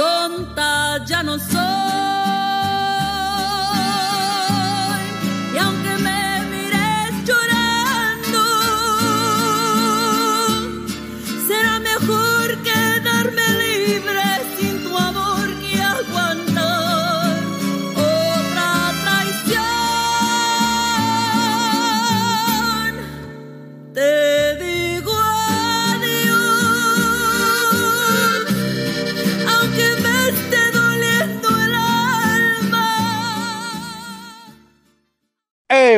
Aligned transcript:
tonta 0.00 1.04
ya 1.04 1.22
no 1.22 1.38
soy. 1.38 1.99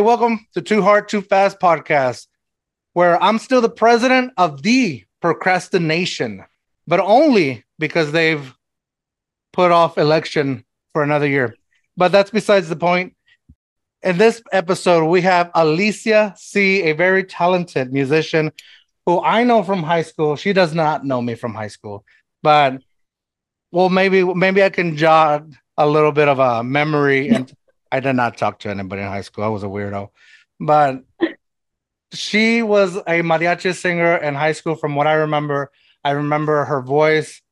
Welcome 0.02 0.47
to 0.55 0.61
Too 0.61 0.83
Hard, 0.83 1.09
Too 1.09 1.20
Fast 1.20 1.61
podcast, 1.61 2.27
where 2.92 3.23
I'm 3.23 3.38
still 3.38 3.61
the 3.61 3.69
president 3.69 4.33
of 4.37 4.62
the 4.62 5.05
procrastination, 5.20 6.45
but 6.87 6.98
only 6.98 7.65
because 7.78 8.11
they've 8.11 8.52
put 9.52 9.70
off 9.70 9.98
election 9.98 10.65
for 10.92 11.02
another 11.02 11.28
year. 11.28 11.55
But 11.97 12.11
that's 12.11 12.30
besides 12.30 12.69
the 12.69 12.77
point. 12.77 13.15
In 14.02 14.19
this 14.19 14.42
episode, 14.51 15.06
we 15.06 15.20
have 15.20 15.52
Alicia 15.55 16.34
C, 16.37 16.83
a 16.83 16.92
very 16.92 17.23
talented 17.23 17.92
musician 17.92 18.50
who 19.06 19.23
I 19.23 19.45
know 19.45 19.62
from 19.62 19.84
high 19.84 20.03
school. 20.03 20.34
She 20.34 20.53
does 20.53 20.75
not 20.75 21.05
know 21.05 21.23
me 21.23 21.37
from 21.37 21.55
high 21.55 21.69
school, 21.69 22.05
but 22.42 22.83
well, 23.70 23.89
maybe 23.89 24.25
maybe 24.25 24.62
I 24.64 24.70
can 24.70 24.97
jog 24.97 25.55
a 25.77 25.87
little 25.87 26.12
bit 26.12 26.28
of 26.28 26.41
a 26.41 26.64
memory 26.64 27.28
and 27.28 27.53
I 27.93 28.01
did 28.01 28.15
not 28.15 28.39
talk 28.39 28.61
to 28.61 28.71
anybody 28.71 29.03
in 29.03 29.09
high 29.09 29.21
school. 29.21 29.45
I 29.45 29.48
was 29.48 29.62
a 29.62 29.67
weirdo. 29.67 30.09
But 30.59 31.05
she 32.15 32.62
was 32.62 32.97
a 32.97 33.21
mariachi 33.21 33.75
singer 33.75 34.17
in 34.17 34.34
high 34.34 34.53
school, 34.53 34.77
from 34.77 34.95
what 34.97 35.07
I 35.07 35.12
remember. 35.12 35.71
I 36.03 36.12
remember 36.12 36.65
her 36.65 36.81
voice. 36.81 37.43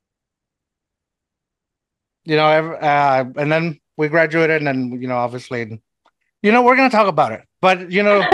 You 2.24 2.36
know, 2.36 2.46
uh, 2.46 3.24
and 3.36 3.52
then 3.52 3.80
we 3.98 4.08
graduated, 4.08 4.56
and 4.58 4.66
then, 4.66 5.00
you 5.00 5.08
know, 5.08 5.16
obviously, 5.16 5.80
you 6.42 6.52
know, 6.52 6.62
we're 6.62 6.76
going 6.76 6.90
to 6.90 6.96
talk 6.96 7.08
about 7.08 7.32
it. 7.32 7.42
But, 7.60 7.90
you 7.90 8.02
know, 8.02 8.24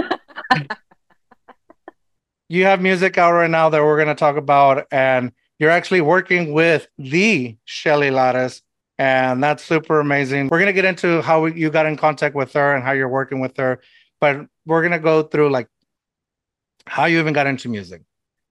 you 2.48 2.64
have 2.64 2.80
music 2.80 3.18
out 3.18 3.32
right 3.32 3.50
now 3.50 3.68
that 3.68 3.82
we're 3.82 3.96
going 3.96 4.14
to 4.14 4.18
talk 4.18 4.36
about, 4.36 4.86
and 4.92 5.32
you're 5.58 5.70
actually 5.70 6.02
working 6.02 6.52
with 6.52 6.86
the 6.98 7.56
Shelly 7.64 8.10
Lares 8.10 8.62
and 8.98 9.42
that's 9.42 9.64
super 9.64 10.00
amazing. 10.00 10.48
We're 10.48 10.58
gonna 10.58 10.72
get 10.72 10.84
into 10.84 11.22
how 11.22 11.46
you 11.46 11.70
got 11.70 11.86
in 11.86 11.96
contact 11.96 12.34
with 12.34 12.52
her 12.52 12.74
and 12.74 12.84
how 12.84 12.92
you're 12.92 13.08
working 13.08 13.40
with 13.40 13.56
her, 13.56 13.80
but 14.20 14.46
we're 14.64 14.82
gonna 14.82 14.98
go 14.98 15.22
through 15.22 15.50
like 15.50 15.68
how 16.86 17.06
you 17.06 17.18
even 17.18 17.34
got 17.34 17.46
into 17.46 17.68
music. 17.68 18.02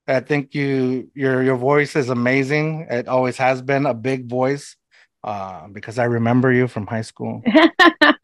I 0.07 0.19
think 0.19 0.53
you 0.53 1.09
your 1.15 1.41
your 1.41 1.57
voice 1.57 1.95
is 1.95 2.09
amazing. 2.09 2.87
It 2.89 3.07
always 3.07 3.37
has 3.37 3.61
been 3.61 3.85
a 3.85 3.93
big 3.93 4.29
voice 4.29 4.75
uh, 5.23 5.67
because 5.67 5.97
I 5.97 6.05
remember 6.05 6.51
you 6.51 6.67
from 6.67 6.85
high 6.85 7.01
school. 7.01 7.41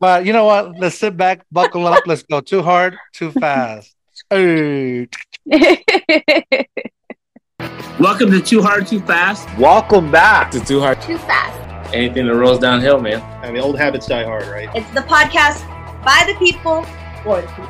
but 0.00 0.26
you 0.26 0.32
know 0.32 0.46
what? 0.46 0.76
Let's 0.78 0.98
sit 0.98 1.16
back, 1.16 1.46
buckle 1.52 1.86
up. 1.86 2.02
Let's 2.06 2.24
go. 2.24 2.40
Too 2.40 2.62
hard, 2.62 2.96
too 3.12 3.30
fast. 3.32 3.94
Hey. 7.60 7.96
Welcome 8.00 8.30
to 8.30 8.40
Too 8.40 8.62
Hard, 8.62 8.86
Too 8.86 9.00
Fast. 9.00 9.46
Welcome 9.58 10.10
back. 10.10 10.50
to 10.52 10.60
Too 10.60 10.80
Hard. 10.80 10.98
Too 11.02 11.18
fast. 11.18 11.94
Anything 11.94 12.26
that 12.26 12.34
rolls 12.34 12.58
downhill, 12.58 13.00
man. 13.00 13.20
I 13.44 13.50
mean, 13.50 13.60
old 13.60 13.78
habits 13.78 14.06
die 14.06 14.24
hard, 14.24 14.46
right? 14.46 14.70
It's 14.74 14.90
the 14.92 15.02
podcast 15.02 15.66
by 16.02 16.24
the 16.26 16.34
people 16.38 16.84
for 17.22 17.42
the 17.42 17.48
people. 17.48 17.66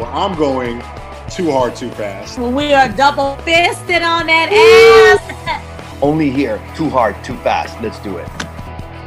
Well, 0.00 0.10
I'm 0.10 0.34
going 0.38 0.80
too 1.28 1.50
hard, 1.50 1.76
too 1.76 1.90
fast. 1.90 2.38
We 2.38 2.72
are 2.72 2.88
double 2.88 3.36
fisted 3.38 4.00
on 4.00 4.26
that 4.28 5.20
ass. 5.20 6.02
Only 6.02 6.30
here, 6.30 6.58
too 6.74 6.88
hard, 6.88 7.22
too 7.22 7.36
fast. 7.38 7.78
Let's 7.82 7.98
do 7.98 8.16
it. 8.16 8.28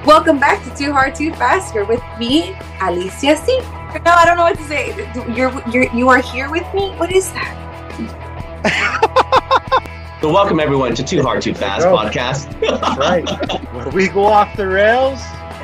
Welcome 0.06 0.40
back 0.40 0.64
to 0.64 0.76
Too 0.76 0.92
Hard, 0.92 1.16
Too 1.16 1.34
Fast. 1.34 1.74
You're 1.74 1.86
with 1.86 2.04
me, 2.20 2.56
Alicia 2.82 3.36
C. 3.36 3.60
No, 4.06 4.12
I 4.12 4.26
don't 4.26 4.38
know 4.38 4.44
what 4.44 4.58
to 4.58 4.64
say. 4.64 4.96
You're, 5.36 5.52
you're, 5.70 5.92
you 5.96 6.10
are 6.10 6.22
here 6.22 6.52
with 6.52 6.72
me? 6.76 6.92
What 6.98 7.12
is 7.12 7.32
that? 7.32 7.56
So, 10.22 10.32
welcome 10.34 10.60
everyone 10.60 10.96
to 10.96 11.04
Too 11.04 11.22
Hard, 11.24 11.42
Too 11.42 11.54
Fast 11.54 11.86
podcast. 11.86 12.50
That's 12.60 12.98
right. 12.98 13.26
When 13.74 13.92
we 13.96 14.10
go 14.10 14.26
off 14.26 14.56
the 14.58 14.68
rails, 14.68 15.20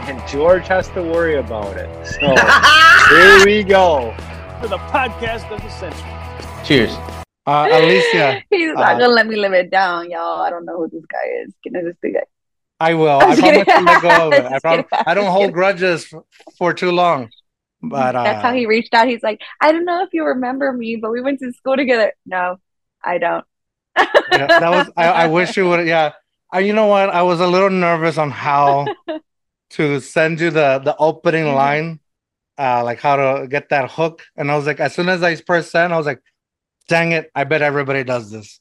and 0.07 0.25
George 0.29 0.67
has 0.67 0.87
to 0.89 1.01
worry 1.01 1.35
about 1.35 1.75
it. 1.75 1.89
So 2.07 2.19
here 3.15 3.45
we 3.45 3.63
go. 3.63 4.15
For 4.61 4.67
the 4.69 4.77
podcast 4.77 5.51
of 5.51 5.61
the 5.61 5.69
century. 5.69 6.63
Cheers. 6.63 6.91
Uh, 7.45 7.67
Alicia, 7.71 8.43
He's 8.49 8.71
Uh, 8.71 8.73
not 8.75 8.99
gonna 8.99 9.09
let 9.09 9.27
me 9.27 9.35
live 9.35 9.51
it 9.53 9.69
down, 9.71 10.09
y'all. 10.09 10.41
I 10.41 10.49
don't 10.49 10.63
know 10.65 10.77
who 10.77 10.89
this 10.89 11.03
guy 11.11 11.27
is. 11.43 11.53
Can 11.63 11.75
I 11.75 11.81
just 11.81 11.99
do 12.01 12.11
that? 12.13 12.27
I 12.79 12.93
will. 12.93 13.19
I'm 13.19 13.31
I 13.31 13.35
promise 13.35 13.63
kidding. 13.65 13.65
to 13.65 13.81
let 13.83 14.01
go 14.01 14.27
of 14.27 14.33
it. 14.33 14.45
I, 14.45 14.49
Just 14.51 14.61
prom- 14.63 14.83
kidding. 14.83 15.03
I 15.07 15.13
don't 15.13 15.25
hold 15.31 15.41
kidding. 15.41 15.53
grudges 15.53 16.05
for, 16.05 16.23
for 16.57 16.73
too 16.73 16.91
long. 16.91 17.29
But 17.81 18.15
uh, 18.15 18.23
That's 18.23 18.41
how 18.41 18.53
he 18.53 18.65
reached 18.67 18.93
out. 18.93 19.07
He's 19.07 19.21
like, 19.23 19.41
I 19.61 19.71
don't 19.71 19.85
know 19.85 20.03
if 20.03 20.09
you 20.13 20.23
remember 20.25 20.71
me, 20.71 20.95
but 20.95 21.11
we 21.11 21.21
went 21.21 21.39
to 21.39 21.51
school 21.53 21.75
together. 21.75 22.13
No, 22.25 22.57
I 23.03 23.17
don't. 23.17 23.43
Yeah, 24.31 24.51
that 24.59 24.69
was. 24.69 24.89
I, 24.97 25.07
I 25.07 25.25
wish 25.27 25.57
you 25.57 25.67
would. 25.69 25.87
Yeah. 25.87 26.13
I, 26.51 26.59
you 26.59 26.73
know 26.73 26.87
what? 26.87 27.09
I 27.09 27.21
was 27.23 27.39
a 27.39 27.47
little 27.47 27.69
nervous 27.69 28.17
on 28.17 28.31
how 28.31 28.87
to 29.71 29.99
send 29.99 30.39
you 30.39 30.51
the 30.51 30.79
the 30.83 30.95
opening 30.97 31.45
Mhm. 31.45 31.55
line, 31.55 31.99
uh, 32.57 32.83
like 32.83 32.99
how 32.99 33.15
to 33.15 33.47
get 33.47 33.69
that 33.69 33.91
hook. 33.91 34.23
And 34.37 34.51
I 34.51 34.55
was 34.55 34.65
like, 34.65 34.79
as 34.79 34.93
soon 34.95 35.09
as 35.09 35.23
I 35.23 35.35
pressed 35.41 35.71
send, 35.71 35.93
I 35.93 35.97
was 35.97 36.05
like, 36.05 36.21
dang 36.87 37.11
it! 37.11 37.31
I 37.35 37.43
bet 37.45 37.61
everybody 37.61 38.03
does 38.03 38.31
this. 38.31 38.59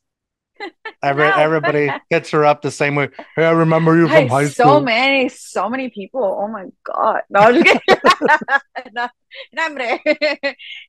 Every, 1.02 1.24
No. 1.28 1.34
everybody 1.34 1.92
hits 2.08 2.30
her 2.30 2.44
up 2.46 2.62
the 2.62 2.70
same 2.70 2.94
way. 2.94 3.10
Hey, 3.36 3.44
I 3.44 3.50
remember 3.50 3.94
you 3.96 4.06
from 4.08 4.14
Hey, 4.14 4.26
high 4.28 4.48
school. 4.48 4.76
so 4.76 4.80
many, 4.80 5.28
so 5.28 5.68
many 5.68 5.90
people. 5.90 6.22
Oh 6.24 6.48
my 6.48 6.66
God. 6.82 7.20
No, 7.28 7.40
I'm 7.40 7.62
just 7.62 7.76
kidding. 7.86 8.00
no, 8.94 9.08
no, 9.52 9.98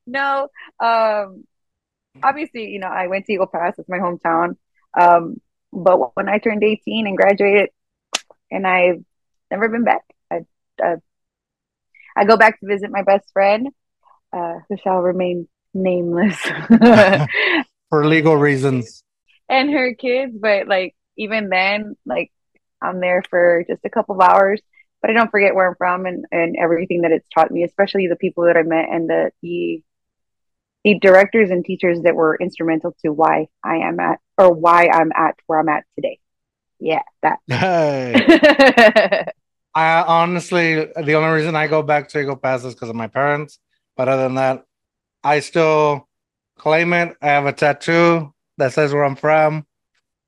no, 0.06 0.48
um, 0.80 1.44
obviously, 2.22 2.66
you 2.66 2.78
know, 2.78 2.88
I 2.88 3.06
went 3.06 3.26
to 3.26 3.32
Eagle 3.32 3.46
Pass, 3.46 3.74
it's 3.78 3.88
my 3.88 3.98
hometown. 3.98 4.56
Um, 4.98 5.40
but 5.72 6.16
when 6.16 6.28
I 6.28 6.38
turned 6.38 6.64
18 6.64 7.06
and 7.06 7.16
graduated, 7.16 7.70
and 8.50 8.66
I've 8.66 9.04
never 9.50 9.68
been 9.68 9.84
back. 9.84 10.02
I, 10.30 10.40
uh, 10.82 10.96
I 12.16 12.24
go 12.24 12.36
back 12.36 12.60
to 12.60 12.66
visit 12.66 12.90
my 12.90 13.02
best 13.02 13.30
friend, 13.32 13.68
uh, 14.32 14.54
who 14.68 14.76
shall 14.82 15.00
remain 15.00 15.48
nameless. 15.74 16.38
for 17.90 18.06
legal 18.06 18.36
reasons. 18.36 19.02
and 19.48 19.70
her 19.70 19.94
kids, 19.94 20.36
but 20.38 20.66
like 20.66 20.94
even 21.16 21.48
then, 21.48 21.96
like 22.04 22.32
I'm 22.80 23.00
there 23.00 23.22
for 23.28 23.64
just 23.68 23.84
a 23.84 23.90
couple 23.90 24.14
of 24.14 24.20
hours, 24.20 24.60
but 25.00 25.10
I 25.10 25.14
don't 25.14 25.30
forget 25.30 25.54
where 25.54 25.68
I'm 25.68 25.76
from 25.76 26.06
and, 26.06 26.24
and 26.30 26.56
everything 26.56 27.02
that 27.02 27.12
it's 27.12 27.28
taught 27.28 27.50
me, 27.50 27.64
especially 27.64 28.06
the 28.06 28.16
people 28.16 28.44
that 28.44 28.56
I 28.56 28.62
met 28.62 28.88
and 28.90 29.08
the 29.08 29.30
the 29.42 29.82
the 30.86 30.96
directors 31.00 31.50
and 31.50 31.64
teachers 31.64 32.02
that 32.02 32.14
were 32.14 32.36
instrumental 32.36 32.94
to 33.04 33.12
why 33.12 33.48
I 33.64 33.78
am 33.78 33.98
at 33.98 34.20
or 34.38 34.54
why 34.54 34.86
I'm 34.86 35.10
at 35.16 35.34
where 35.48 35.58
I'm 35.58 35.68
at 35.68 35.82
today. 35.96 36.20
Yeah, 36.78 37.02
Hey. 37.48 38.12
that. 38.14 39.34
I 39.74 40.02
honestly, 40.02 40.76
the 40.76 41.14
only 41.14 41.30
reason 41.30 41.56
I 41.56 41.66
go 41.66 41.82
back 41.82 42.08
to 42.10 42.20
Eagle 42.20 42.36
Pass 42.36 42.64
is 42.64 42.74
because 42.74 42.88
of 42.88 42.94
my 42.94 43.08
parents. 43.08 43.58
But 43.96 44.08
other 44.08 44.22
than 44.22 44.36
that, 44.36 44.64
I 45.24 45.40
still 45.40 46.08
claim 46.56 46.92
it. 46.92 47.16
I 47.20 47.26
have 47.26 47.46
a 47.46 47.52
tattoo 47.52 48.32
that 48.58 48.72
says 48.72 48.92
where 48.92 49.04
I'm 49.04 49.16
from, 49.16 49.66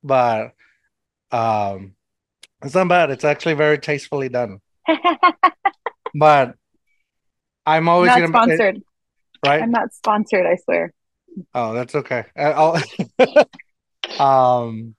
but 0.03 0.51
um, 1.31 1.95
it's 2.61 2.75
not 2.75 2.89
bad. 2.89 3.11
It's 3.11 3.23
actually 3.23 3.53
very 3.53 3.79
tastefully 3.79 4.27
done. 4.27 4.59
But 6.15 6.55
I'm 7.67 7.87
always 7.87 8.07
not 8.07 8.19
gonna 8.19 8.27
sponsored. 8.29 8.81
Right? 9.45 9.61
I'm 9.61 9.71
not 9.71 9.93
sponsored, 9.93 10.45
I 10.45 10.55
swear. 10.63 10.93
Oh, 11.53 11.73
that's 11.73 11.95
okay. 11.95 12.25
I'll- 12.35 12.81
um, 14.19 14.95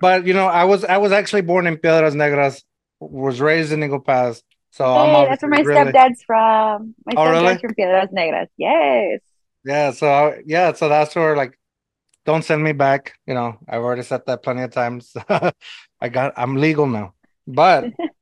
but 0.00 0.26
you 0.26 0.34
know, 0.34 0.46
I 0.46 0.64
was 0.64 0.84
I 0.84 0.98
was 0.98 1.12
actually 1.12 1.42
born 1.42 1.66
in 1.66 1.76
Piedras 1.76 2.14
Negras, 2.14 2.62
was 3.00 3.40
raised 3.40 3.72
in 3.72 3.82
Eagle 3.82 4.00
Pass, 4.00 4.42
so 4.70 4.84
I'm 4.84 5.14
Hey, 5.14 5.26
that's 5.30 5.42
where 5.42 5.50
my 5.50 5.60
really- 5.60 5.92
stepdad's 5.92 6.22
from. 6.22 6.94
My 7.06 7.12
Oh, 7.16 7.24
stepdad's 7.26 7.42
really? 7.42 7.58
from 7.58 7.74
Piedras 7.74 8.08
Negras. 8.12 8.48
Yes. 8.56 9.20
Yeah, 9.64 9.90
so 9.92 10.08
I- 10.08 10.42
yeah, 10.46 10.72
so 10.72 10.88
that's 10.88 11.14
where 11.16 11.36
like, 11.36 11.58
don't 12.24 12.44
send 12.44 12.62
me 12.62 12.72
back. 12.72 13.14
You 13.26 13.34
know, 13.34 13.58
I've 13.68 13.82
already 13.82 14.02
said 14.02 14.22
that 14.26 14.42
plenty 14.42 14.62
of 14.62 14.70
times. 14.72 15.14
I 16.00 16.08
got, 16.10 16.34
I'm 16.36 16.56
legal 16.56 16.86
now, 16.86 17.14
but 17.46 17.84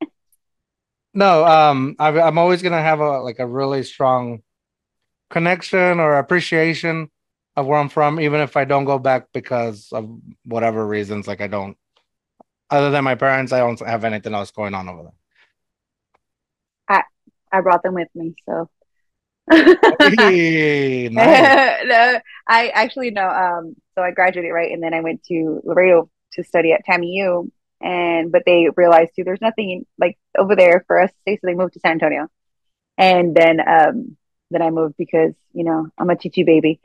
no, 1.14 1.44
um, 1.44 1.96
I, 1.99 2.08
I'm 2.20 2.38
always 2.38 2.62
gonna 2.62 2.82
have 2.82 3.00
a 3.00 3.20
like 3.20 3.38
a 3.38 3.46
really 3.46 3.82
strong 3.82 4.43
connection 5.31 6.00
or 6.00 6.19
appreciation 6.19 7.11
of 7.56 7.66
where 7.66 7.78
I'm 7.78 7.88
from, 7.88 8.20
even 8.20 8.40
if 8.40 8.56
I 8.56 8.64
don't 8.64 8.84
go 8.84 8.99
back 8.99 9.28
because 9.32 9.88
of 9.93 10.08
whatever 10.44 10.87
reasons. 10.87 11.28
Like 11.28 11.40
I 11.40 11.46
don't, 11.46 11.76
other 12.70 12.90
than 12.90 13.05
my 13.05 13.14
parents, 13.14 13.52
I 13.52 13.58
don't 13.58 13.81
have 13.81 14.05
anything 14.05 14.34
else 14.34 14.50
going 14.50 14.75
on 14.75 14.88
over 14.88 15.02
there. 15.05 15.12
I 16.88 17.02
I 17.56 17.60
brought 17.60 17.82
them 17.82 17.94
with 17.94 18.08
me, 18.14 18.34
so. 18.46 18.69
Hey, 19.50 21.08
no, 21.12 22.20
I 22.49 22.69
actually 22.69 23.10
no. 23.10 23.28
Um, 23.28 23.76
so 23.94 24.02
I 24.02 24.10
graduated 24.10 24.52
right, 24.52 24.72
and 24.72 24.82
then 24.82 24.94
I 24.94 25.00
went 25.00 25.22
to 25.25 25.60
Laredo 25.64 26.10
to 26.32 26.44
study 26.44 26.72
at 26.72 26.84
TAMIU, 26.87 27.50
and 27.84 28.32
but 28.32 28.42
they 28.46 28.69
realized 28.76 29.12
too 29.14 29.25
there's 29.25 29.42
nothing 29.42 29.84
like 29.98 30.19
over 30.36 30.56
there 30.56 30.84
for 30.86 30.98
us 31.00 31.10
to 31.10 31.16
stay, 31.20 31.36
so 31.36 31.46
they 31.46 31.54
moved 31.54 31.75
to 31.75 31.81
San 31.81 31.92
Antonio, 31.92 32.28
and 32.96 33.36
then 33.36 33.60
um 33.60 34.16
then 34.50 34.62
I 34.62 34.70
moved 34.70 34.96
because 34.96 35.34
you 35.52 35.64
know 35.64 35.88
I'm 35.98 36.10
a 36.10 36.16
chichi 36.16 36.44
baby, 36.44 36.81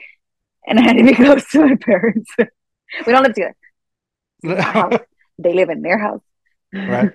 and 0.68 0.78
I 0.78 0.84
had 0.84 0.98
to 0.98 1.04
be 1.06 1.16
close 1.16 1.50
to 1.52 1.66
my 1.66 1.76
parents. 1.76 2.30
we 2.38 3.14
don't 3.14 3.24
live 3.24 3.34
together. 3.34 3.56
It's 4.44 4.56
my 4.58 4.62
house. 4.72 5.00
they 5.40 5.54
live 5.54 5.70
in 5.70 5.82
their 5.82 5.98
house. 5.98 6.22
Right. 6.74 7.10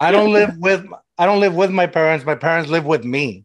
I 0.00 0.12
don't 0.12 0.32
live 0.32 0.56
with 0.58 0.86
I 1.18 1.26
don't 1.26 1.40
live 1.40 1.54
with 1.54 1.70
my 1.70 1.88
parents. 1.88 2.24
My 2.24 2.36
parents 2.36 2.70
live 2.70 2.84
with 2.84 3.04
me. 3.04 3.44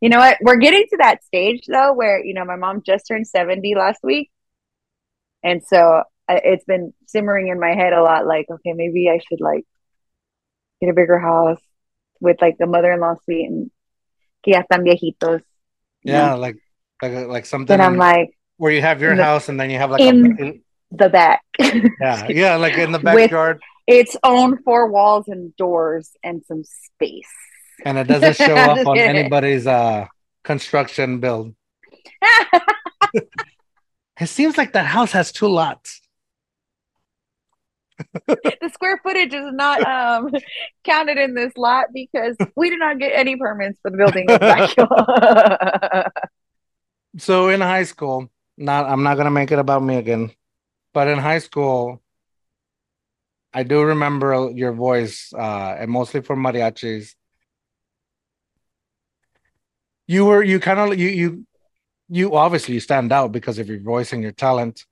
you 0.00 0.08
know 0.10 0.18
what? 0.18 0.36
We're 0.42 0.58
getting 0.58 0.84
to 0.90 0.96
that 0.98 1.24
stage 1.24 1.64
though, 1.66 1.92
where 1.92 2.24
you 2.24 2.34
know 2.34 2.44
my 2.44 2.56
mom 2.56 2.82
just 2.82 3.08
turned 3.08 3.26
seventy 3.26 3.74
last 3.74 4.00
week, 4.04 4.30
and 5.42 5.60
so 5.66 6.04
I- 6.34 6.40
it's 6.44 6.64
been 6.64 6.92
simmering 7.06 7.48
in 7.48 7.58
my 7.60 7.74
head 7.74 7.92
a 7.92 8.02
lot. 8.02 8.26
Like, 8.26 8.46
okay, 8.50 8.72
maybe 8.72 9.08
I 9.10 9.18
should 9.18 9.40
like 9.40 9.64
get 10.80 10.90
a 10.90 10.94
bigger 10.94 11.18
house 11.18 11.60
with 12.20 12.40
like 12.40 12.56
the 12.58 12.66
mother-in-law 12.66 13.16
suite 13.24 13.48
and 13.48 13.70
que 14.44 14.52
ya 14.54 14.62
están 14.62 14.84
viejitos. 14.84 15.42
Yeah, 16.02 16.30
know? 16.30 16.38
like 16.38 16.56
like 17.02 17.26
like 17.28 17.46
something 17.46 17.72
And 17.74 17.82
I'm 17.82 17.96
like 17.96 18.30
where 18.56 18.72
you 18.72 18.80
have 18.82 19.00
your 19.02 19.16
the- 19.16 19.24
house 19.24 19.48
and 19.48 19.58
then 19.58 19.70
you 19.70 19.78
have 19.78 19.90
like 19.90 20.00
in- 20.00 20.38
a 20.40 20.60
the 20.96 21.08
back. 21.08 21.42
yeah 21.58 22.26
yeah 22.42 22.56
like 22.56 22.74
in 22.78 22.92
the 22.92 22.98
With- 22.98 23.04
backyard 23.30 23.60
its 23.86 24.16
own 24.22 24.58
four 24.62 24.88
walls 24.90 25.28
and 25.28 25.54
doors 25.56 26.10
and 26.22 26.42
some 26.46 26.62
space. 26.64 27.30
and 27.84 27.98
it 27.98 28.06
doesn't 28.06 28.36
show 28.36 28.54
up 28.54 28.86
on 28.90 28.98
anybody's 28.98 29.66
uh 29.66 30.06
construction 30.44 31.18
build. 31.20 31.54
It 34.20 34.28
seems 34.28 34.58
like 34.58 34.72
that 34.74 34.84
house 34.84 35.12
has 35.12 35.32
two 35.32 35.48
lots. 35.48 35.99
The 38.26 38.70
square 38.72 38.98
footage 39.02 39.34
is 39.34 39.52
not 39.52 39.82
um 39.84 40.30
counted 40.84 41.18
in 41.18 41.34
this 41.34 41.52
lot 41.56 41.86
because 41.92 42.36
we 42.56 42.70
did 42.70 42.78
not 42.78 42.98
get 42.98 43.12
any 43.14 43.36
permits 43.36 43.78
for 43.82 43.90
the 43.90 43.96
building. 43.96 44.26
So 47.18 47.48
in 47.48 47.60
high 47.60 47.82
school, 47.84 48.30
not 48.56 48.86
I'm 48.86 49.02
not 49.02 49.16
gonna 49.16 49.30
make 49.30 49.50
it 49.50 49.58
about 49.58 49.82
me 49.82 49.96
again, 49.96 50.30
but 50.94 51.08
in 51.08 51.18
high 51.18 51.40
school, 51.40 52.00
I 53.52 53.64
do 53.64 53.82
remember 53.82 54.50
your 54.54 54.72
voice, 54.72 55.32
uh, 55.36 55.76
and 55.78 55.90
mostly 55.90 56.20
for 56.20 56.36
mariachis. 56.36 57.14
You 60.06 60.24
were 60.26 60.42
you 60.42 60.60
kind 60.60 60.78
of 60.78 60.98
you 60.98 61.08
you 61.08 61.46
you 62.08 62.36
obviously 62.36 62.78
stand 62.80 63.12
out 63.12 63.32
because 63.32 63.58
of 63.58 63.68
your 63.68 63.80
voice 63.80 64.12
and 64.12 64.22
your 64.22 64.32
talent. 64.32 64.84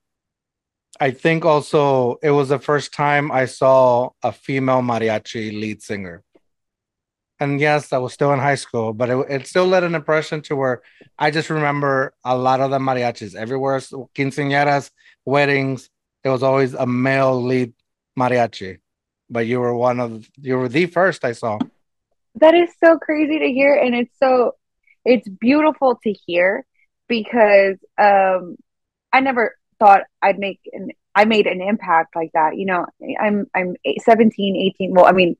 I 1.00 1.12
think 1.12 1.44
also 1.44 2.18
it 2.22 2.30
was 2.30 2.48
the 2.48 2.58
first 2.58 2.92
time 2.92 3.30
I 3.30 3.46
saw 3.46 4.10
a 4.22 4.32
female 4.32 4.82
mariachi 4.82 5.52
lead 5.58 5.82
singer. 5.82 6.24
And 7.40 7.60
yes, 7.60 7.92
I 7.92 7.98
was 7.98 8.12
still 8.12 8.32
in 8.32 8.40
high 8.40 8.56
school, 8.56 8.92
but 8.92 9.08
it, 9.10 9.26
it 9.30 9.46
still 9.46 9.66
led 9.66 9.84
an 9.84 9.94
impression 9.94 10.42
to 10.42 10.56
where 10.56 10.82
I 11.18 11.30
just 11.30 11.50
remember 11.50 12.12
a 12.24 12.36
lot 12.36 12.60
of 12.60 12.72
the 12.72 12.78
mariachis 12.80 13.36
everywhere, 13.36 13.78
quinceañeras, 13.78 14.90
weddings. 15.24 15.88
There 16.24 16.32
was 16.32 16.42
always 16.42 16.74
a 16.74 16.84
male 16.86 17.40
lead 17.40 17.74
mariachi, 18.18 18.78
but 19.30 19.46
you 19.46 19.60
were 19.60 19.74
one 19.74 20.00
of 20.00 20.28
you 20.40 20.56
were 20.58 20.68
the 20.68 20.86
first 20.86 21.24
I 21.24 21.32
saw. 21.32 21.58
that 22.36 22.54
is 22.54 22.70
so 22.82 22.98
crazy 22.98 23.38
to 23.38 23.46
hear 23.52 23.74
and 23.74 23.94
it's 23.94 24.16
so 24.18 24.54
it's 25.04 25.28
beautiful 25.28 25.98
to 26.04 26.12
hear 26.12 26.64
because 27.08 27.76
um 27.98 28.56
I 29.12 29.20
never 29.20 29.57
thought 29.78 30.02
I'd 30.22 30.38
make 30.38 30.60
an 30.72 30.90
I 31.14 31.24
made 31.24 31.46
an 31.46 31.60
impact 31.60 32.14
like 32.14 32.30
that. 32.34 32.56
You 32.56 32.66
know, 32.66 32.86
I'm 33.20 33.46
I'm 33.54 33.76
17, 34.04 34.56
18, 34.56 34.94
well, 34.94 35.06
I 35.06 35.12
mean 35.12 35.36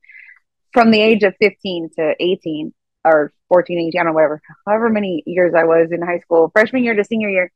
from 0.72 0.90
the 0.90 1.00
age 1.00 1.22
of 1.22 1.34
15 1.40 1.90
to 1.96 2.14
18 2.20 2.72
or 3.04 3.32
14, 3.48 3.78
18, 3.78 4.00
I 4.00 4.04
don't 4.04 4.06
know, 4.10 4.14
whatever, 4.14 4.42
however 4.66 4.90
many 4.90 5.22
years 5.26 5.54
I 5.56 5.64
was 5.64 5.88
in 5.92 6.02
high 6.02 6.18
school, 6.20 6.50
freshman 6.52 6.84
year 6.84 6.94
to 6.94 7.04
senior 7.04 7.28
year, 7.28 7.50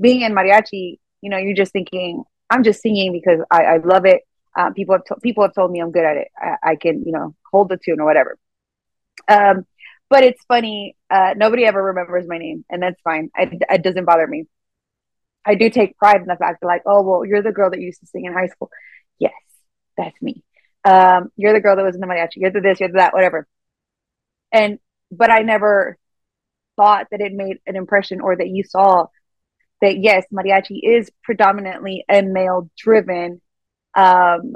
being 0.00 0.20
in 0.22 0.32
mariachi, 0.34 0.98
you 1.22 1.30
know, 1.30 1.38
you're 1.38 1.54
just 1.54 1.72
thinking, 1.72 2.24
I'm 2.50 2.62
just 2.62 2.82
singing 2.82 3.12
because 3.12 3.40
I, 3.50 3.64
I 3.64 3.76
love 3.78 4.04
it. 4.04 4.22
Uh, 4.56 4.70
people 4.70 4.94
have 4.96 5.04
to- 5.04 5.20
people 5.22 5.44
have 5.44 5.54
told 5.54 5.70
me 5.70 5.80
I'm 5.80 5.92
good 5.92 6.04
at 6.04 6.16
it. 6.16 6.28
I, 6.36 6.56
I 6.70 6.76
can, 6.76 7.04
you 7.04 7.12
know, 7.12 7.34
hold 7.50 7.68
the 7.68 7.78
tune 7.78 8.00
or 8.00 8.04
whatever. 8.04 8.36
Um, 9.28 9.66
but 10.10 10.24
it's 10.24 10.42
funny. 10.46 10.96
Uh, 11.10 11.34
nobody 11.36 11.64
ever 11.64 11.82
remembers 11.82 12.26
my 12.26 12.38
name, 12.38 12.64
and 12.70 12.82
that's 12.82 13.00
fine. 13.02 13.30
It, 13.36 13.62
it 13.70 13.82
doesn't 13.82 14.04
bother 14.04 14.26
me. 14.26 14.46
I 15.48 15.54
do 15.54 15.70
take 15.70 15.96
pride 15.96 16.20
in 16.20 16.26
the 16.26 16.36
fact 16.36 16.60
that, 16.60 16.66
like, 16.66 16.82
oh, 16.84 17.02
well, 17.02 17.24
you're 17.24 17.42
the 17.42 17.52
girl 17.52 17.70
that 17.70 17.80
used 17.80 18.00
to 18.00 18.06
sing 18.06 18.26
in 18.26 18.34
high 18.34 18.48
school. 18.48 18.70
Yes, 19.18 19.32
that's 19.96 20.20
me. 20.20 20.44
Um, 20.84 21.32
you're 21.36 21.54
the 21.54 21.60
girl 21.60 21.74
that 21.74 21.84
was 21.84 21.94
in 21.94 22.02
the 22.02 22.06
mariachi. 22.06 22.36
You're 22.36 22.50
the 22.50 22.60
this, 22.60 22.80
you're 22.80 22.90
the 22.90 22.98
that, 22.98 23.14
whatever. 23.14 23.48
And 24.52 24.78
but 25.10 25.30
I 25.30 25.40
never 25.40 25.96
thought 26.76 27.06
that 27.10 27.22
it 27.22 27.32
made 27.32 27.58
an 27.66 27.76
impression 27.76 28.20
or 28.20 28.36
that 28.36 28.48
you 28.48 28.62
saw 28.62 29.06
that 29.80 29.98
yes, 29.98 30.26
mariachi 30.32 30.80
is 30.82 31.10
predominantly 31.24 32.04
a 32.10 32.22
male 32.22 32.70
driven 32.76 33.40
um 33.94 34.52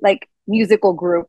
like 0.00 0.28
musical 0.46 0.94
group 0.94 1.28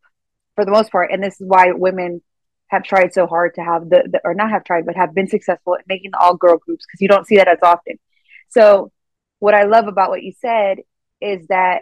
for 0.56 0.66
the 0.66 0.72
most 0.72 0.92
part. 0.92 1.12
And 1.12 1.24
this 1.24 1.40
is 1.40 1.48
why 1.48 1.72
women 1.72 2.22
have 2.68 2.84
tried 2.84 3.14
so 3.14 3.28
hard 3.28 3.54
to 3.56 3.62
have 3.62 3.90
the, 3.90 4.04
the 4.12 4.22
or 4.24 4.34
not 4.34 4.50
have 4.50 4.64
tried, 4.64 4.86
but 4.86 4.96
have 4.96 5.14
been 5.14 5.28
successful 5.28 5.76
at 5.76 5.88
making 5.88 6.12
the 6.12 6.20
all 6.20 6.36
girl 6.36 6.58
groups 6.58 6.86
because 6.86 7.02
you 7.02 7.08
don't 7.08 7.28
see 7.28 7.38
that 7.38 7.48
as 7.48 7.60
often. 7.64 8.00
So 8.50 8.92
what 9.40 9.54
I 9.54 9.64
love 9.64 9.88
about 9.88 10.10
what 10.10 10.24
you 10.24 10.34
said 10.40 10.80
is 11.22 11.48
that 11.48 11.82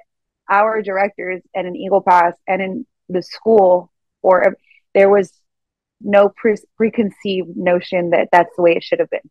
our 0.49 0.81
directors 0.81 1.41
and 1.53 1.67
in 1.67 1.75
Eagle 1.75 2.01
Pass 2.01 2.33
and 2.47 2.61
in 2.61 2.85
the 3.09 3.21
school 3.21 3.91
or 4.21 4.57
there 4.93 5.09
was 5.09 5.31
no 6.01 6.29
pre- 6.29 6.57
preconceived 6.77 7.55
notion 7.55 8.11
that 8.11 8.29
that's 8.31 8.55
the 8.55 8.61
way 8.61 8.73
it 8.75 8.83
should 8.83 8.99
have 8.99 9.09
been. 9.09 9.29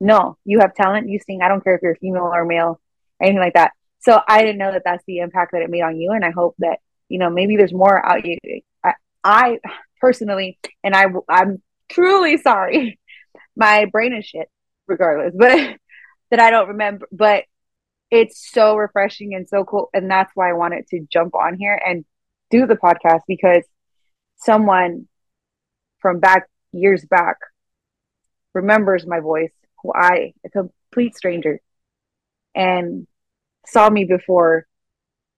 No, 0.00 0.38
you 0.44 0.60
have 0.60 0.74
talent, 0.74 1.08
you 1.08 1.18
sing. 1.24 1.42
I 1.42 1.48
don't 1.48 1.62
care 1.62 1.74
if 1.74 1.82
you're 1.82 1.96
female 1.96 2.30
or 2.32 2.44
male, 2.44 2.80
anything 3.20 3.38
like 3.38 3.54
that. 3.54 3.72
So 4.00 4.18
I 4.26 4.40
didn't 4.40 4.58
know 4.58 4.72
that 4.72 4.82
that's 4.84 5.04
the 5.06 5.18
impact 5.18 5.52
that 5.52 5.62
it 5.62 5.68
made 5.68 5.82
on 5.82 6.00
you, 6.00 6.12
and 6.12 6.24
I 6.24 6.30
hope 6.30 6.54
that 6.60 6.78
you 7.08 7.18
know 7.18 7.28
maybe 7.28 7.56
there's 7.56 7.72
more 7.72 8.04
out 8.04 8.24
you. 8.24 8.38
I, 8.82 8.94
I 9.22 9.58
personally, 10.00 10.58
and 10.82 10.94
I 10.94 11.04
I'm 11.28 11.62
truly 11.90 12.38
sorry, 12.38 12.98
my 13.56 13.84
brain 13.92 14.14
is 14.14 14.24
shit, 14.24 14.48
regardless, 14.86 15.34
but 15.36 15.76
that 16.30 16.40
I 16.40 16.50
don't 16.50 16.68
remember. 16.68 17.08
But 17.12 17.44
it's 18.10 18.50
so 18.52 18.76
refreshing 18.76 19.34
and 19.34 19.48
so 19.48 19.64
cool, 19.64 19.88
and 19.94 20.10
that's 20.10 20.32
why 20.34 20.50
I 20.50 20.54
wanted 20.54 20.86
to 20.88 21.06
jump 21.12 21.34
on 21.34 21.56
here 21.56 21.80
and 21.84 22.04
do 22.50 22.66
the 22.66 22.74
podcast 22.74 23.20
because 23.28 23.64
someone 24.36 25.06
from 26.00 26.18
back 26.18 26.48
years 26.72 27.04
back 27.04 27.36
remembers 28.54 29.06
my 29.06 29.20
voice 29.20 29.52
who 29.82 29.92
I, 29.94 30.34
a 30.44 30.50
complete 30.50 31.16
stranger, 31.16 31.60
and 32.54 33.06
saw 33.66 33.88
me 33.88 34.04
before 34.04 34.66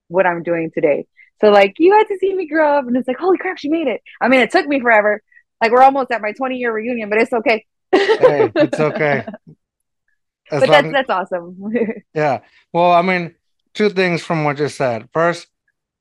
what 0.09 0.27
I'm 0.27 0.43
doing 0.43 0.71
today. 0.73 1.07
So 1.41 1.51
like 1.51 1.75
you 1.79 1.93
had 1.93 2.05
to 2.05 2.19
see 2.19 2.35
me 2.35 2.47
grow 2.47 2.79
up 2.79 2.87
and 2.87 2.97
it's 2.97 3.09
like, 3.09 3.19
holy 3.19 3.39
crap, 3.39 3.59
she 3.59 3.69
made 3.69 3.89
it. 3.89 4.01
I 4.21 4.29
mean, 4.29 4.41
it 4.41 4.51
took 4.51 4.67
me 4.67 4.81
forever. 4.81 5.23
Like 5.61 5.73
we're 5.73 5.83
almost 5.83 6.11
at 6.11 6.23
my 6.23 6.33
20 6.33 6.57
year 6.57 6.73
reunion, 6.73 7.11
but 7.11 7.21
it's 7.21 7.33
okay. 7.33 7.67
Hey, 7.93 8.51
it's 8.55 8.81
okay. 8.81 9.27
As 10.53 10.61
but 10.61 10.69
that's 10.71 10.85
long- 10.85 10.93
that's 10.93 11.11
awesome. 11.11 11.73
Yeah. 12.15 12.41
Well, 12.73 12.93
I 12.93 13.03
mean, 13.03 13.35
two 13.75 13.89
things 13.91 14.23
from 14.23 14.45
what 14.45 14.59
you 14.59 14.69
said. 14.69 15.09
First, 15.13 15.49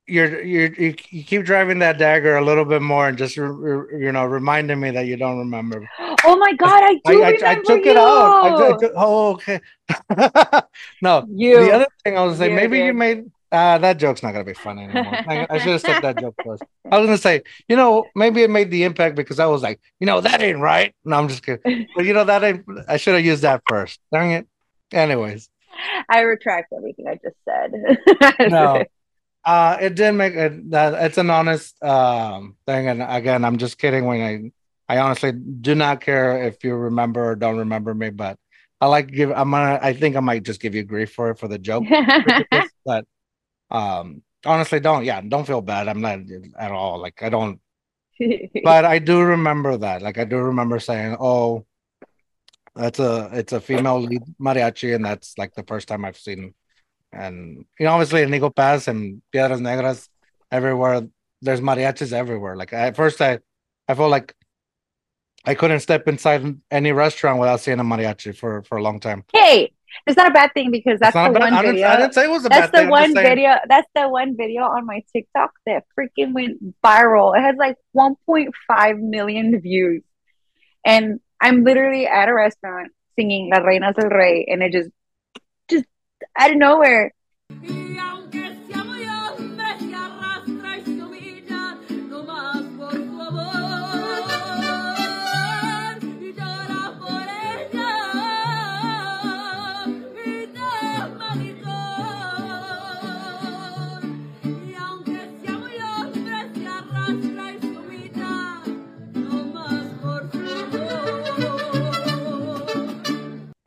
you're 0.08 0.44
you're 0.44 0.74
you, 0.74 0.96
you 1.10 1.24
keep 1.24 1.46
driving 1.46 1.80
that 1.80 1.98
dagger 1.98 2.36
a 2.36 2.44
little 2.44 2.66
bit 2.66 2.82
more 2.82 3.08
and 3.08 3.18
just 3.18 3.38
re, 3.38 3.48
re- 3.48 4.04
you 4.06 4.12
know 4.12 4.26
reminding 4.26 4.80
me 4.80 4.92
that 4.92 5.06
you 5.06 5.16
don't 5.16 5.38
remember. 5.40 5.88
oh 6.26 6.36
my 6.38 6.54
god, 6.54 6.84
I 6.84 7.00
I, 7.06 7.14
do 7.14 7.24
I, 7.24 7.30
remember 7.32 7.46
I 7.48 7.56
took 7.56 7.86
you. 7.86 7.92
it 7.92 7.98
out. 7.98 8.44
I 8.44 8.78
took- 8.78 8.84
I 8.84 8.94
oh, 8.98 9.32
okay. 9.34 9.62
no, 11.02 11.26
you. 11.30 11.64
the 11.64 11.72
other 11.72 11.88
thing 12.04 12.18
I 12.18 12.24
was 12.24 12.38
saying, 12.38 12.56
maybe 12.56 12.80
you 12.80 12.94
made 12.94 13.32
uh, 13.52 13.78
that 13.78 13.98
joke's 13.98 14.24
not 14.24 14.32
gonna 14.32 14.44
be 14.44 14.54
funny 14.54 14.84
anymore. 14.84 15.14
I, 15.28 15.48
I 15.50 15.58
should 15.58 15.74
have 15.74 15.82
said 15.82 16.02
that 16.02 16.20
joke 16.20 16.36
first. 16.44 16.64
I 16.90 17.00
was 17.00 17.08
gonna 17.08 17.18
say, 17.18 17.44
you 17.68 17.76
know, 17.76 18.06
maybe 18.16 18.44
it 18.44 18.50
made 18.50 18.72
the 18.72 18.84
impact 18.84 19.16
because 19.16 19.40
I 19.40 19.46
was 19.46 19.62
like, 19.62 19.80
you 20.00 20.08
know, 20.08 20.22
that 20.22 20.42
ain't 20.42 20.60
right. 20.60 20.96
No, 21.06 21.18
I'm 21.18 21.28
just 21.28 21.46
kidding. 21.46 21.88
But 21.96 22.06
you 22.06 22.14
know, 22.14 22.24
that 22.24 22.44
ain't. 22.44 22.66
I 22.88 22.98
should 22.98 23.16
have 23.16 23.26
used 23.26 23.44
that 23.44 23.62
first. 23.68 24.00
Dang 24.12 24.32
it. 24.32 24.48
Anyways. 24.92 25.50
I 26.10 26.22
retract 26.22 26.74
everything 26.74 27.08
I 27.08 27.20
just 27.24 27.38
said. 27.46 28.50
no 28.52 28.84
uh 29.44 29.78
it 29.82 29.96
did 29.96 30.12
make 30.12 30.36
it 30.36 30.70
that 30.70 30.94
it's 31.04 31.18
an 31.18 31.30
honest 31.30 31.82
um 31.84 32.56
thing 32.68 32.88
and 32.88 33.02
again 33.02 33.44
i'm 33.44 33.58
just 33.58 33.80
kidding 33.80 34.06
when 34.06 34.22
i 34.22 34.96
i 34.96 35.00
honestly 35.00 35.32
do 35.32 35.74
not 35.74 36.00
care 36.00 36.44
if 36.44 36.64
you 36.64 36.76
remember 36.76 37.32
or 37.32 37.36
don't 37.36 37.58
remember 37.58 37.94
me 37.96 38.12
but 38.12 38.38
I 38.82 38.88
like 38.88 39.12
give. 39.12 39.32
I'm 39.32 39.52
gonna. 39.52 39.80
I 39.80 39.94
think 39.94 40.16
I 40.16 40.22
might 40.22 40.42
just 40.42 40.60
give 40.60 40.74
you 40.74 40.84
grief 40.84 41.14
for 41.14 41.30
it 41.30 41.38
for 41.38 41.48
the 41.48 41.60
joke, 41.60 41.84
but 42.86 43.06
um, 43.72 44.22
honestly, 44.46 44.80
don't. 44.80 45.06
Yeah, 45.06 45.22
don't 45.22 45.48
feel 45.48 45.62
bad. 45.62 45.88
I'm 45.88 46.02
not 46.02 46.20
at 46.60 46.72
all. 46.72 47.00
Like 47.00 47.24
I 47.24 47.30
don't. 47.30 47.60
But 48.64 48.86
I 48.86 49.00
do 49.00 49.22
remember 49.22 49.78
that. 49.78 50.02
Like 50.02 50.18
I 50.20 50.26
do 50.26 50.38
remember 50.38 50.80
saying, 50.80 51.18
"Oh, 51.20 51.66
that's 52.76 53.00
a 53.00 53.30
it's 53.34 53.54
a 53.54 53.62
female 53.62 54.00
lead 54.00 54.22
mariachi," 54.40 54.94
and 54.94 55.04
that's 55.04 55.38
like 55.38 55.56
the 55.56 55.64
first 55.64 55.88
time 55.88 56.06
I've 56.06 56.18
seen. 56.18 56.54
And 57.12 57.66
you 57.80 57.86
know, 57.86 57.94
obviously 57.94 58.22
in 58.22 58.52
Pass 58.52 58.88
and 58.88 59.22
Piedras 59.34 59.60
Negras, 59.60 60.08
everywhere 60.52 61.08
there's 61.42 61.62
mariachis 61.62 62.14
everywhere. 62.14 62.56
Like 62.56 62.74
at 62.74 62.96
first, 62.96 63.22
I 63.22 63.40
I 63.88 63.96
felt 63.96 64.12
like 64.12 64.36
I 65.44 65.56
couldn't 65.56 65.80
step 65.80 66.08
inside 66.08 66.60
any 66.70 66.92
restaurant 66.92 67.40
without 67.40 67.60
seeing 67.60 67.80
a 67.80 67.84
mariachi 67.84 68.36
for 68.36 68.62
for 68.64 68.78
a 68.78 68.84
long 68.84 69.00
time. 69.00 69.24
hey, 69.34 69.72
it's 70.08 70.18
not 70.18 70.28
a 70.28 70.34
bad 70.34 70.54
thing 70.54 70.72
because 70.72 71.00
that's 71.00 71.14
the 71.14 71.30
bad- 71.30 71.40
one 71.40 71.54
I 71.54 71.62
didn't, 71.62 71.76
video. 71.76 71.88
I 71.88 71.96
didn't 71.98 72.14
say 72.14 72.24
it 72.26 72.30
was 72.32 72.46
a 72.46 72.50
That's 72.50 72.72
bad 72.72 72.72
the 72.72 72.78
thing. 72.80 72.90
One 72.90 73.14
video. 73.14 73.56
That's 73.68 73.88
the 73.96 74.10
one 74.10 74.36
video 74.38 74.64
on 74.64 74.86
my 74.86 75.04
TikTok 75.14 75.52
that 75.66 75.84
freaking 75.98 76.34
went 76.34 76.82
viral. 76.84 77.38
It 77.38 77.42
has 77.42 77.56
like 77.58 77.78
1.5 77.96 79.00
million 79.00 79.60
views, 79.60 80.04
and 80.86 81.20
I'm 81.42 81.64
literally 81.64 82.08
at 82.08 82.30
a 82.30 82.34
restaurant 82.34 82.92
singing 83.16 83.50
"La 83.54 83.60
Reina 83.60 83.94
del 83.94 84.10
Rey," 84.10 84.46
and 84.50 84.62
it 84.64 84.72
just, 84.72 84.90
just 85.70 85.86
out 86.38 86.52
of 86.52 86.58
nowhere. 86.58 87.14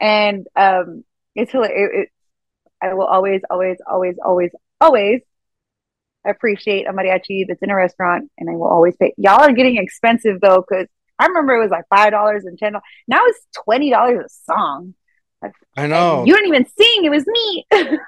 And 0.04 0.46
um, 0.54 1.02
it's 1.34 1.50
hilarious. 1.50 1.90
It, 1.94 2.00
it, 2.00 2.08
I 2.82 2.92
will 2.92 3.06
always, 3.06 3.40
always, 3.48 3.78
always, 3.90 4.16
always, 4.22 4.50
always 4.78 5.22
appreciate 6.26 6.86
a 6.86 6.92
mariachi 6.92 7.46
that's 7.48 7.62
in 7.62 7.70
a 7.70 7.74
restaurant, 7.74 8.30
and 8.36 8.50
I 8.50 8.52
will 8.52 8.68
always 8.68 8.94
pay. 8.96 9.14
Y'all 9.16 9.40
are 9.40 9.52
getting 9.52 9.78
expensive 9.78 10.42
though, 10.42 10.62
because 10.68 10.88
I 11.18 11.24
remember 11.26 11.54
it 11.54 11.62
was 11.62 11.70
like 11.70 11.84
five 11.88 12.10
dollars 12.10 12.44
and 12.44 12.58
ten 12.58 12.72
dollars. 12.72 12.84
Now 13.08 13.20
it's 13.24 13.40
twenty 13.64 13.88
dollars 13.90 14.26
a 14.26 14.28
song. 14.52 14.92
I 15.76 15.86
know. 15.86 16.24
You 16.26 16.34
didn't 16.34 16.48
even 16.48 16.66
sing; 16.66 17.04
it 17.04 17.10
was 17.10 17.24
me. 17.26 17.66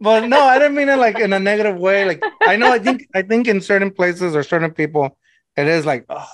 but 0.00 0.26
no, 0.28 0.40
I 0.40 0.58
didn't 0.58 0.74
mean 0.74 0.90
it 0.90 0.98
like 0.98 1.18
in 1.18 1.32
a 1.32 1.40
negative 1.40 1.78
way. 1.78 2.04
Like 2.04 2.22
I 2.42 2.56
know, 2.56 2.70
I 2.70 2.78
think, 2.78 3.08
I 3.14 3.22
think 3.22 3.48
in 3.48 3.62
certain 3.62 3.90
places 3.90 4.36
or 4.36 4.42
certain 4.42 4.72
people, 4.72 5.16
it 5.56 5.66
is 5.66 5.86
like 5.86 6.04
oh, 6.10 6.28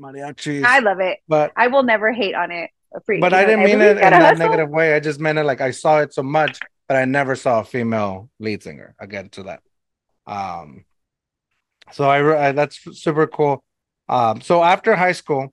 mariachis. 0.00 0.64
I 0.64 0.80
love 0.80 1.00
it. 1.00 1.18
but 1.28 1.52
I 1.56 1.68
will 1.68 1.82
never 1.82 2.12
hate 2.12 2.34
on 2.34 2.50
it. 2.50 2.70
Free- 3.06 3.20
but 3.20 3.32
you 3.32 3.38
I 3.38 3.44
didn't 3.44 3.64
mean 3.64 3.80
it 3.80 3.96
in 3.98 4.12
hustle. 4.12 4.38
negative 4.38 4.70
way. 4.70 4.94
I 4.94 5.00
just 5.00 5.18
meant 5.20 5.38
it 5.38 5.44
like 5.44 5.60
I 5.60 5.70
saw 5.72 5.98
it 6.00 6.14
so 6.14 6.22
much, 6.22 6.60
but 6.88 6.96
I 6.96 7.04
never 7.04 7.34
saw 7.34 7.60
a 7.60 7.64
female 7.64 8.30
lead 8.38 8.62
singer. 8.62 8.94
Again, 9.00 9.28
to 9.30 9.42
that. 9.44 9.60
Um, 10.26 10.84
so 11.92 12.04
I, 12.04 12.48
I 12.48 12.52
that's 12.52 12.78
super 13.00 13.26
cool. 13.26 13.64
Um, 14.08 14.40
so 14.40 14.62
after 14.62 14.94
high 14.94 15.12
school, 15.12 15.52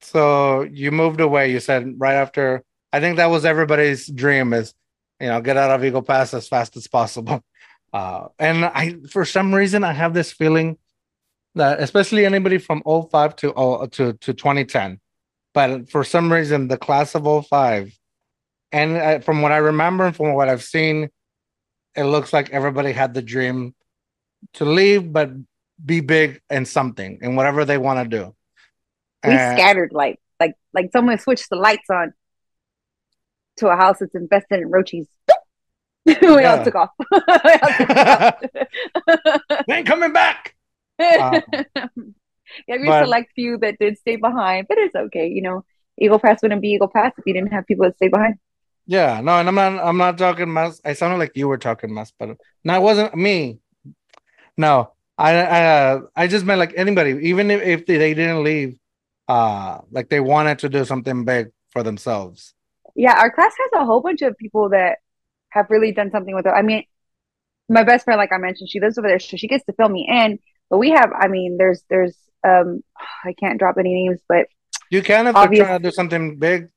so 0.00 0.62
you 0.62 0.90
moved 0.92 1.20
away. 1.20 1.50
You 1.50 1.60
said 1.60 1.94
right 1.98 2.14
after. 2.14 2.62
I 2.92 3.00
think 3.00 3.16
that 3.16 3.26
was 3.30 3.44
everybody's 3.44 4.06
dream 4.06 4.52
is, 4.54 4.72
you 5.20 5.26
know, 5.26 5.40
get 5.40 5.56
out 5.56 5.70
of 5.70 5.84
Eagle 5.84 6.02
Pass 6.02 6.32
as 6.34 6.48
fast 6.48 6.76
as 6.76 6.86
possible. 6.88 7.42
Uh, 7.92 8.28
and 8.38 8.62
I, 8.62 8.96
for 9.10 9.24
some 9.24 9.54
reason, 9.54 9.82
I 9.82 9.92
have 9.94 10.12
this 10.12 10.30
feeling 10.30 10.72
that, 10.72 10.76
especially 11.56 12.26
anybody 12.26 12.58
from 12.58 12.82
05 12.84 13.36
to 13.36 13.52
oh, 13.56 13.86
to 13.86 14.12
to 14.14 14.34
2010, 14.34 15.00
but 15.54 15.90
for 15.90 16.04
some 16.04 16.32
reason, 16.32 16.68
the 16.68 16.76
class 16.78 17.14
of 17.14 17.46
05, 17.46 17.92
and 18.72 18.96
uh, 18.96 19.18
from 19.20 19.42
what 19.42 19.52
I 19.52 19.56
remember 19.58 20.06
and 20.06 20.16
from 20.16 20.34
what 20.34 20.48
I've 20.48 20.62
seen, 20.62 21.10
it 21.94 22.04
looks 22.04 22.32
like 22.32 22.50
everybody 22.50 22.92
had 22.92 23.14
the 23.14 23.22
dream 23.22 23.74
to 24.54 24.64
leave, 24.64 25.12
but 25.12 25.30
be 25.84 26.00
big 26.00 26.40
in 26.50 26.64
something 26.64 27.18
and 27.22 27.36
whatever 27.36 27.64
they 27.64 27.78
want 27.78 28.02
to 28.10 28.16
do. 28.18 28.34
We 29.24 29.32
And- 29.32 29.58
scattered 29.58 29.92
like 29.92 30.18
like 30.40 30.54
like 30.74 30.90
someone 30.92 31.18
switched 31.18 31.48
the 31.50 31.56
lights 31.56 31.88
on 31.90 32.12
to 33.58 33.68
a 33.68 33.76
house 33.76 33.98
that's 34.00 34.14
invested 34.14 34.60
in 34.60 34.68
roaches. 34.70 35.06
we 36.06 36.14
Yeah. 36.20 36.56
all 36.58 36.64
took 36.64 36.74
off. 36.74 36.90
We 37.10 37.18
all 37.18 37.72
took 37.78 37.90
off. 37.96 39.64
They 39.66 39.74
ain't 39.74 39.86
coming 39.86 40.12
back. 40.12 40.54
Um, 40.98 42.14
yeah, 42.68 42.76
we 42.80 42.86
but- 42.86 43.04
select 43.04 43.32
few 43.34 43.58
that 43.58 43.78
did 43.78 43.98
stay 43.98 44.16
behind, 44.16 44.66
but 44.68 44.78
it's 44.78 44.94
okay. 44.94 45.28
You 45.28 45.42
know, 45.42 45.64
Eagle 45.98 46.18
Pass 46.18 46.42
wouldn't 46.42 46.62
be 46.62 46.70
Eagle 46.70 46.88
Pass 46.88 47.12
if 47.18 47.26
you 47.26 47.34
didn't 47.34 47.52
have 47.52 47.66
people 47.66 47.84
that 47.84 47.96
stay 47.96 48.08
behind. 48.08 48.36
Yeah, 48.86 49.20
no, 49.20 49.32
and 49.32 49.48
I'm 49.48 49.54
not 49.54 49.84
I'm 49.84 49.96
not 49.96 50.16
talking 50.16 50.52
mess. 50.52 50.80
I 50.84 50.92
sounded 50.92 51.18
like 51.18 51.32
you 51.34 51.48
were 51.48 51.58
talking 51.58 51.92
mess, 51.92 52.12
but 52.18 52.36
no, 52.64 52.74
it 52.74 52.82
wasn't 52.82 53.14
me. 53.16 53.58
No, 54.56 54.92
I 55.18 55.34
I 55.34 55.64
uh, 55.64 56.00
I 56.14 56.26
just 56.28 56.44
meant 56.44 56.60
like 56.60 56.72
anybody, 56.76 57.28
even 57.28 57.50
if, 57.50 57.62
if 57.62 57.86
they, 57.86 57.96
they 57.96 58.14
didn't 58.14 58.44
leave, 58.44 58.78
uh, 59.28 59.80
like 59.90 60.08
they 60.08 60.20
wanted 60.20 60.60
to 60.60 60.68
do 60.68 60.84
something 60.84 61.24
big 61.24 61.48
for 61.70 61.82
themselves. 61.82 62.54
Yeah, 62.94 63.18
our 63.18 63.30
class 63.30 63.52
has 63.58 63.82
a 63.82 63.84
whole 63.84 64.00
bunch 64.00 64.22
of 64.22 64.38
people 64.38 64.70
that 64.70 64.98
have 65.48 65.66
really 65.68 65.92
done 65.92 66.10
something 66.10 66.34
with 66.34 66.46
it. 66.46 66.50
I 66.50 66.62
mean, 66.62 66.84
my 67.68 67.82
best 67.82 68.04
friend, 68.04 68.18
like 68.18 68.32
I 68.32 68.38
mentioned, 68.38 68.70
she 68.70 68.80
lives 68.80 68.98
over 68.98 69.08
there, 69.08 69.18
so 69.18 69.36
she 69.36 69.48
gets 69.48 69.64
to 69.66 69.72
fill 69.72 69.88
me 69.88 70.06
in. 70.08 70.38
But 70.70 70.78
we 70.78 70.90
have, 70.90 71.12
I 71.12 71.28
mean, 71.28 71.56
there's 71.58 71.82
there's 71.88 72.16
um 72.44 72.82
I 73.24 73.32
can't 73.32 73.58
drop 73.58 73.76
any 73.78 73.94
names, 73.94 74.20
but 74.28 74.46
You 74.90 75.02
can 75.02 75.26
if 75.26 75.34
they're 75.34 75.48
trying 75.64 75.82
to 75.82 75.88
do 75.88 75.92
something 75.92 76.38
big. 76.38 76.68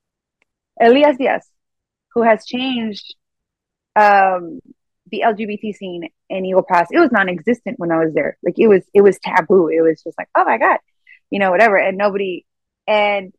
Elias 0.79 1.17
Diaz, 1.17 1.47
who 2.13 2.23
has 2.23 2.45
changed 2.45 3.15
um 3.95 4.59
the 5.11 5.23
LGBT 5.25 5.75
scene 5.75 6.09
in 6.29 6.45
Eagle 6.45 6.63
Pass. 6.63 6.87
It 6.91 6.99
was 6.99 7.11
non-existent 7.11 7.79
when 7.79 7.91
I 7.91 7.97
was 7.97 8.13
there. 8.13 8.37
Like 8.43 8.55
it 8.57 8.67
was 8.67 8.83
it 8.93 9.01
was 9.01 9.17
taboo. 9.19 9.67
It 9.67 9.81
was 9.81 10.01
just 10.03 10.17
like, 10.17 10.29
oh 10.35 10.45
my 10.45 10.57
God, 10.57 10.77
you 11.29 11.39
know, 11.39 11.51
whatever. 11.51 11.77
And 11.77 11.97
nobody 11.97 12.45
and 12.87 13.33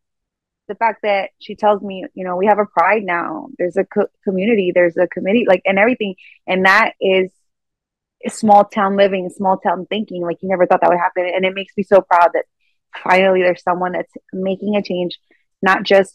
the 0.68 0.74
fact 0.76 1.02
that 1.02 1.30
she 1.40 1.56
tells 1.56 1.82
me, 1.82 2.06
you 2.14 2.24
know, 2.24 2.36
we 2.36 2.46
have 2.46 2.58
a 2.58 2.66
pride 2.66 3.02
now. 3.02 3.48
There's 3.58 3.76
a 3.76 3.84
co- 3.84 4.06
community, 4.24 4.72
there's 4.74 4.96
a 4.96 5.08
committee, 5.08 5.44
like 5.46 5.62
and 5.64 5.78
everything. 5.78 6.14
And 6.46 6.64
that 6.64 6.92
is 7.00 7.30
small 8.28 8.64
town 8.64 8.96
living, 8.96 9.28
small 9.30 9.58
town 9.58 9.86
thinking. 9.86 10.22
Like 10.22 10.38
you 10.42 10.48
never 10.48 10.66
thought 10.66 10.80
that 10.80 10.90
would 10.90 10.98
happen. 10.98 11.30
And 11.34 11.44
it 11.44 11.54
makes 11.54 11.72
me 11.76 11.82
so 11.82 12.00
proud 12.00 12.30
that 12.34 12.44
finally 13.02 13.42
there's 13.42 13.62
someone 13.62 13.92
that's 13.92 14.12
making 14.32 14.76
a 14.76 14.82
change, 14.82 15.18
not 15.62 15.82
just 15.82 16.14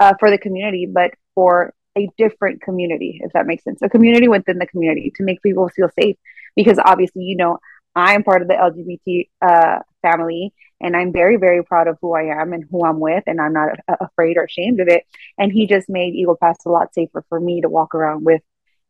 uh, 0.00 0.14
for 0.18 0.30
the 0.30 0.38
community, 0.38 0.86
but 0.86 1.12
for 1.34 1.74
a 1.96 2.08
different 2.16 2.62
community, 2.62 3.20
if 3.22 3.32
that 3.32 3.46
makes 3.46 3.64
sense. 3.64 3.80
A 3.82 3.88
community 3.88 4.28
within 4.28 4.58
the 4.58 4.66
community 4.66 5.12
to 5.16 5.22
make 5.22 5.42
people 5.42 5.68
feel 5.68 5.90
safe. 5.98 6.16
Because 6.56 6.78
obviously, 6.84 7.22
you 7.22 7.36
know, 7.36 7.58
I'm 7.94 8.22
part 8.22 8.42
of 8.42 8.48
the 8.48 8.54
LGBT 8.54 9.28
uh, 9.42 9.80
family 10.02 10.52
and 10.80 10.96
I'm 10.96 11.12
very, 11.12 11.36
very 11.36 11.64
proud 11.64 11.88
of 11.88 11.98
who 12.00 12.14
I 12.14 12.40
am 12.40 12.52
and 12.52 12.64
who 12.70 12.84
I'm 12.84 13.00
with. 13.00 13.24
And 13.26 13.40
I'm 13.40 13.52
not 13.52 13.70
a- 13.88 14.04
afraid 14.04 14.36
or 14.36 14.44
ashamed 14.44 14.80
of 14.80 14.88
it. 14.88 15.04
And 15.36 15.52
he 15.52 15.66
just 15.66 15.88
made 15.88 16.14
Eagle 16.14 16.36
Pass 16.40 16.58
a 16.64 16.70
lot 16.70 16.94
safer 16.94 17.24
for 17.28 17.40
me 17.40 17.60
to 17.60 17.68
walk 17.68 17.94
around 17.94 18.24
with 18.24 18.42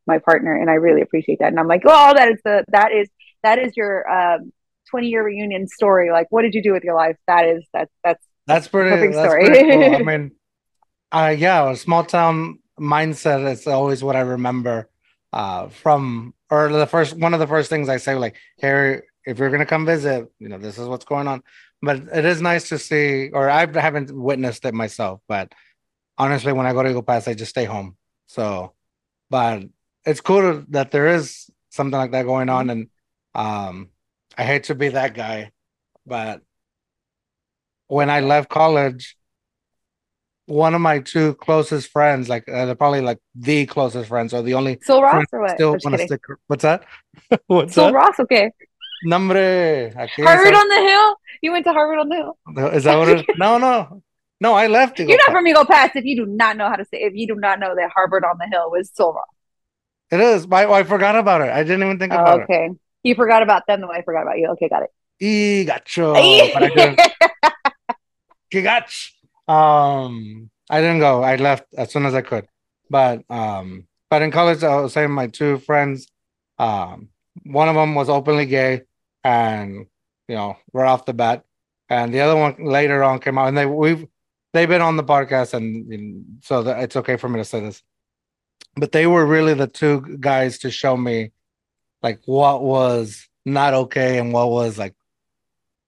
my 0.09 0.19
partner. 0.19 0.53
And 0.59 0.69
I 0.69 0.73
really 0.73 1.01
appreciate 1.01 1.39
that. 1.39 1.47
And 1.47 1.59
I'm 1.59 1.67
like, 1.67 1.83
oh, 1.85 2.13
that 2.13 2.29
is 2.29 2.39
the, 2.43 2.65
that 2.69 2.91
is, 2.91 3.07
that 3.43 3.59
is 3.59 3.77
your 3.77 4.09
um, 4.09 4.51
20 4.89 5.07
year 5.07 5.23
reunion 5.23 5.67
story. 5.67 6.11
Like, 6.11 6.27
what 6.29 6.41
did 6.41 6.53
you 6.53 6.61
do 6.61 6.73
with 6.73 6.83
your 6.83 6.95
life? 6.95 7.15
That 7.27 7.47
is, 7.47 7.63
that's, 7.73 7.91
that's, 8.03 8.25
That's 8.47 8.67
pretty. 8.67 9.13
That's 9.13 9.17
story. 9.17 9.45
pretty 9.45 9.71
cool. 9.71 9.95
I 9.95 10.01
mean, 10.03 10.31
uh, 11.11 11.35
yeah, 11.37 11.71
a 11.71 11.75
small 11.75 12.03
town 12.03 12.59
mindset 12.79 13.49
is 13.51 13.67
always 13.67 14.03
what 14.03 14.15
I 14.15 14.21
remember 14.21 14.89
uh, 15.31 15.69
from, 15.69 16.33
or 16.49 16.69
the 16.69 16.87
first 16.87 17.15
one 17.15 17.33
of 17.33 17.39
the 17.39 17.47
first 17.47 17.69
things 17.69 17.89
I 17.89 17.97
say, 17.97 18.15
like, 18.15 18.35
here, 18.57 19.05
if 19.25 19.37
you're 19.37 19.51
gonna 19.51 19.65
come 19.65 19.85
visit, 19.85 20.31
you 20.39 20.49
know, 20.49 20.57
this 20.57 20.77
is 20.77 20.87
what's 20.87 21.05
going 21.05 21.27
on. 21.27 21.43
But 21.81 21.97
it 22.13 22.25
is 22.25 22.41
nice 22.41 22.69
to 22.69 22.77
see, 22.77 23.29
or 23.31 23.49
I 23.49 23.67
haven't 23.79 24.11
witnessed 24.11 24.65
it 24.65 24.73
myself, 24.73 25.21
but 25.27 25.53
honestly, 26.17 26.51
when 26.51 26.65
I 26.65 26.73
go 26.73 26.83
to 26.83 26.89
Eagle 26.89 27.03
Pass, 27.03 27.27
I 27.27 27.33
just 27.33 27.51
stay 27.51 27.65
home. 27.65 27.95
So, 28.27 28.73
but 29.29 29.63
it's 30.09 30.21
cool 30.21 30.63
that 30.69 30.91
there 30.91 31.07
is 31.07 31.49
something 31.69 31.97
like 31.97 32.11
that 32.11 32.25
going 32.25 32.49
on, 32.49 32.69
and 32.69 32.87
um, 33.35 33.89
I 34.37 34.43
hate 34.43 34.65
to 34.65 34.75
be 34.75 34.89
that 34.89 35.13
guy, 35.13 35.51
but 36.05 36.41
when 37.87 38.09
I 38.09 38.21
left 38.21 38.49
college, 38.49 39.15
one 40.45 40.73
of 40.73 40.81
my 40.81 40.99
two 40.99 41.35
closest 41.35 41.91
friends, 41.91 42.27
like 42.27 42.49
uh, 42.49 42.65
they're 42.65 42.75
probably 42.75 43.01
like 43.01 43.19
the 43.35 43.67
closest 43.67 44.09
friends, 44.09 44.33
or 44.33 44.41
the 44.41 44.55
only 44.55 44.79
Sul 44.81 45.03
Ross 45.03 45.25
or 45.31 45.41
what? 45.41 45.51
still 45.51 45.77
want 45.83 45.97
to 45.97 46.05
stick. 46.05 46.21
What's 46.47 46.63
that? 46.63 46.85
What's 47.47 47.75
that? 47.75 47.93
Ross, 47.93 48.19
okay. 48.19 48.51
Nombre. 49.03 49.91
aquí 49.95 50.23
Harvard 50.23 50.55
on 50.55 50.67
the 50.67 50.81
Hill. 50.89 51.15
You 51.41 51.51
went 51.51 51.65
to 51.65 51.73
Harvard 51.73 51.99
on 51.99 52.09
the 52.09 52.15
Hill. 52.15 52.69
Is 52.69 52.83
that 52.83 52.97
what 52.97 53.09
it 53.09 53.19
is? 53.19 53.25
No, 53.37 53.57
no. 53.57 54.01
No, 54.41 54.53
I 54.53 54.67
left 54.67 54.99
You're 54.99 55.17
not 55.17 55.31
from 55.31 55.45
Eagle 55.47 55.65
Pass 55.65 55.91
if 55.95 56.05
you 56.05 56.15
do 56.15 56.25
not 56.25 56.55
know 56.55 56.69
how 56.69 56.77
to 56.77 56.85
say 56.85 56.99
if 57.01 57.13
you 57.13 57.27
do 57.27 57.35
not 57.35 57.59
know 57.59 57.75
that 57.75 57.91
Harvard 57.93 58.23
on 58.23 58.37
the 58.39 58.47
Hill 58.47 58.71
was 58.71 58.89
so 58.93 59.13
wrong. 59.13 59.23
It 60.11 60.19
is. 60.19 60.47
I, 60.51 60.65
I 60.65 60.83
forgot 60.83 61.15
about 61.15 61.41
it. 61.41 61.49
I 61.51 61.63
didn't 61.63 61.83
even 61.83 61.99
think 61.99 62.13
about 62.13 62.39
Oh, 62.39 62.43
okay. 62.43 62.69
You 63.03 63.15
forgot 63.15 63.43
about 63.43 63.67
them 63.67 63.81
the 63.81 63.87
way 63.87 63.97
I 63.97 64.01
forgot 64.03 64.23
about 64.23 64.37
you. 64.39 64.47
Okay, 64.51 64.67
got 64.69 64.83
it. 64.83 64.89
it. 65.19 65.67
Y 65.67 65.73
gacho. 65.73 66.13
But 66.53 66.63
I 66.63 66.69
couldn't- 66.69 66.99
Um, 69.47 70.49
I 70.69 70.81
didn't 70.81 70.99
go. 70.99 71.23
I 71.23 71.35
left 71.35 71.65
as 71.77 71.91
soon 71.91 72.05
as 72.05 72.13
I 72.13 72.21
could. 72.21 72.47
But 72.89 73.23
um, 73.29 73.87
but 74.09 74.21
in 74.21 74.31
college, 74.31 74.63
I 74.63 74.81
was 74.81 74.93
saying 74.93 75.11
my 75.11 75.27
two 75.27 75.59
friends, 75.59 76.07
um, 76.57 77.09
one 77.43 77.69
of 77.69 77.75
them 77.75 77.93
was 77.95 78.09
openly 78.09 78.45
gay, 78.47 78.81
and 79.23 79.85
you 80.27 80.35
know, 80.35 80.57
right 80.73 80.87
off 80.87 81.05
the 81.05 81.13
bat, 81.13 81.43
and 81.89 82.13
the 82.13 82.21
other 82.21 82.35
one 82.35 82.55
later 82.63 83.03
on 83.03 83.19
came 83.19 83.37
out, 83.37 83.47
and 83.47 83.57
they 83.57 83.65
we've 83.67 84.07
they've 84.53 84.67
been 84.69 84.81
on 84.81 84.97
the 84.97 85.03
podcast, 85.03 85.53
and, 85.53 85.91
and 85.93 86.25
so 86.43 86.63
that 86.63 86.81
it's 86.83 86.95
okay 86.95 87.17
for 87.17 87.29
me 87.29 87.39
to 87.39 87.45
say 87.45 87.59
this. 87.59 87.83
But 88.75 88.91
they 88.91 89.07
were 89.07 89.25
really 89.25 89.53
the 89.53 89.67
two 89.67 90.17
guys 90.19 90.59
to 90.59 90.71
show 90.71 90.95
me, 90.95 91.31
like 92.01 92.19
what 92.25 92.63
was 92.63 93.27
not 93.45 93.73
okay 93.73 94.17
and 94.19 94.31
what 94.33 94.49
was 94.49 94.77
like 94.77 94.95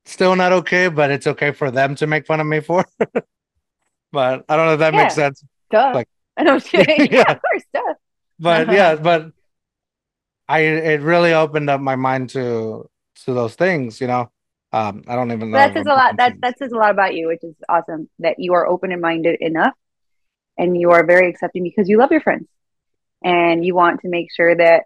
still 0.06 0.36
not 0.36 0.52
okay, 0.52 0.88
but 0.90 1.12
it's 1.12 1.28
okay 1.28 1.52
for 1.52 1.72
them 1.72 1.96
to 1.96 2.08
make 2.08 2.26
fun 2.26 2.40
of 2.40 2.48
me 2.48 2.60
for. 2.60 2.86
but 4.12 4.46
I 4.50 4.56
don't 4.56 4.66
know 4.68 4.74
if 4.74 4.80
that 4.80 4.94
makes 4.94 5.16
sense. 5.16 5.44
Duh. 5.70 5.92
Like- 5.94 6.10
I 6.38 6.44
know. 6.44 6.60
Yeah. 6.74 6.84
yeah, 7.12 7.22
of 7.32 7.42
course. 7.42 7.64
Duh. 7.74 7.94
But 8.40 8.62
Uh-huh. 8.68 8.74
yeah, 8.76 8.96
but 8.96 9.32
I 10.50 10.60
it 10.62 11.02
really 11.02 11.34
opened 11.34 11.70
up 11.70 11.80
my 11.80 11.96
mind 11.96 12.30
to 12.32 12.90
to 13.26 13.34
those 13.34 13.56
things, 13.56 14.02
you 14.02 14.08
know. 14.08 14.32
Um, 14.74 15.04
I 15.08 15.16
don't 15.16 15.32
even 15.32 15.52
know. 15.52 15.58
That 15.58 15.74
says 15.74 15.86
a 15.86 15.90
lot. 15.94 16.18
That 16.18 16.42
that 16.42 16.58
says 16.58 16.72
a 16.72 16.76
lot 16.76 16.92
about 16.92 17.14
you, 17.14 17.28
which 17.28 17.44
is 17.44 17.56
awesome. 17.70 18.10
That 18.20 18.40
you 18.40 18.54
are 18.54 18.66
open 18.66 18.92
and 18.92 19.02
minded 19.02 19.38
enough, 19.42 19.74
and 20.58 20.80
you 20.80 20.92
are 20.92 21.06
very 21.06 21.30
accepting 21.30 21.64
because 21.64 21.88
you 21.90 21.98
love 21.98 22.12
your 22.12 22.22
friends, 22.22 22.48
and 23.24 23.66
you 23.66 23.76
want 23.76 24.02
to 24.02 24.10
make 24.10 24.32
sure 24.32 24.56
that 24.56 24.84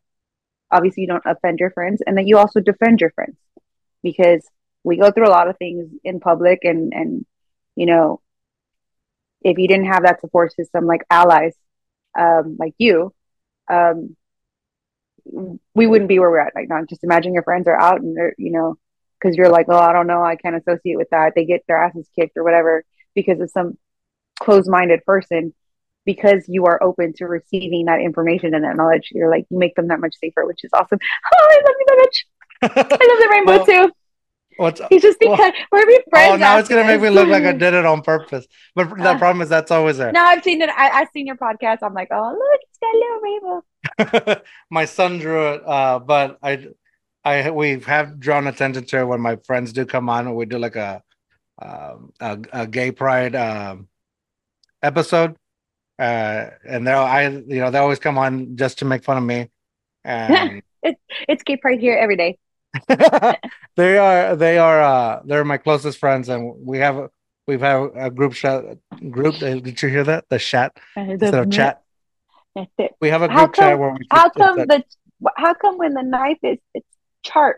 obviously 0.71 1.01
you 1.01 1.07
don't 1.07 1.23
offend 1.25 1.59
your 1.59 1.71
friends, 1.71 2.01
and 2.05 2.17
that 2.17 2.27
you 2.27 2.37
also 2.37 2.59
defend 2.59 3.01
your 3.01 3.11
friends, 3.11 3.37
because 4.03 4.45
we 4.83 4.97
go 4.97 5.11
through 5.11 5.27
a 5.27 5.37
lot 5.37 5.47
of 5.47 5.57
things 5.57 5.89
in 6.03 6.19
public, 6.19 6.59
and 6.63 6.93
and 6.93 7.25
you 7.75 7.85
know, 7.85 8.21
if 9.41 9.57
you 9.57 9.67
didn't 9.67 9.87
have 9.87 10.03
that 10.03 10.21
support 10.21 10.53
system 10.53 10.85
like 10.85 11.01
allies, 11.09 11.53
um, 12.17 12.55
like 12.59 12.73
you, 12.77 13.13
um, 13.69 14.15
we 15.73 15.87
wouldn't 15.87 16.07
be 16.07 16.19
where 16.19 16.29
we're 16.29 16.39
at 16.39 16.53
right 16.55 16.69
now. 16.69 16.83
Just 16.87 17.03
imagine 17.03 17.33
your 17.33 17.43
friends 17.43 17.67
are 17.67 17.79
out 17.79 17.99
and 17.99 18.15
they're, 18.15 18.35
you 18.37 18.51
know, 18.51 18.77
because 19.19 19.35
you're 19.35 19.49
like, 19.49 19.65
oh, 19.69 19.77
I 19.77 19.91
don't 19.91 20.07
know, 20.07 20.23
I 20.23 20.35
can't 20.35 20.55
associate 20.55 20.97
with 20.97 21.09
that. 21.09 21.33
They 21.35 21.45
get 21.45 21.63
their 21.67 21.83
asses 21.83 22.07
kicked 22.17 22.37
or 22.37 22.43
whatever 22.43 22.85
because 23.13 23.39
of 23.39 23.49
some 23.51 23.77
closed-minded 24.39 25.03
person. 25.05 25.53
Because 26.05 26.45
you 26.47 26.65
are 26.65 26.81
open 26.83 27.13
to 27.17 27.25
receiving 27.25 27.85
that 27.85 27.99
information 27.99 28.53
and 28.53 28.63
that 28.63 28.75
knowledge, 28.75 29.09
you're 29.11 29.29
like, 29.29 29.45
you 29.49 29.57
make 29.57 29.75
them 29.75 29.87
that 29.87 29.99
much 29.99 30.15
safer, 30.21 30.45
which 30.45 30.63
is 30.63 30.69
awesome. 30.73 30.99
Oh, 31.33 31.47
I 31.51 31.61
love 31.65 31.75
you 31.79 31.85
that 31.87 31.97
much. 31.97 32.25
I 33.01 33.05
love 33.07 33.19
the 33.19 33.29
rainbow 33.31 33.57
Well, 33.57 33.65
too. 33.65 33.91
What's 34.57 34.81
He's 34.89 35.01
just 35.01 35.17
well- 35.21 35.35
because 35.35 35.51
we're 35.71 35.85
be 35.85 35.99
friends. 36.09 36.33
oh 36.33 36.35
now 36.37 36.57
it's 36.57 36.69
gonna 36.69 36.85
make 36.85 37.01
me 37.01 37.09
look 37.09 37.27
like 37.27 37.43
I 37.43 37.51
did 37.51 37.73
it 37.73 37.85
on 37.85 38.01
purpose. 38.01 38.47
But 38.73 38.89
the 38.95 39.09
Uh, 39.09 39.17
problem 39.17 39.41
is 39.41 39.49
that's 39.49 39.69
always 39.71 39.97
there. 39.97 40.13
No, 40.13 40.23
I've 40.23 40.43
seen 40.43 40.61
it. 40.61 40.69
I, 40.69 40.89
I've 40.91 41.09
seen 41.13 41.27
your 41.27 41.35
podcast. 41.35 41.79
I'm 41.81 41.93
like, 41.93 42.07
oh, 42.11 42.29
look, 42.31 42.59
it's 42.61 42.79
got 42.79 42.95
a 42.95 42.97
little 42.97 44.21
rainbow. 44.29 44.41
my 44.69 44.85
son 44.85 45.17
drew 45.19 45.53
it, 45.55 45.67
uh, 45.67 45.99
but 45.99 46.37
I, 46.41 46.67
I 47.25 47.49
we 47.51 47.79
have 47.81 48.17
drawn 48.19 48.47
attention 48.47 48.85
to 48.85 48.99
it 48.99 49.05
when 49.05 49.19
my 49.19 49.35
friends 49.45 49.73
do 49.73 49.85
come 49.85 50.07
on. 50.09 50.33
We 50.35 50.45
do 50.45 50.57
like 50.57 50.77
a, 50.77 51.03
um, 51.61 52.13
a, 52.21 52.39
a 52.53 52.67
gay 52.67 52.91
pride 52.91 53.35
um, 53.35 53.89
episode, 54.81 55.35
uh, 55.99 56.49
and 56.67 56.85
they 56.87 56.91
I 56.91 57.27
you 57.29 57.59
know 57.61 57.71
they 57.71 57.79
always 57.79 57.99
come 57.99 58.17
on 58.17 58.57
just 58.57 58.79
to 58.79 58.85
make 58.85 59.03
fun 59.03 59.17
of 59.17 59.23
me, 59.23 59.49
and 60.03 60.61
It's 61.27 61.43
gay 61.43 61.57
pride 61.57 61.79
here 61.79 61.97
every 61.97 62.15
day. 62.17 62.37
they 63.75 63.97
are 63.97 64.35
they 64.35 64.57
are 64.57 64.81
uh, 64.81 65.21
they're 65.25 65.45
my 65.45 65.57
closest 65.57 65.97
friends, 65.97 66.29
and 66.29 66.53
we 66.65 66.79
have 66.79 67.09
we've 67.47 67.61
had 67.61 67.89
a 67.95 68.09
group 68.09 68.33
chat 68.33 68.63
group. 69.09 69.35
uh, 69.35 69.55
Did 69.55 69.81
you 69.81 69.89
hear 69.89 70.03
that? 70.03 70.25
The 70.29 70.39
chat 70.39 70.77
instead 70.95 71.33
of 71.35 71.51
chat. 71.51 71.81
We 73.01 73.09
have 73.09 73.21
a 73.21 73.27
group 73.27 73.53
chat 73.53 73.71
come- 73.71 73.79
where 73.79 73.91
we. 73.91 74.07
How 74.09 74.29
come 74.29 74.57
the 74.57 74.83
how 75.37 75.53
come 75.53 75.77
when 75.77 75.93
the 75.93 76.03
knife 76.03 76.39
is 76.43 76.57
it's 76.73 76.87
sharp, 77.25 77.57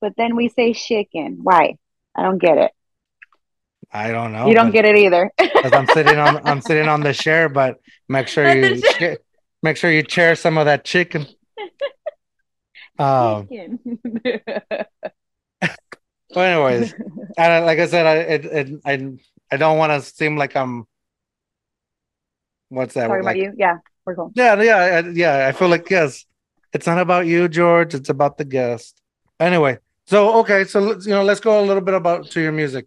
but 0.00 0.14
then 0.16 0.36
we 0.36 0.48
say 0.48 0.72
chicken? 0.72 1.40
Why? 1.42 1.76
I 2.14 2.22
don't 2.22 2.38
get 2.38 2.58
it. 2.58 2.70
I 3.92 4.10
don't 4.10 4.32
know. 4.32 4.46
you 4.48 4.54
don't 4.54 4.70
get 4.70 4.84
it 4.84 4.96
either. 4.96 5.30
I'm 5.38 5.86
sitting 5.88 6.18
on 6.18 6.46
I'm 6.46 6.60
sitting 6.60 6.88
on 6.88 7.00
the 7.00 7.14
chair, 7.14 7.48
but 7.48 7.80
make 8.08 8.28
sure 8.28 8.52
you 8.52 8.82
make 9.62 9.76
sure 9.76 9.90
you 9.90 10.02
chair 10.02 10.36
some 10.36 10.58
of 10.58 10.66
that 10.66 10.84
chicken. 10.84 11.26
Um. 13.00 13.46
Chicken. 13.46 13.78
Well, 16.34 16.44
anyways, 16.44 16.94
and 17.38 17.64
like 17.64 17.78
I 17.78 17.86
said, 17.86 18.06
I 18.06 18.14
it, 18.16 18.44
it 18.44 18.80
I 18.84 19.12
I 19.50 19.56
don't 19.56 19.78
want 19.78 19.92
to 19.92 20.06
seem 20.06 20.36
like 20.36 20.54
I'm. 20.56 20.86
What's 22.68 22.94
that? 22.94 23.06
Talking 23.08 23.24
like, 23.24 23.36
about 23.36 23.44
you? 23.44 23.52
Yeah, 23.56 23.78
we're 24.04 24.14
cool. 24.14 24.32
Yeah, 24.34 24.60
yeah, 24.60 24.76
I- 24.76 25.08
yeah. 25.08 25.48
I 25.48 25.52
feel 25.52 25.68
like 25.68 25.88
yes, 25.88 26.26
it's 26.72 26.86
not 26.86 26.98
about 26.98 27.26
you, 27.26 27.48
George. 27.48 27.94
It's 27.94 28.10
about 28.10 28.36
the 28.36 28.44
guest. 28.44 29.00
Anyway, 29.40 29.78
so 30.06 30.40
okay, 30.40 30.64
so 30.64 30.98
you 31.00 31.10
know 31.10 31.24
let's 31.24 31.40
go 31.40 31.62
a 31.62 31.64
little 31.64 31.82
bit 31.82 31.94
about 31.94 32.30
to 32.32 32.40
your 32.40 32.52
music. 32.52 32.86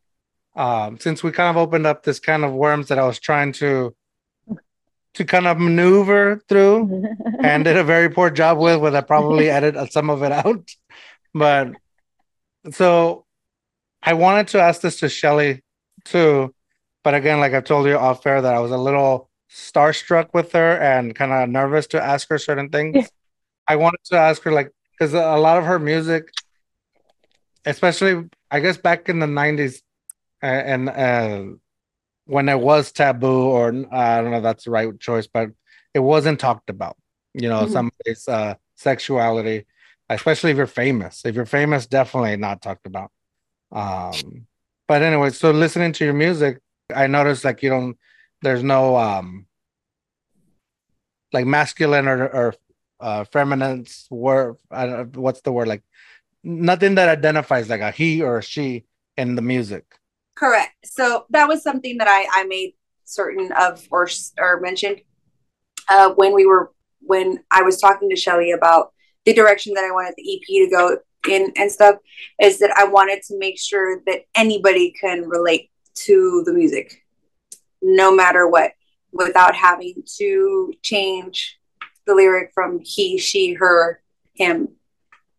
Um, 0.56 1.00
since 1.00 1.24
we 1.24 1.32
kind 1.32 1.50
of 1.50 1.62
opened 1.62 1.86
up 1.86 2.04
this 2.04 2.20
kind 2.20 2.44
of 2.44 2.52
worms 2.52 2.90
that 2.90 3.00
I 3.00 3.06
was 3.06 3.20
trying 3.20 3.54
to 3.54 3.96
to 5.14 5.26
kind 5.26 5.46
of 5.46 5.60
maneuver 5.60 6.42
through 6.48 7.06
and 7.44 7.66
did 7.66 7.76
a 7.76 7.84
very 7.84 8.10
poor 8.10 8.30
job 8.30 8.58
with, 8.58 8.80
with 8.80 8.96
I 8.96 9.02
probably 9.02 9.50
edited 9.58 9.92
some 9.92 10.10
of 10.10 10.24
it 10.24 10.32
out. 10.32 10.70
But 11.34 11.72
so 12.72 13.26
I 14.02 14.14
wanted 14.14 14.48
to 14.50 14.62
ask 14.62 14.82
this 14.82 15.00
to 15.00 15.10
Shelly 15.10 15.64
too, 16.06 16.54
but 17.04 17.14
again, 17.14 17.40
like 17.40 17.54
I've 17.54 17.66
told 17.66 17.88
you 17.88 17.98
off 17.98 18.26
air, 18.26 18.42
that 18.42 18.54
I 18.54 18.60
was 18.60 18.72
a 18.72 18.78
little 18.78 19.30
starstruck 19.52 20.30
with 20.34 20.54
her 20.54 20.78
and 20.78 21.14
kind 21.14 21.32
of 21.32 21.50
nervous 21.50 21.88
to 21.88 22.02
ask 22.02 22.30
her 22.30 22.38
certain 22.38 22.70
things. 22.70 23.10
I 23.68 23.76
wanted 23.76 24.00
to 24.06 24.18
ask 24.18 24.42
her 24.44 24.52
like 24.52 24.72
because 24.92 25.14
a 25.14 25.38
lot 25.38 25.58
of 25.58 25.66
her 25.66 25.80
music, 25.80 26.32
especially 27.66 28.30
I 28.50 28.60
guess 28.60 28.78
back 28.78 29.10
in 29.10 29.20
the 29.20 29.28
'90s, 29.28 29.78
uh, 29.78 29.82
and 30.48 30.90
uh, 30.90 31.46
when 32.26 32.50
it 32.50 32.60
was 32.60 32.92
taboo, 32.92 33.28
or 33.50 33.68
I 33.92 34.22
don't 34.22 34.32
know 34.32 34.38
if 34.38 34.44
that's 34.44 34.66
the 34.66 34.72
right 34.72 35.00
choice, 35.00 35.28
but 35.28 35.50
it 35.94 36.00
wasn't 36.00 36.40
talked 36.40 36.70
about. 36.70 36.98
You 37.34 37.50
know, 37.50 37.66
Mhm. 37.66 37.70
somebody's 37.72 38.28
uh, 38.28 38.56
sexuality, 38.76 39.66
especially 40.10 40.52
if 40.52 40.58
you're 40.58 40.68
famous. 40.68 41.26
If 41.26 41.36
you're 41.36 41.46
famous, 41.46 41.88
definitely 41.88 42.38
not 42.38 42.62
talked 42.62 42.86
about. 42.86 43.12
Um, 43.72 44.48
but 44.88 45.02
anyway, 45.02 45.30
so 45.32 45.52
listening 45.52 45.94
to 45.94 46.06
your 46.06 46.14
music, 46.14 46.60
I 46.94 47.08
noticed 47.08 47.46
like 47.46 47.64
you 47.64 47.70
don't. 47.70 47.98
There's 48.42 48.64
no 48.64 48.98
um, 48.98 49.48
like 51.34 51.46
masculine 51.46 52.08
or 52.08 52.28
or 52.28 52.56
uh, 53.00 53.24
feminine 53.26 53.86
word. 54.10 54.58
What's 55.16 55.42
the 55.42 55.52
word 55.52 55.68
like? 55.68 55.84
Nothing 56.44 56.96
that 56.96 57.10
identifies 57.10 57.70
like 57.70 57.82
a 57.82 57.92
he 57.92 58.22
or 58.22 58.40
a 58.40 58.44
she 58.44 58.86
in 59.18 59.36
the 59.36 59.42
music. 59.42 59.86
Correct. 60.42 60.74
So 60.84 61.26
that 61.30 61.48
was 61.48 61.62
something 61.62 62.00
that 62.00 62.08
I, 62.08 62.26
I 62.34 62.46
made 62.46 62.74
certain 63.06 63.52
of 63.52 63.88
or 63.92 64.08
or 64.40 64.60
mentioned 64.60 65.02
uh, 65.88 66.14
when 66.16 66.34
we 66.34 66.48
were 66.48 66.72
when 67.02 67.44
I 67.52 67.62
was 67.62 67.80
talking 67.80 68.10
to 68.10 68.16
Shelly 68.16 68.52
about 68.52 68.92
the 69.26 69.34
direction 69.34 69.76
that 69.76 69.84
I 69.84 69.92
wanted 69.92 70.16
the 70.18 70.34
EP 70.34 70.66
to 70.66 70.76
go 70.76 70.98
in 71.30 71.54
and 71.58 71.72
stuff 71.72 71.98
is 72.42 72.58
that 72.58 72.76
I 72.76 72.86
wanted 72.86 73.22
to 73.28 73.38
make 73.38 73.60
sure 73.60 74.02
that 74.08 74.24
anybody 74.34 74.96
can 75.00 75.30
relate 75.30 75.70
to 76.06 76.42
the 76.48 76.54
music, 76.54 77.04
no 77.84 78.12
matter 78.12 78.48
what, 78.48 78.72
without 79.12 79.54
having 79.54 80.02
to 80.18 80.74
change 80.82 81.60
the 82.08 82.16
lyric 82.16 82.50
from 82.56 82.80
he, 82.84 83.20
she, 83.20 83.54
her, 83.54 84.02
him, 84.34 84.70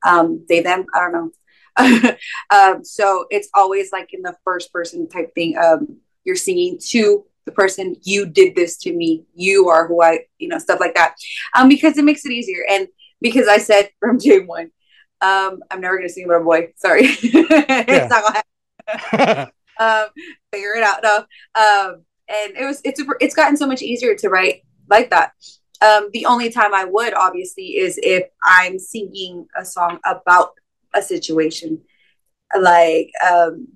um, 0.07 0.45
they, 0.49 0.61
them. 0.61 0.87
I 0.95 1.01
don't 1.01 1.12
know. 1.12 1.33
um, 2.51 2.85
so 2.85 3.27
it's 3.31 3.49
always 3.55 3.93
like 3.93 4.13
in 4.13 4.23
the 4.23 4.37
first 4.45 4.73
person 4.73 5.09
type 5.09 5.35
thing. 5.35 5.57
Um, 5.57 5.99
you're 6.25 6.37
singing 6.37 6.79
to 6.89 7.25
the 7.45 7.53
person, 7.53 7.97
you 8.03 8.27
did 8.27 8.55
this 8.55 8.77
to 8.79 8.93
me, 8.93 9.25
you 9.35 9.69
are 9.69 9.89
who 9.89 10.03
I, 10.03 10.21
you 10.39 10.49
know, 10.49 10.59
stuff 10.59 10.81
like 10.81 10.95
that. 10.95 11.17
Um, 11.55 11.69
because 11.69 11.99
it 11.99 12.05
makes 12.05 12.25
it 12.25 12.33
easier. 12.33 12.65
And 12.71 12.89
because 13.21 13.49
I 13.49 13.59
said 13.59 13.91
from 14.01 14.19
day 14.19 14.41
one, 14.41 14.71
um, 15.21 15.63
I'm 15.71 15.81
never 15.81 15.97
gonna 15.97 16.09
sing 16.09 16.25
about 16.25 16.43
a 16.43 16.45
boy. 16.45 16.73
Sorry. 16.77 17.03
it's 17.05 18.11
not 18.11 18.23
gonna 18.23 18.43
happen. 18.97 19.53
um, 19.79 20.07
figure 20.53 20.75
it 20.75 20.83
out. 20.83 21.03
No. 21.03 21.17
Um, 21.55 22.03
and 22.29 22.57
it 22.57 22.65
was 22.65 22.81
it's 22.85 22.99
super, 22.99 23.17
it's 23.21 23.35
gotten 23.35 23.57
so 23.57 23.67
much 23.67 23.83
easier 23.83 24.15
to 24.17 24.29
write 24.29 24.63
like 24.89 25.11
that. 25.11 25.33
Um, 25.81 26.11
the 26.13 26.27
only 26.27 26.51
time 26.51 26.75
I 26.75 26.85
would 26.85 27.15
obviously 27.15 27.77
is 27.77 27.99
if 28.03 28.25
I'm 28.43 28.79
singing 28.79 29.47
a 29.57 29.65
song 29.65 29.99
about 30.07 30.51
a 30.95 31.03
situation. 31.03 31.81
Like 32.59 33.11
um 33.29 33.69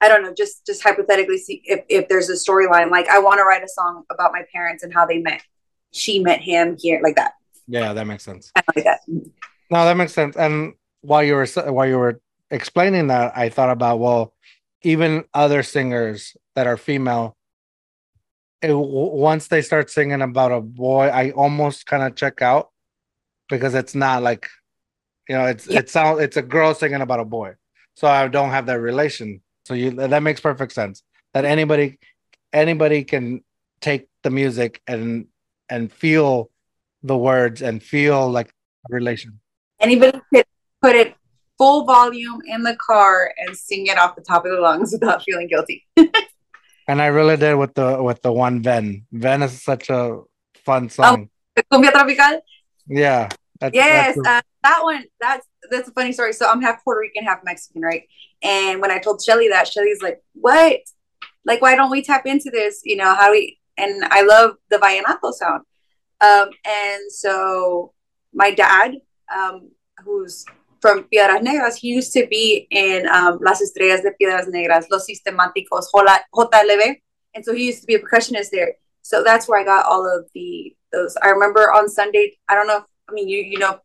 I 0.00 0.08
don't 0.08 0.22
know, 0.22 0.34
just 0.34 0.66
just 0.66 0.82
hypothetically 0.82 1.38
see 1.38 1.62
if, 1.64 1.80
if 1.88 2.08
there's 2.08 2.28
a 2.28 2.34
storyline. 2.34 2.90
Like 2.90 3.08
I 3.08 3.18
want 3.18 3.38
to 3.38 3.44
write 3.44 3.62
a 3.62 3.68
song 3.68 4.04
about 4.10 4.32
my 4.32 4.42
parents 4.52 4.82
and 4.82 4.92
how 4.92 5.06
they 5.06 5.18
met. 5.18 5.42
She 5.92 6.18
met 6.18 6.40
him 6.40 6.76
here, 6.78 7.00
like 7.02 7.16
that. 7.16 7.32
Yeah, 7.66 7.92
that 7.92 8.06
makes 8.06 8.24
sense. 8.24 8.52
Like 8.74 8.84
that. 8.84 9.00
No, 9.06 9.84
that 9.84 9.96
makes 9.96 10.12
sense. 10.12 10.36
And 10.36 10.74
while 11.00 11.22
you 11.22 11.34
were 11.34 11.46
while 11.46 11.86
you 11.86 11.98
were 11.98 12.20
explaining 12.50 13.06
that, 13.08 13.36
I 13.36 13.48
thought 13.48 13.70
about 13.70 13.98
well, 13.98 14.34
even 14.82 15.24
other 15.32 15.62
singers 15.62 16.36
that 16.54 16.66
are 16.66 16.76
female, 16.76 17.36
it, 18.60 18.68
w- 18.68 19.14
once 19.16 19.48
they 19.48 19.62
start 19.62 19.90
singing 19.90 20.22
about 20.22 20.52
a 20.52 20.60
boy, 20.60 21.06
I 21.08 21.30
almost 21.30 21.86
kind 21.86 22.02
of 22.02 22.14
check 22.14 22.42
out 22.42 22.70
because 23.48 23.74
it's 23.74 23.94
not 23.94 24.22
like, 24.22 24.48
you 25.28 25.34
know, 25.36 25.46
it's 25.46 25.66
Yeah. 25.66 25.78
it 25.80 25.90
sounds 25.90 26.20
it's 26.20 26.36
a 26.36 26.42
girl 26.42 26.74
singing 26.74 27.00
about 27.00 27.20
a 27.20 27.24
boy, 27.24 27.54
so 27.96 28.08
I 28.08 28.28
don't 28.28 28.50
have 28.50 28.66
that 28.66 28.80
relation. 28.80 29.40
So 29.66 29.74
you 29.74 29.90
that 29.92 30.22
makes 30.22 30.40
perfect 30.40 30.72
sense 30.72 31.02
that 31.32 31.44
anybody 31.44 31.98
anybody 32.52 33.04
can 33.04 33.42
take 33.80 34.08
the 34.22 34.30
music 34.30 34.80
and 34.86 35.26
and 35.68 35.92
feel 35.92 36.50
the 37.02 37.16
words 37.16 37.62
and 37.62 37.82
feel 37.82 38.30
like 38.30 38.48
a 38.90 38.94
relation. 38.94 39.40
Anybody 39.80 40.20
could 40.32 40.44
put 40.82 40.94
it 40.96 41.14
full 41.58 41.84
volume 41.84 42.40
in 42.46 42.62
the 42.62 42.76
car 42.76 43.32
and 43.38 43.56
sing 43.56 43.86
it 43.86 43.96
off 43.98 44.16
the 44.16 44.22
top 44.22 44.44
of 44.44 44.50
the 44.52 44.60
lungs 44.60 44.92
without 44.96 45.22
feeling 45.22 45.48
guilty. 45.48 45.86
And 46.86 47.00
I 47.00 47.06
really 47.06 47.38
did 47.38 47.54
with 47.54 47.72
the 47.72 48.02
with 48.02 48.20
the 48.20 48.30
one 48.30 48.62
Ven. 48.62 49.06
Ven 49.10 49.42
is 49.42 49.62
such 49.62 49.88
a 49.88 50.20
fun 50.66 50.90
song. 50.90 51.30
Oh, 51.56 51.62
Cumbia 51.72 51.90
tropical. 51.90 52.42
yeah. 52.86 53.30
That's, 53.72 53.74
Yes, 53.74 54.16
that's 54.16 54.28
uh, 54.28 54.42
that 54.62 54.80
one. 54.82 55.04
That's 55.20 55.46
that's 55.70 55.88
a 55.88 55.92
funny 55.92 56.12
story. 56.12 56.32
So 56.32 56.48
I'm 56.48 56.60
half 56.60 56.84
Puerto 56.84 57.00
Rican, 57.00 57.24
half 57.24 57.40
Mexican, 57.44 57.82
right? 57.82 58.02
And 58.42 58.80
when 58.80 58.90
I 58.90 58.98
told 58.98 59.22
Shelly 59.22 59.48
that, 59.48 59.68
Shelly's 59.68 60.02
like, 60.02 60.22
"What? 60.34 60.80
Like, 61.44 61.62
why 61.62 61.76
don't 61.76 61.90
we 61.90 62.02
tap 62.02 62.26
into 62.26 62.50
this? 62.50 62.82
You 62.84 62.96
know, 62.96 63.14
how 63.14 63.28
do 63.28 63.32
we?" 63.32 63.58
And 63.78 64.04
I 64.04 64.22
love 64.22 64.56
the 64.70 64.76
vallenato 64.76 65.32
sound. 65.32 65.62
Um, 66.20 66.50
and 66.66 67.10
so 67.10 67.92
my 68.32 68.50
dad, 68.50 68.96
um, 69.34 69.70
who's 70.04 70.44
from 70.80 71.04
Piedras 71.04 71.42
Negras, 71.42 71.76
he 71.76 71.88
used 71.88 72.12
to 72.12 72.26
be 72.26 72.66
in 72.70 73.08
um, 73.08 73.38
Las 73.40 73.62
Estrellas 73.62 74.02
de 74.02 74.12
Piedras 74.20 74.46
Negras, 74.48 74.84
Los 74.90 75.06
Sistemáticos, 75.06 75.86
JLB, 76.34 76.96
and 77.34 77.44
so 77.44 77.54
he 77.54 77.66
used 77.66 77.80
to 77.80 77.86
be 77.86 77.94
a 77.94 78.00
percussionist 78.00 78.50
there. 78.50 78.74
So 79.02 79.22
that's 79.22 79.48
where 79.48 79.60
I 79.60 79.64
got 79.64 79.86
all 79.86 80.06
of 80.06 80.28
the 80.34 80.74
those. 80.92 81.16
I 81.22 81.28
remember 81.28 81.72
on 81.72 81.88
Sunday. 81.88 82.36
I 82.48 82.54
don't 82.54 82.66
know. 82.66 82.78
If, 82.78 82.84
I 83.08 83.12
mean, 83.12 83.28
you 83.28 83.38
you 83.38 83.58
know, 83.58 83.78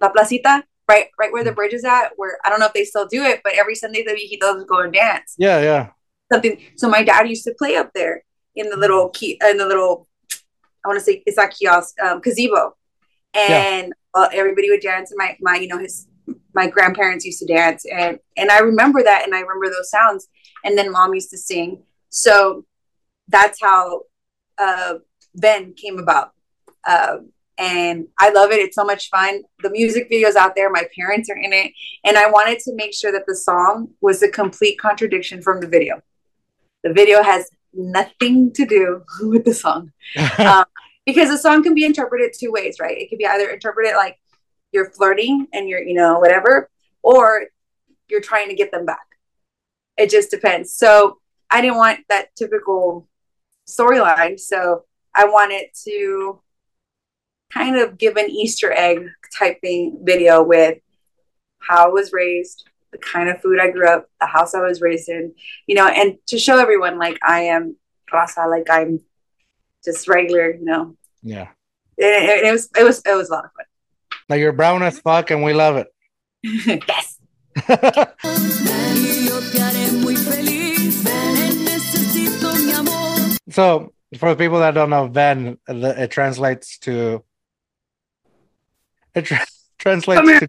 La 0.00 0.08
Placita, 0.10 0.64
right, 0.88 1.08
right 1.18 1.32
where 1.32 1.44
the 1.44 1.52
bridge 1.52 1.72
is 1.72 1.84
at. 1.84 2.10
Where 2.16 2.38
I 2.44 2.50
don't 2.50 2.60
know 2.60 2.66
if 2.66 2.72
they 2.72 2.84
still 2.84 3.06
do 3.06 3.22
it, 3.24 3.40
but 3.42 3.54
every 3.54 3.74
Sunday 3.74 4.04
the 4.04 4.12
viejitos 4.12 4.58
would 4.58 4.68
go 4.68 4.80
and 4.80 4.92
dance 4.92 5.34
yeah, 5.38 5.60
yeah. 5.60 5.90
something. 6.32 6.58
So 6.76 6.88
my 6.88 7.02
dad 7.02 7.28
used 7.28 7.44
to 7.44 7.54
play 7.58 7.76
up 7.76 7.90
there 7.94 8.24
in 8.54 8.68
the 8.70 8.76
little 8.76 9.08
key 9.10 9.40
in 9.42 9.56
the 9.56 9.66
little 9.66 10.08
I 10.84 10.88
want 10.88 10.98
to 10.98 11.04
say 11.04 11.22
it's 11.26 11.36
not 11.36 11.50
kiosk 11.50 12.00
um, 12.00 12.20
gazebo, 12.20 12.76
and 13.34 13.92
uh, 14.14 14.28
everybody 14.32 14.70
would 14.70 14.80
dance. 14.80 15.10
And 15.10 15.18
my 15.18 15.36
my 15.40 15.56
you 15.56 15.68
know 15.68 15.78
his 15.78 16.06
my 16.54 16.68
grandparents 16.68 17.24
used 17.24 17.40
to 17.40 17.46
dance, 17.46 17.84
and 17.84 18.18
and 18.36 18.50
I 18.50 18.60
remember 18.60 19.02
that, 19.02 19.24
and 19.24 19.34
I 19.34 19.40
remember 19.40 19.66
those 19.66 19.90
sounds. 19.90 20.28
And 20.62 20.76
then 20.76 20.92
mom 20.92 21.14
used 21.14 21.30
to 21.30 21.38
sing. 21.38 21.82
So 22.10 22.66
that's 23.28 23.60
how 23.62 24.02
uh, 24.58 24.94
Ven 25.34 25.72
came 25.74 25.98
about. 25.98 26.32
Um, 26.86 27.32
and 27.60 28.08
I 28.18 28.30
love 28.30 28.52
it. 28.52 28.58
It's 28.58 28.74
so 28.74 28.84
much 28.84 29.10
fun. 29.10 29.42
The 29.62 29.68
music 29.68 30.08
video's 30.08 30.34
out 30.34 30.56
there. 30.56 30.70
My 30.70 30.84
parents 30.98 31.28
are 31.28 31.36
in 31.36 31.52
it. 31.52 31.72
And 32.04 32.16
I 32.16 32.30
wanted 32.30 32.58
to 32.60 32.74
make 32.74 32.94
sure 32.94 33.12
that 33.12 33.26
the 33.26 33.36
song 33.36 33.90
was 34.00 34.22
a 34.22 34.30
complete 34.30 34.78
contradiction 34.78 35.42
from 35.42 35.60
the 35.60 35.68
video. 35.68 36.00
The 36.84 36.94
video 36.94 37.22
has 37.22 37.50
nothing 37.74 38.50
to 38.54 38.64
do 38.64 39.04
with 39.20 39.44
the 39.44 39.52
song 39.52 39.92
um, 40.38 40.64
because 41.04 41.28
the 41.28 41.36
song 41.36 41.62
can 41.62 41.74
be 41.74 41.84
interpreted 41.84 42.32
two 42.32 42.50
ways, 42.50 42.76
right? 42.80 42.96
It 42.96 43.10
could 43.10 43.18
be 43.18 43.26
either 43.26 43.50
interpreted 43.50 43.94
like 43.94 44.18
you're 44.72 44.90
flirting 44.92 45.46
and 45.52 45.68
you're, 45.68 45.82
you 45.82 45.94
know, 45.94 46.18
whatever, 46.18 46.70
or 47.02 47.44
you're 48.08 48.22
trying 48.22 48.48
to 48.48 48.54
get 48.54 48.72
them 48.72 48.86
back. 48.86 49.06
It 49.98 50.08
just 50.08 50.30
depends. 50.30 50.72
So 50.74 51.18
I 51.50 51.60
didn't 51.60 51.76
want 51.76 52.00
that 52.08 52.34
typical 52.36 53.06
storyline. 53.68 54.40
So 54.40 54.84
I 55.14 55.26
wanted 55.26 55.66
to 55.84 56.40
kind 57.52 57.76
of 57.76 57.98
give 57.98 58.16
an 58.16 58.30
Easter 58.30 58.72
egg 58.72 59.08
type 59.36 59.60
thing 59.60 59.98
video 60.02 60.42
with 60.42 60.78
how 61.58 61.86
I 61.86 61.88
was 61.88 62.12
raised, 62.12 62.68
the 62.92 62.98
kind 62.98 63.28
of 63.28 63.40
food 63.40 63.60
I 63.60 63.70
grew 63.70 63.88
up, 63.88 64.08
the 64.20 64.26
house 64.26 64.54
I 64.54 64.60
was 64.60 64.80
raised 64.80 65.08
in, 65.08 65.34
you 65.66 65.74
know, 65.74 65.86
and 65.86 66.16
to 66.28 66.38
show 66.38 66.58
everyone 66.58 66.98
like 66.98 67.18
I 67.26 67.42
am 67.42 67.76
raza, 68.12 68.50
like 68.50 68.68
I'm 68.70 69.00
just 69.84 70.08
regular, 70.08 70.54
you 70.54 70.64
know. 70.64 70.96
yeah. 71.22 71.48
It, 71.96 72.46
it, 72.46 72.52
was 72.52 72.70
it 72.78 72.82
was 72.82 73.02
it 73.04 73.14
was 73.14 73.28
a 73.28 73.34
lot 73.34 73.44
of 73.44 73.50
fun. 73.52 73.66
Like 74.30 74.40
you're 74.40 74.52
brown 74.52 74.82
as 74.82 74.98
fuck 75.00 75.30
and 75.30 75.42
we 75.42 75.52
love 75.52 75.76
it. 75.76 75.88
yes. 76.42 77.18
so 83.50 83.92
for 84.16 84.34
people 84.34 84.60
that 84.60 84.72
don't 84.72 84.88
know, 84.88 85.08
Ven, 85.08 85.58
it 85.68 86.10
translates 86.10 86.78
to 86.78 87.22
it 89.14 89.22
tra- 89.26 89.46
translates 89.78 90.40
to 90.40 90.48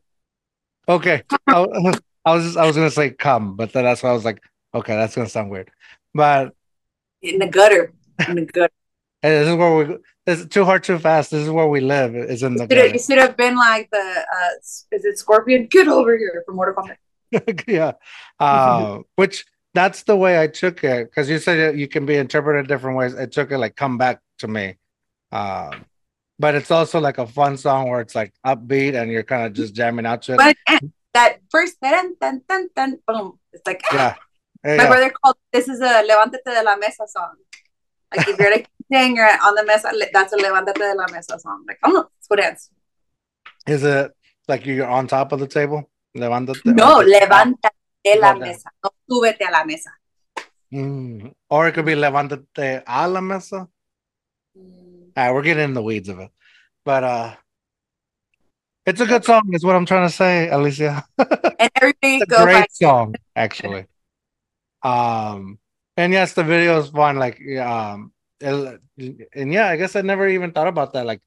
okay. 0.90 1.24
I, 1.48 1.60
was- 1.60 2.00
I 2.26 2.36
was 2.36 2.58
I 2.58 2.66
was 2.68 2.76
gonna 2.76 2.92
say 2.92 3.10
come, 3.12 3.56
but 3.56 3.74
then 3.74 3.84
that's 3.84 4.04
why 4.04 4.10
I 4.10 4.14
was 4.14 4.26
like, 4.26 4.42
okay, 4.76 4.96
that's 4.96 5.16
gonna 5.16 5.30
sound 5.30 5.50
weird. 5.50 5.72
But 6.14 6.54
In 7.22 7.40
the 7.40 7.48
gutter. 7.48 7.94
In 8.28 8.36
the 8.36 8.46
gutter. 8.46 8.74
this 9.24 9.48
is 9.48 9.56
where 9.56 9.76
we 9.76 9.98
this 10.28 10.40
is 10.42 10.46
too 10.48 10.64
hard, 10.66 10.84
too 10.84 11.00
fast. 11.00 11.32
This 11.32 11.42
is 11.44 11.50
where 11.50 11.68
we 11.68 11.82
live. 11.82 12.16
Is 12.16 12.44
in 12.44 12.54
the 12.56 12.64
Should 12.64 12.72
have- 12.72 12.78
gutter. 12.86 12.94
You 12.94 13.00
should 13.00 13.18
have 13.18 13.38
been 13.38 13.56
like 13.56 13.90
the 13.92 13.98
uh 14.36 14.50
is 14.62 14.86
it 15.06 15.18
Scorpion? 15.18 15.66
Get 15.68 15.88
over 15.88 16.16
here 16.18 16.44
from 16.46 16.58
Mortal 16.58 16.76
Kombat. 16.84 17.64
yeah. 17.68 17.94
Uh, 18.40 19.00
which 19.16 19.46
that's 19.74 20.04
the 20.04 20.16
way 20.18 20.40
I 20.40 20.48
took 20.48 20.84
it 20.84 21.10
because 21.10 21.30
you 21.30 21.40
said 21.40 21.58
it, 21.58 21.76
you 21.76 21.88
can 21.88 22.06
be 22.06 22.16
interpreted 22.18 22.68
different 22.68 22.98
ways. 22.98 23.16
I 23.16 23.26
took 23.26 23.52
it 23.52 23.58
like 23.58 23.76
come 23.76 23.98
back 23.98 24.20
to 24.40 24.48
me. 24.48 24.76
Um, 25.32 25.86
but 26.42 26.56
it's 26.56 26.72
also 26.72 27.00
like 27.00 27.20
a 27.20 27.28
fun 27.28 27.56
song 27.56 27.88
where 27.90 28.02
it's 28.02 28.16
like 28.16 28.34
upbeat 28.46 29.00
and 29.00 29.12
you're 29.12 29.24
kind 29.24 29.46
of 29.46 29.54
just 29.54 29.76
jamming 29.76 30.08
out 30.08 30.24
to 30.24 30.34
it. 30.34 30.38
But 30.38 30.58
eh, 30.68 30.80
that 31.14 31.38
first 31.50 31.80
dun, 31.80 32.16
dun, 32.20 32.42
dun, 32.50 32.68
dun, 32.76 33.00
boom. 33.08 33.40
It's 33.54 33.66
like 33.66 33.82
yeah. 33.94 34.16
Yeah, 34.66 34.78
My 34.78 34.88
brother 34.88 35.12
called 35.12 35.38
this 35.54 35.68
is 35.68 35.80
a 35.82 36.04
Levántate 36.10 36.44
de 36.46 36.64
la 36.64 36.76
Mesa 36.78 37.06
song. 37.08 37.36
Like 38.16 38.28
if 38.28 38.40
you're 38.40 38.52
like 38.52 38.68
saying 38.92 39.16
you're 39.16 39.28
on 39.28 39.56
the 39.56 39.66
mesa, 39.66 39.92
that's 40.12 40.34
a 40.34 40.38
Levántate 40.38 40.74
de 40.74 40.96
la 40.96 41.06
Mesa 41.12 41.40
song. 41.40 41.64
Like, 41.68 41.80
oh 41.84 42.10
let's 42.10 42.28
go 42.28 42.36
dance. 42.36 42.70
Is 43.68 43.84
it 43.84 44.12
like 44.48 44.66
you're 44.66 44.88
on 44.88 45.08
top 45.08 45.32
of 45.32 45.40
the 45.40 45.48
table? 45.48 45.90
Levántate. 46.18 46.66
No, 46.66 47.02
levántate 47.02 47.70
de 48.04 48.20
la 48.20 48.34
mesa. 48.34 48.72
No, 48.84 48.90
súbete 49.08 49.46
a 49.48 49.52
la 49.52 49.64
mesa. 49.64 49.92
Mm. 50.74 51.34
Or 51.50 51.68
it 51.68 51.76
could 51.76 51.86
be 51.86 51.94
levántate 51.94 52.84
a 52.88 53.08
la 53.08 53.22
mesa. 53.22 53.68
Right, 55.16 55.32
we're 55.32 55.42
getting 55.42 55.64
in 55.64 55.74
the 55.74 55.84
weeds 55.84 56.10
of 56.10 56.20
it. 56.20 56.30
But 56.86 57.04
uh 57.04 57.36
it's 58.86 59.00
a 59.00 59.06
good 59.06 59.24
song, 59.24 59.44
is 59.54 59.64
what 59.64 59.76
I'm 59.76 59.86
trying 59.86 60.08
to 60.08 60.14
say, 60.14 60.50
Alicia. 60.50 61.06
And 61.60 61.70
everybody 61.76 62.16
it's 62.16 62.24
a 62.24 62.26
go 62.26 62.44
great 62.44 62.54
back. 62.54 62.72
song, 62.72 63.14
actually. 63.36 63.86
Um, 64.82 65.60
and 65.96 66.12
yes, 66.12 66.34
the 66.34 66.44
video 66.44 66.80
is 66.80 66.90
fun. 66.90 67.18
Like, 67.18 67.40
um, 67.60 68.12
and 68.42 69.54
yeah, 69.54 69.68
I 69.68 69.76
guess 69.76 69.96
I 69.96 70.02
never 70.02 70.28
even 70.28 70.52
thought 70.52 70.68
about 70.68 70.94
that. 70.94 71.06
Like, 71.06 71.22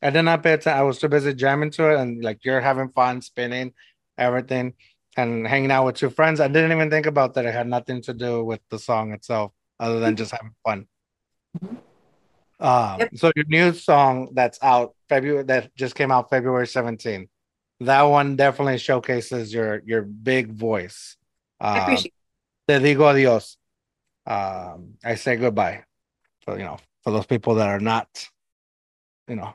I 0.00 0.10
did 0.10 0.22
not 0.22 0.44
pay 0.44 0.52
attention. 0.52 0.78
I 0.78 0.82
was 0.82 0.98
too 1.00 1.08
busy 1.08 1.34
jamming 1.34 1.72
to 1.72 1.90
it, 1.90 1.98
and 1.98 2.22
like 2.22 2.44
you're 2.44 2.60
having 2.60 2.90
fun, 2.90 3.22
spinning, 3.22 3.74
everything, 4.16 4.74
and 5.16 5.44
hanging 5.46 5.72
out 5.72 5.86
with 5.86 6.00
your 6.00 6.12
friends. 6.12 6.38
I 6.38 6.46
didn't 6.46 6.70
even 6.70 6.90
think 6.90 7.06
about 7.06 7.34
that. 7.34 7.44
It 7.44 7.52
had 7.52 7.66
nothing 7.66 8.02
to 8.02 8.14
do 8.14 8.44
with 8.44 8.60
the 8.70 8.78
song 8.78 9.12
itself, 9.12 9.52
other 9.80 9.98
than 9.98 10.14
just 10.14 10.30
having 10.30 10.54
fun. 10.64 10.86
Um, 12.62 13.00
Yep. 13.00 13.10
so 13.16 13.32
your 13.34 13.44
new 13.48 13.72
song 13.74 14.28
that's 14.34 14.58
out 14.62 14.94
February 15.08 15.42
that 15.44 15.74
just 15.74 15.96
came 15.96 16.12
out 16.12 16.30
February 16.30 16.66
17th. 16.66 17.28
That 17.80 18.02
one 18.02 18.36
definitely 18.36 18.78
showcases 18.78 19.52
your 19.52 19.82
your 19.84 20.02
big 20.02 20.52
voice. 20.52 21.16
I 21.60 21.78
Um, 21.78 21.82
appreciate 21.82 22.14
Te 22.68 22.74
digo 22.74 23.04
adios. 23.10 23.56
Um, 24.24 24.94
I 25.04 25.16
say 25.16 25.34
goodbye. 25.36 25.82
So 26.44 26.54
you 26.56 26.62
know, 26.62 26.78
for 27.02 27.10
those 27.10 27.26
people 27.26 27.56
that 27.56 27.68
are 27.68 27.80
not, 27.80 28.08
you 29.26 29.34
know, 29.36 29.54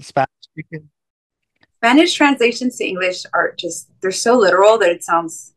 Spanish 0.00 0.28
speaking. 0.42 0.90
Spanish 1.76 2.14
translations 2.14 2.76
to 2.78 2.84
English 2.84 3.24
are 3.32 3.54
just 3.56 3.88
they're 4.00 4.10
so 4.10 4.36
literal 4.36 4.78
that 4.78 4.90
it 4.90 5.04
sounds 5.04 5.54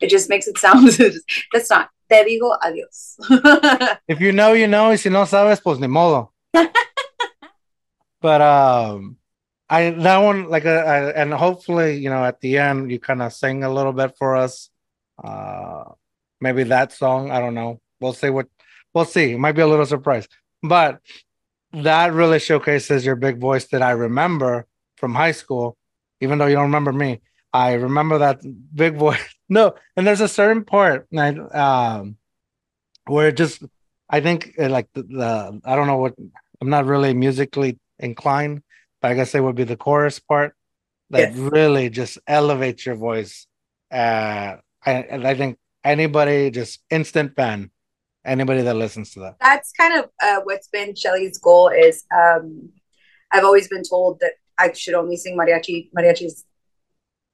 it 0.00 0.10
just 0.10 0.28
makes 0.28 0.48
it 0.48 0.58
sound 0.58 0.88
that's 1.52 1.70
not 1.70 1.90
te 2.12 2.24
digo 2.24 2.56
adios. 2.60 3.16
If 4.08 4.20
you 4.20 4.32
know, 4.32 4.52
you 4.52 4.66
know. 4.66 4.90
Y 4.90 4.96
si 4.96 5.08
no 5.08 5.24
sabes, 5.24 5.62
pues 5.62 5.78
ni 5.78 5.86
modo. 5.86 6.32
but 8.20 8.40
um, 8.40 9.16
I 9.68 9.90
that 9.90 10.18
one 10.18 10.48
like 10.50 10.66
uh, 10.66 10.84
I, 10.84 11.10
and 11.12 11.32
hopefully 11.32 11.96
you 11.96 12.10
know 12.10 12.24
at 12.24 12.40
the 12.40 12.58
end 12.58 12.90
you 12.90 13.00
kind 13.00 13.22
of 13.22 13.32
sing 13.32 13.64
a 13.64 13.72
little 13.72 13.92
bit 13.92 14.16
for 14.18 14.36
us. 14.36 14.68
Uh, 15.22 15.84
maybe 16.40 16.64
that 16.64 16.92
song. 16.92 17.30
I 17.30 17.40
don't 17.40 17.54
know. 17.54 17.80
We'll 18.00 18.12
see 18.12 18.30
what 18.30 18.48
we'll 18.92 19.06
see. 19.06 19.32
It 19.32 19.38
might 19.38 19.52
be 19.52 19.62
a 19.62 19.66
little 19.66 19.86
surprise, 19.86 20.28
but 20.62 21.00
that 21.72 22.12
really 22.12 22.38
showcases 22.38 23.06
your 23.06 23.16
big 23.16 23.38
voice 23.38 23.66
that 23.68 23.80
I 23.82 23.92
remember 23.92 24.66
from 24.96 25.14
high 25.14 25.32
school. 25.32 25.78
Even 26.20 26.38
though 26.38 26.46
you 26.46 26.54
don't 26.54 26.70
remember 26.70 26.92
me, 26.92 27.20
I 27.52 27.72
remember 27.72 28.18
that 28.18 28.40
big 28.74 28.96
voice. 29.06 29.24
No, 29.52 29.74
and 29.96 30.06
there's 30.06 30.20
a 30.22 30.28
certain 30.40 30.64
part, 30.64 31.06
like, 31.12 31.36
um, 31.54 32.16
where 33.06 33.28
it 33.28 33.36
just 33.36 33.62
I 34.08 34.20
think 34.20 34.54
uh, 34.58 34.68
like 34.76 34.88
the, 34.94 35.02
the 35.02 35.60
I 35.64 35.76
don't 35.76 35.86
know 35.86 35.98
what 36.04 36.14
I'm 36.60 36.70
not 36.70 36.86
really 36.86 37.14
musically 37.14 37.78
inclined, 37.98 38.62
but 39.00 39.10
I 39.10 39.14
guess 39.14 39.34
it 39.34 39.42
would 39.44 39.56
be 39.56 39.64
the 39.64 39.76
chorus 39.76 40.18
part 40.20 40.54
that 41.10 41.30
Yes. 41.30 41.36
really 41.36 41.90
just 41.90 42.18
elevates 42.26 42.86
your 42.86 42.96
voice. 42.96 43.46
Uh, 43.90 44.56
I, 44.86 44.92
I 45.30 45.34
think 45.34 45.58
anybody 45.84 46.50
just 46.50 46.80
instant 46.90 47.36
fan, 47.36 47.70
anybody 48.24 48.62
that 48.62 48.76
listens 48.76 49.12
to 49.14 49.20
that. 49.20 49.36
that's 49.40 49.72
kind 49.80 49.94
of 50.00 50.04
uh, 50.22 50.40
what's 50.44 50.68
been 50.68 50.94
Shelly's 50.94 51.38
goal 51.38 51.68
is 51.68 52.04
um, 52.14 52.70
I've 53.30 53.44
always 53.44 53.68
been 53.68 53.82
told 53.82 54.20
that 54.20 54.32
I 54.58 54.72
should 54.72 54.94
only 54.94 55.16
sing 55.16 55.36
mariachi. 55.36 55.90
Mariachi's 55.96 56.44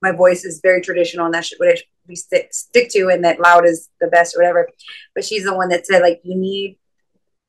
my 0.01 0.13
voice 0.13 0.45
is 0.45 0.61
very 0.63 0.81
traditional 0.81 1.27
and 1.27 1.35
that's 1.35 1.53
what 1.59 1.69
I 1.69 1.77
be 2.07 2.15
stick, 2.17 2.49
stick 2.53 2.89
to 2.91 3.09
and 3.09 3.25
that 3.25 3.41
loud 3.41 3.67
is 3.67 3.89
the 4.01 4.07
best 4.07 4.35
or 4.35 4.41
whatever. 4.41 4.69
But 5.15 5.25
she's 5.25 5.45
the 5.45 5.55
one 5.55 5.69
that 5.69 5.87
said 5.87 6.03
like 6.03 6.21
you 6.25 6.37
need 6.37 6.79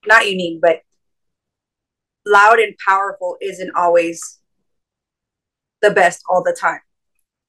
not 0.06 0.30
you 0.30 0.36
need, 0.36 0.60
but 0.62 0.82
loud 2.26 2.60
and 2.60 2.76
powerful 2.86 3.38
isn't 3.42 3.76
always 3.76 4.40
the 5.82 5.92
best 5.92 6.24
all 6.30 6.44
the 6.44 6.58
time. 6.60 6.80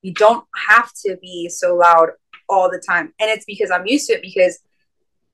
You 0.02 0.14
don't 0.14 0.44
have 0.68 0.90
to 1.06 1.16
be 1.20 1.48
so 1.48 1.76
loud 1.76 2.10
all 2.48 2.70
the 2.70 2.82
time. 2.86 3.12
And 3.20 3.30
it's 3.30 3.44
because 3.44 3.70
I'm 3.70 3.86
used 3.86 4.06
to 4.08 4.14
it 4.14 4.22
because 4.22 4.58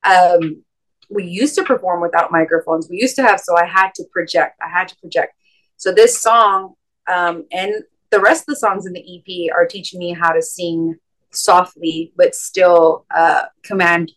um 0.03 0.63
we 1.09 1.23
used 1.23 1.55
to 1.55 1.63
perform 1.63 2.01
without 2.01 2.31
microphones. 2.31 2.89
We 2.89 2.97
used 2.97 3.15
to 3.15 3.23
have, 3.23 3.39
so 3.39 3.55
I 3.57 3.65
had 3.65 3.91
to 3.95 4.03
project. 4.11 4.59
I 4.61 4.69
had 4.69 4.89
to 4.89 4.95
project. 4.97 5.33
So 5.77 5.93
this 5.93 6.21
song 6.21 6.73
um, 7.07 7.45
and 7.51 7.73
the 8.11 8.19
rest 8.19 8.41
of 8.41 8.47
the 8.47 8.55
songs 8.55 8.85
in 8.85 8.93
the 8.93 9.01
EP 9.01 9.55
are 9.55 9.65
teaching 9.65 9.99
me 9.99 10.13
how 10.13 10.31
to 10.31 10.41
sing 10.41 10.95
softly, 11.31 12.13
but 12.15 12.35
still 12.35 13.05
uh, 13.13 13.43
command 13.63 14.11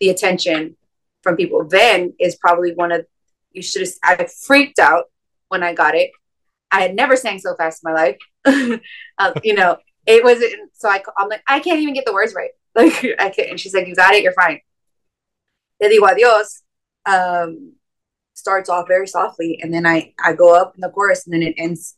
the 0.00 0.10
attention 0.10 0.76
from 1.22 1.36
people. 1.36 1.64
Ven 1.64 2.14
is 2.18 2.36
probably 2.36 2.74
one 2.74 2.92
of 2.92 3.06
you 3.52 3.62
should 3.62 3.82
have. 3.82 3.92
I 4.02 4.26
freaked 4.46 4.78
out 4.78 5.04
when 5.48 5.62
I 5.62 5.74
got 5.74 5.94
it. 5.94 6.10
I 6.70 6.80
had 6.80 6.94
never 6.94 7.16
sang 7.16 7.38
so 7.38 7.54
fast 7.54 7.82
in 7.84 7.92
my 7.92 8.00
life. 8.00 8.78
uh, 9.18 9.32
you 9.44 9.54
know, 9.54 9.76
it 10.06 10.24
was 10.24 10.42
so 10.72 10.88
I, 10.88 11.02
I'm 11.18 11.28
like 11.28 11.42
I 11.46 11.60
can't 11.60 11.80
even 11.80 11.94
get 11.94 12.06
the 12.06 12.14
words 12.14 12.34
right. 12.34 12.50
Like 12.74 13.04
I 13.18 13.28
can't. 13.28 13.50
And 13.50 13.60
she's 13.60 13.74
like, 13.74 13.86
"You 13.86 13.94
got 13.94 14.14
it. 14.14 14.22
You're 14.22 14.32
fine." 14.32 14.60
Te 15.80 15.88
digo 15.88 16.08
adios 16.08 16.62
um, 17.04 17.74
starts 18.32 18.70
off 18.70 18.88
very 18.88 19.06
softly, 19.06 19.60
and 19.62 19.74
then 19.74 19.84
I 19.84 20.14
I 20.18 20.32
go 20.32 20.54
up 20.54 20.74
in 20.74 20.80
the 20.80 20.88
chorus, 20.88 21.26
and 21.26 21.34
then 21.34 21.42
it 21.42 21.54
ends 21.58 21.96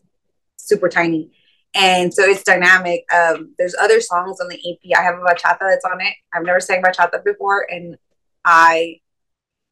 super 0.67 0.89
tiny, 0.89 1.31
and 1.75 2.13
so 2.13 2.23
it's 2.25 2.43
dynamic. 2.43 3.05
Um, 3.13 3.55
there's 3.59 3.75
other 3.81 4.01
songs 4.01 4.41
on 4.41 4.49
the 4.49 4.57
EP. 4.57 4.99
I 4.99 5.03
have 5.03 5.17
a 5.17 5.23
bachata 5.23 5.59
that's 5.61 5.85
on 5.85 6.01
it. 6.01 6.15
I've 6.33 6.45
never 6.45 6.61
sang 6.61 6.83
bachata 6.83 7.25
before, 7.25 7.67
and 7.71 7.97
I 8.45 9.01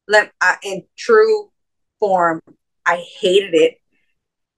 let 0.07 0.31
I, 0.41 0.57
in 0.63 0.83
true 0.97 1.49
form, 1.99 2.41
I 2.85 3.03
hated 3.19 3.53
it. 3.53 3.75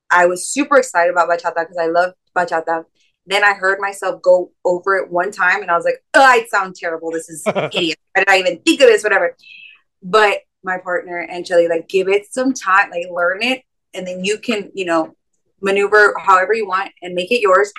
I 0.10 0.26
was 0.26 0.48
super 0.48 0.78
excited 0.78 1.12
about 1.12 1.30
bachata 1.30 1.62
because 1.62 1.78
I 1.80 1.88
love 1.88 2.13
bachata. 2.36 2.86
Then 3.28 3.43
I 3.43 3.54
heard 3.54 3.80
myself 3.80 4.21
go 4.21 4.52
over 4.63 4.98
it 4.98 5.12
one 5.12 5.32
time, 5.32 5.62
and 5.62 5.69
I 5.69 5.76
was 5.76 5.86
like, 5.86 6.04
"Oh, 6.13 6.21
I 6.21 6.45
sound 6.50 6.76
terrible. 6.76 7.12
This 7.12 7.30
is 7.30 7.43
idiot. 7.74 7.98
Why 8.13 8.21
did 8.21 8.30
I 8.30 8.39
even 8.39 8.60
think 8.60 8.82
of 8.82 8.88
this? 8.88 9.04
Whatever." 9.04 9.36
But 10.02 10.39
my 10.63 10.80
partner 10.80 11.19
and 11.19 11.45
Shelly 11.45 11.67
like 11.67 11.88
give 11.88 12.08
it 12.08 12.34
some 12.34 12.54
time, 12.54 12.89
like 12.89 13.06
learn 13.12 13.43
it, 13.43 13.63
and 13.93 14.06
then 14.08 14.24
you 14.24 14.39
can, 14.39 14.71
you 14.74 14.86
know, 14.86 15.15
maneuver 15.62 16.13
however 16.20 16.54
you 16.54 16.68
want 16.68 16.91
and 17.02 17.13
make 17.13 17.32
it 17.32 17.41
yours. 17.41 17.72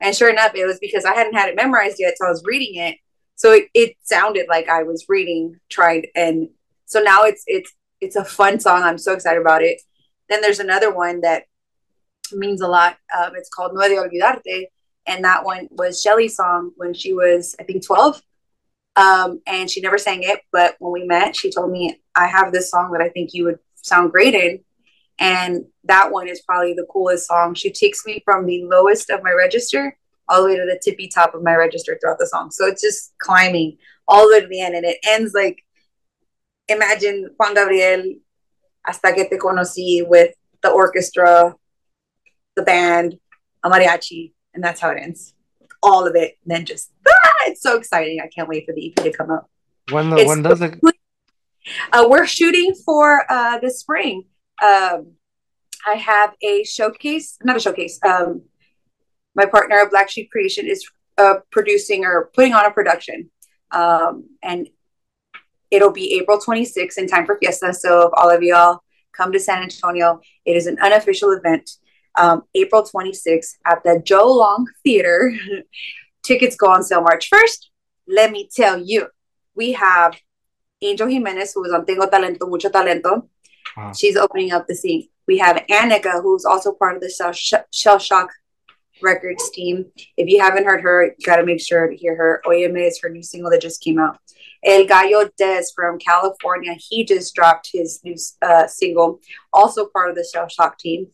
And 0.00 0.14
sure 0.14 0.28
enough, 0.28 0.54
it 0.54 0.66
was 0.66 0.78
because 0.78 1.04
I 1.04 1.14
hadn't 1.14 1.34
had 1.34 1.48
it 1.48 1.56
memorized 1.56 1.96
yet, 1.98 2.14
so 2.16 2.26
I 2.26 2.30
was 2.30 2.42
reading 2.44 2.82
it. 2.82 2.96
So 3.36 3.52
it, 3.52 3.68
it 3.74 3.96
sounded 4.02 4.46
like 4.48 4.68
I 4.68 4.82
was 4.82 5.06
reading, 5.08 5.58
tried, 5.68 6.08
and 6.14 6.48
so 6.86 7.00
now 7.00 7.22
it's 7.24 7.42
it's 7.46 7.72
it's 8.00 8.16
a 8.16 8.24
fun 8.24 8.60
song. 8.60 8.82
I'm 8.82 8.98
so 8.98 9.12
excited 9.12 9.40
about 9.40 9.62
it. 9.62 9.80
Then 10.28 10.40
there's 10.40 10.60
another 10.60 10.94
one 10.94 11.22
that 11.22 11.44
means 12.32 12.60
a 12.60 12.68
lot. 12.68 12.96
Um, 13.16 13.32
it's 13.36 13.48
called 13.48 13.72
No 13.74 13.88
de 13.88 13.96
Olvidarte, 13.96 14.66
and 15.06 15.24
that 15.24 15.44
one 15.44 15.68
was 15.70 16.00
Shelly's 16.00 16.36
song 16.36 16.72
when 16.76 16.94
she 16.94 17.12
was, 17.12 17.54
I 17.58 17.64
think, 17.64 17.84
12. 17.84 18.22
Um, 18.96 19.40
and 19.46 19.68
she 19.70 19.80
never 19.80 19.98
sang 19.98 20.22
it, 20.22 20.40
but 20.52 20.76
when 20.78 20.92
we 20.92 21.04
met, 21.04 21.34
she 21.34 21.50
told 21.50 21.70
me, 21.70 22.00
I 22.14 22.26
have 22.26 22.52
this 22.52 22.70
song 22.70 22.92
that 22.92 23.00
I 23.00 23.08
think 23.08 23.30
you 23.34 23.44
would 23.44 23.58
sound 23.74 24.12
great 24.12 24.34
in. 24.34 24.60
And 25.18 25.64
that 25.84 26.10
one 26.10 26.28
is 26.28 26.42
probably 26.42 26.74
the 26.74 26.86
coolest 26.90 27.26
song. 27.26 27.54
She 27.54 27.70
takes 27.70 28.04
me 28.04 28.22
from 28.24 28.46
the 28.46 28.64
lowest 28.64 29.10
of 29.10 29.22
my 29.22 29.32
register 29.32 29.96
all 30.28 30.42
the 30.42 30.48
way 30.48 30.56
to 30.56 30.64
the 30.64 30.80
tippy 30.82 31.08
top 31.08 31.34
of 31.34 31.42
my 31.42 31.54
register 31.54 31.98
throughout 32.00 32.18
the 32.18 32.26
song. 32.26 32.50
So 32.50 32.66
it's 32.66 32.82
just 32.82 33.14
climbing 33.18 33.76
all 34.08 34.26
the 34.26 34.34
way 34.34 34.40
to 34.40 34.46
the 34.48 34.60
end. 34.60 34.74
And 34.74 34.84
it 34.84 34.98
ends 35.06 35.34
like 35.34 35.64
imagine 36.68 37.30
Juan 37.36 37.54
Gabriel 37.54 38.16
hasta 38.84 39.12
que 39.12 39.28
te 39.28 39.36
conocí 39.36 40.06
with 40.06 40.34
the 40.62 40.70
orchestra, 40.70 41.54
the 42.56 42.62
band, 42.62 43.18
a 43.62 43.70
mariachi, 43.70 44.32
and 44.54 44.62
that's 44.62 44.80
how 44.80 44.90
it 44.90 44.98
ends. 45.00 45.34
All 45.82 46.06
of 46.06 46.16
it, 46.16 46.38
and 46.44 46.56
then 46.56 46.64
just 46.64 46.92
ah, 47.06 47.30
it's 47.46 47.62
so 47.62 47.76
exciting. 47.76 48.20
I 48.22 48.28
can't 48.28 48.48
wait 48.48 48.64
for 48.66 48.74
the 48.74 48.88
EP 48.90 49.04
to 49.04 49.12
come 49.12 49.30
out. 49.30 49.48
When 49.90 50.10
the, 50.10 50.24
when 50.24 50.42
does 50.42 50.60
it? 50.60 50.80
Uh, 51.94 52.04
we're 52.06 52.26
shooting 52.26 52.74
for 52.84 53.24
uh, 53.32 53.58
this 53.58 53.80
spring. 53.80 54.24
Um, 54.62 55.12
I 55.86 55.94
have 55.94 56.34
a 56.42 56.64
showcase, 56.64 57.38
not 57.42 57.56
a 57.56 57.60
showcase. 57.60 57.98
Um, 58.04 58.42
my 59.34 59.46
partner, 59.46 59.86
Black 59.90 60.10
Sheep 60.10 60.30
Creation, 60.30 60.66
is 60.66 60.88
uh, 61.18 61.36
producing 61.50 62.04
or 62.04 62.30
putting 62.34 62.54
on 62.54 62.64
a 62.64 62.70
production, 62.70 63.30
um, 63.70 64.24
and 64.42 64.68
it'll 65.70 65.92
be 65.92 66.14
April 66.20 66.38
26th 66.38 66.98
in 66.98 67.06
time 67.06 67.26
for 67.26 67.36
Fiesta. 67.38 67.72
So 67.74 68.06
if 68.06 68.12
all 68.16 68.30
of 68.30 68.42
y'all 68.42 68.80
come 69.12 69.32
to 69.32 69.40
San 69.40 69.62
Antonio, 69.62 70.20
it 70.44 70.56
is 70.56 70.66
an 70.66 70.78
unofficial 70.80 71.32
event. 71.32 71.70
Um, 72.16 72.42
April 72.54 72.84
26th 72.84 73.54
at 73.66 73.82
the 73.84 74.00
Jo 74.04 74.26
Long 74.26 74.66
Theater. 74.84 75.36
Tickets 76.22 76.56
go 76.56 76.68
on 76.68 76.82
sale 76.82 77.02
March 77.02 77.28
1st. 77.28 77.66
Let 78.06 78.30
me 78.30 78.48
tell 78.54 78.78
you, 78.78 79.08
we 79.54 79.72
have 79.72 80.16
Angel 80.80 81.08
Jimenez, 81.08 81.52
who 81.54 81.64
is 81.64 81.72
on 81.72 81.84
Tengo 81.84 82.06
Talento, 82.06 82.48
Mucho 82.48 82.68
Talento. 82.68 83.28
Wow. 83.76 83.92
She's 83.92 84.16
opening 84.16 84.52
up 84.52 84.66
the 84.66 84.74
scene. 84.74 85.08
We 85.26 85.38
have 85.38 85.56
Annika, 85.70 86.22
who's 86.22 86.44
also 86.44 86.72
part 86.72 86.96
of 86.96 87.02
the 87.02 87.10
Shell, 87.10 87.64
Shell 87.72 87.98
Shock 87.98 88.30
Records 89.02 89.50
team. 89.50 89.86
If 90.16 90.28
you 90.28 90.40
haven't 90.40 90.64
heard 90.64 90.82
her, 90.82 91.06
you 91.06 91.26
got 91.26 91.36
to 91.36 91.46
make 91.46 91.60
sure 91.60 91.88
to 91.88 91.96
hear 91.96 92.16
her. 92.16 92.42
Oyeme 92.46 92.86
is 92.86 93.00
her 93.02 93.08
new 93.08 93.22
single 93.22 93.50
that 93.50 93.62
just 93.62 93.82
came 93.82 93.98
out. 93.98 94.18
El 94.64 94.86
Gallo 94.86 95.28
Des 95.36 95.64
from 95.74 95.98
California, 95.98 96.74
he 96.78 97.04
just 97.04 97.34
dropped 97.34 97.70
his 97.72 98.00
new 98.04 98.16
uh, 98.42 98.66
single, 98.66 99.20
also 99.52 99.86
part 99.86 100.10
of 100.10 100.16
the 100.16 100.24
Shell 100.24 100.48
Shock 100.48 100.78
team. 100.78 101.08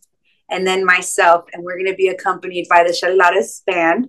And 0.50 0.66
then 0.66 0.84
myself, 0.84 1.44
and 1.52 1.62
we're 1.62 1.76
going 1.76 1.90
to 1.90 1.94
be 1.94 2.08
accompanied 2.08 2.66
by 2.68 2.82
the 2.82 2.92
Shelares 2.92 3.64
Band, 3.64 4.08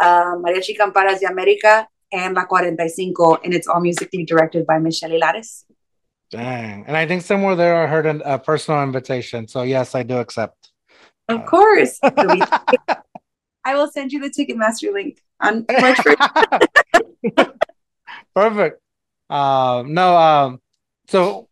uh, 0.00 0.36
Mariachi 0.36 0.76
Campanas 0.76 1.20
de 1.20 1.26
America, 1.26 1.86
and 2.10 2.34
La 2.34 2.46
45, 2.46 3.40
and 3.44 3.52
it's 3.52 3.68
all 3.68 3.80
musically 3.80 4.24
directed 4.24 4.66
by 4.66 4.78
Michelle 4.78 5.10
Hilares. 5.10 5.64
Dang. 6.30 6.84
And 6.86 6.96
I 6.96 7.06
think 7.06 7.22
somewhere 7.22 7.56
there 7.56 7.82
I 7.82 7.86
heard 7.86 8.06
an, 8.06 8.22
a 8.24 8.38
personal 8.38 8.82
invitation. 8.82 9.48
So 9.48 9.62
yes, 9.62 9.94
I 9.94 10.02
do 10.02 10.18
accept. 10.18 10.70
Of 11.28 11.44
course. 11.46 11.98
I 12.02 13.74
will 13.74 13.88
send 13.88 14.12
you 14.12 14.20
the 14.20 14.30
Ticketmaster 14.30 14.92
link 14.92 15.22
on 15.40 15.66
March 15.80 15.98
1st. 17.36 17.52
Perfect. 18.34 18.80
Um, 19.28 19.92
no, 19.92 20.16
um, 20.16 20.60
so 21.08 21.48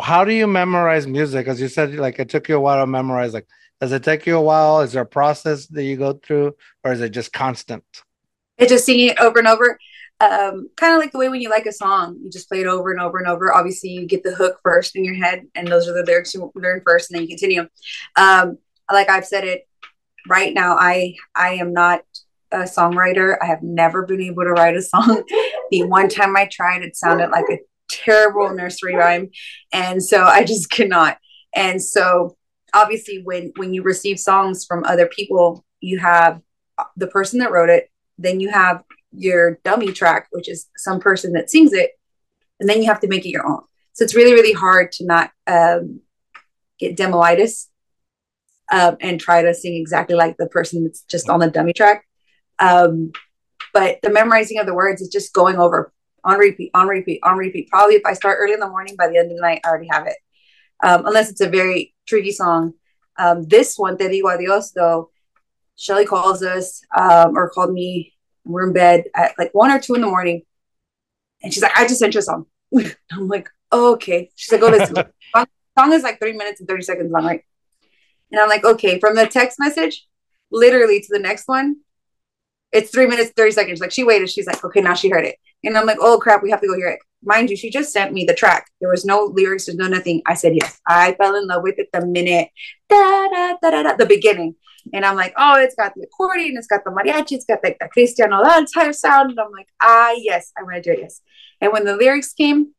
how 0.00 0.24
do 0.24 0.32
you 0.32 0.46
memorize 0.46 1.06
music? 1.06 1.48
As 1.48 1.60
you 1.60 1.68
said, 1.68 1.94
like 1.94 2.18
it 2.18 2.28
took 2.28 2.48
you 2.48 2.56
a 2.56 2.60
while 2.60 2.82
to 2.82 2.86
memorize. 2.86 3.34
Like, 3.34 3.46
does 3.80 3.92
it 3.92 4.04
take 4.04 4.26
you 4.26 4.36
a 4.36 4.40
while? 4.40 4.80
Is 4.80 4.92
there 4.92 5.02
a 5.02 5.06
process 5.06 5.66
that 5.68 5.84
you 5.84 5.96
go 5.96 6.12
through, 6.12 6.54
or 6.84 6.92
is 6.92 7.00
it 7.00 7.10
just 7.10 7.32
constant? 7.32 7.84
It's 8.58 8.70
just 8.70 8.84
singing 8.84 9.08
it 9.08 9.20
over 9.20 9.38
and 9.38 9.48
over. 9.48 9.78
Um, 10.20 10.68
kind 10.76 10.92
of 10.92 11.00
like 11.00 11.12
the 11.12 11.18
way 11.18 11.30
when 11.30 11.40
you 11.40 11.48
like 11.48 11.64
a 11.64 11.72
song, 11.72 12.18
you 12.22 12.30
just 12.30 12.48
play 12.48 12.60
it 12.60 12.66
over 12.66 12.90
and 12.90 13.00
over 13.00 13.18
and 13.18 13.26
over. 13.26 13.54
Obviously, 13.54 13.90
you 13.90 14.06
get 14.06 14.22
the 14.22 14.34
hook 14.34 14.60
first 14.62 14.94
in 14.94 15.04
your 15.04 15.14
head, 15.14 15.46
and 15.54 15.66
those 15.66 15.88
are 15.88 15.94
the 15.94 16.04
lyrics 16.04 16.34
you 16.34 16.52
learn 16.54 16.82
first, 16.86 17.10
and 17.10 17.16
then 17.16 17.22
you 17.26 17.28
continue. 17.28 17.66
Um, 18.16 18.58
like 18.92 19.08
I've 19.08 19.26
said 19.26 19.44
it 19.44 19.66
right 20.28 20.52
now, 20.52 20.76
I 20.76 21.14
I 21.34 21.54
am 21.54 21.72
not 21.72 22.02
a 22.52 22.58
songwriter. 22.60 23.36
I 23.40 23.46
have 23.46 23.62
never 23.62 24.04
been 24.04 24.20
able 24.20 24.42
to 24.42 24.50
write 24.50 24.76
a 24.76 24.82
song. 24.82 25.22
the 25.70 25.84
one 25.84 26.08
time 26.08 26.36
I 26.36 26.46
tried, 26.46 26.82
it 26.82 26.96
sounded 26.96 27.30
like 27.30 27.46
a 27.50 27.58
terrible 27.88 28.52
nursery 28.54 28.94
rhyme, 28.94 29.30
and 29.72 30.02
so 30.02 30.24
I 30.24 30.44
just 30.44 30.70
cannot. 30.70 31.18
And 31.54 31.82
so, 31.82 32.36
obviously, 32.74 33.22
when 33.22 33.52
when 33.56 33.74
you 33.74 33.82
receive 33.82 34.18
songs 34.18 34.64
from 34.66 34.84
other 34.84 35.06
people, 35.06 35.64
you 35.80 35.98
have 35.98 36.40
the 36.96 37.06
person 37.06 37.40
that 37.40 37.52
wrote 37.52 37.70
it, 37.70 37.90
then 38.18 38.40
you 38.40 38.50
have 38.50 38.82
your 39.12 39.58
dummy 39.64 39.92
track, 39.92 40.28
which 40.30 40.48
is 40.48 40.68
some 40.76 41.00
person 41.00 41.32
that 41.32 41.50
sings 41.50 41.72
it, 41.72 41.92
and 42.58 42.68
then 42.68 42.82
you 42.82 42.88
have 42.88 43.00
to 43.00 43.08
make 43.08 43.26
it 43.26 43.30
your 43.30 43.46
own. 43.46 43.62
So 43.92 44.04
it's 44.04 44.14
really, 44.14 44.32
really 44.32 44.52
hard 44.52 44.92
to 44.92 45.06
not 45.06 45.30
um, 45.46 46.00
get 46.78 46.96
demoitis 46.96 47.66
um, 48.72 48.96
and 49.00 49.20
try 49.20 49.42
to 49.42 49.52
sing 49.54 49.74
exactly 49.74 50.14
like 50.14 50.36
the 50.36 50.46
person 50.46 50.84
that's 50.84 51.02
just 51.02 51.28
on 51.28 51.40
the 51.40 51.50
dummy 51.50 51.72
track. 51.72 52.06
Um, 52.58 53.12
but 53.72 53.98
the 54.02 54.10
memorizing 54.10 54.58
of 54.58 54.66
the 54.66 54.74
words 54.74 55.00
is 55.00 55.08
just 55.08 55.32
going 55.32 55.56
over 55.56 55.92
on 56.24 56.38
repeat, 56.38 56.70
on 56.74 56.88
repeat, 56.88 57.20
on 57.22 57.36
repeat. 57.36 57.68
Probably 57.68 57.94
if 57.94 58.04
I 58.04 58.12
start 58.12 58.38
early 58.40 58.52
in 58.52 58.60
the 58.60 58.68
morning, 58.68 58.94
by 58.96 59.08
the 59.08 59.16
end 59.16 59.30
of 59.30 59.36
the 59.36 59.42
night, 59.42 59.60
I 59.64 59.68
already 59.68 59.88
have 59.90 60.06
it. 60.06 60.16
Um, 60.82 61.06
unless 61.06 61.30
it's 61.30 61.40
a 61.40 61.48
very 61.48 61.94
tricky 62.06 62.32
song. 62.32 62.74
Um, 63.18 63.46
this 63.46 63.76
one, 63.76 63.98
Te 63.98 64.04
Digo 64.04 64.32
Adios, 64.32 64.72
though, 64.72 65.10
Shelly 65.76 66.06
calls 66.06 66.42
us 66.42 66.82
um, 66.96 67.36
or 67.36 67.50
called 67.50 67.72
me. 67.72 68.14
We're 68.44 68.66
in 68.66 68.72
bed 68.72 69.04
at 69.14 69.32
like 69.38 69.50
one 69.52 69.70
or 69.70 69.80
two 69.80 69.94
in 69.94 70.00
the 70.00 70.06
morning. 70.06 70.42
And 71.42 71.52
she's 71.52 71.62
like, 71.62 71.76
I 71.76 71.86
just 71.86 72.00
sent 72.00 72.14
you 72.14 72.20
a 72.20 72.22
song. 72.22 72.46
I'm 73.12 73.28
like, 73.28 73.48
oh, 73.72 73.94
okay. 73.94 74.30
She's 74.36 74.52
like, 74.52 74.62
oh, 74.62 74.68
listen. 74.68 74.94
song, 75.34 75.46
song 75.78 75.92
is 75.92 76.02
like 76.02 76.18
three 76.18 76.32
minutes 76.32 76.60
and 76.60 76.68
30 76.68 76.82
seconds 76.82 77.12
long, 77.12 77.24
right? 77.24 77.44
And 78.30 78.40
I'm 78.40 78.48
like, 78.48 78.64
okay, 78.64 79.00
from 79.00 79.16
the 79.16 79.26
text 79.26 79.58
message, 79.58 80.06
literally 80.50 81.00
to 81.00 81.06
the 81.10 81.18
next 81.18 81.48
one, 81.48 81.76
it's 82.72 82.90
three 82.90 83.06
minutes, 83.06 83.32
30 83.36 83.50
seconds. 83.52 83.80
Like 83.80 83.90
she 83.90 84.04
waited. 84.04 84.30
She's 84.30 84.46
like, 84.46 84.64
okay, 84.64 84.80
now 84.80 84.94
she 84.94 85.08
heard 85.08 85.24
it. 85.24 85.36
And 85.64 85.76
I'm 85.76 85.86
like, 85.86 85.98
oh 86.00 86.18
crap, 86.18 86.42
we 86.42 86.50
have 86.50 86.60
to 86.60 86.66
go 86.66 86.76
hear 86.76 86.88
it. 86.88 87.00
Mind 87.22 87.50
you, 87.50 87.56
she 87.56 87.70
just 87.70 87.92
sent 87.92 88.12
me 88.12 88.24
the 88.24 88.34
track. 88.34 88.66
There 88.80 88.88
was 88.88 89.04
no 89.04 89.30
lyrics, 89.34 89.66
there's 89.66 89.76
no 89.76 89.88
nothing. 89.88 90.22
I 90.26 90.34
said 90.34 90.54
yes. 90.54 90.80
I 90.86 91.12
fell 91.14 91.36
in 91.36 91.46
love 91.46 91.62
with 91.62 91.78
it 91.78 91.88
the 91.92 92.06
minute 92.06 92.48
da, 92.88 93.28
da, 93.28 93.56
da, 93.62 93.70
da, 93.70 93.82
da, 93.82 93.96
the 93.96 94.06
beginning. 94.06 94.54
And 94.92 95.04
I'm 95.04 95.16
like, 95.16 95.34
oh, 95.36 95.58
it's 95.58 95.74
got 95.74 95.94
the 95.94 96.02
accordion, 96.02 96.56
it's 96.56 96.66
got 96.66 96.84
the 96.84 96.90
mariachi, 96.90 97.32
it's 97.32 97.44
got 97.44 97.60
like 97.62 97.78
the 97.78 97.88
Cristiano 97.88 98.42
type 98.74 98.94
sound. 98.94 99.30
And 99.30 99.40
I'm 99.40 99.52
like, 99.52 99.68
ah, 99.80 100.12
yes, 100.16 100.52
I 100.58 100.62
want 100.62 100.76
to 100.76 100.82
do 100.82 100.92
it, 100.92 101.00
yes. 101.02 101.20
And 101.60 101.72
when 101.72 101.84
the 101.84 101.96
lyrics 101.96 102.32
came, 102.32 102.74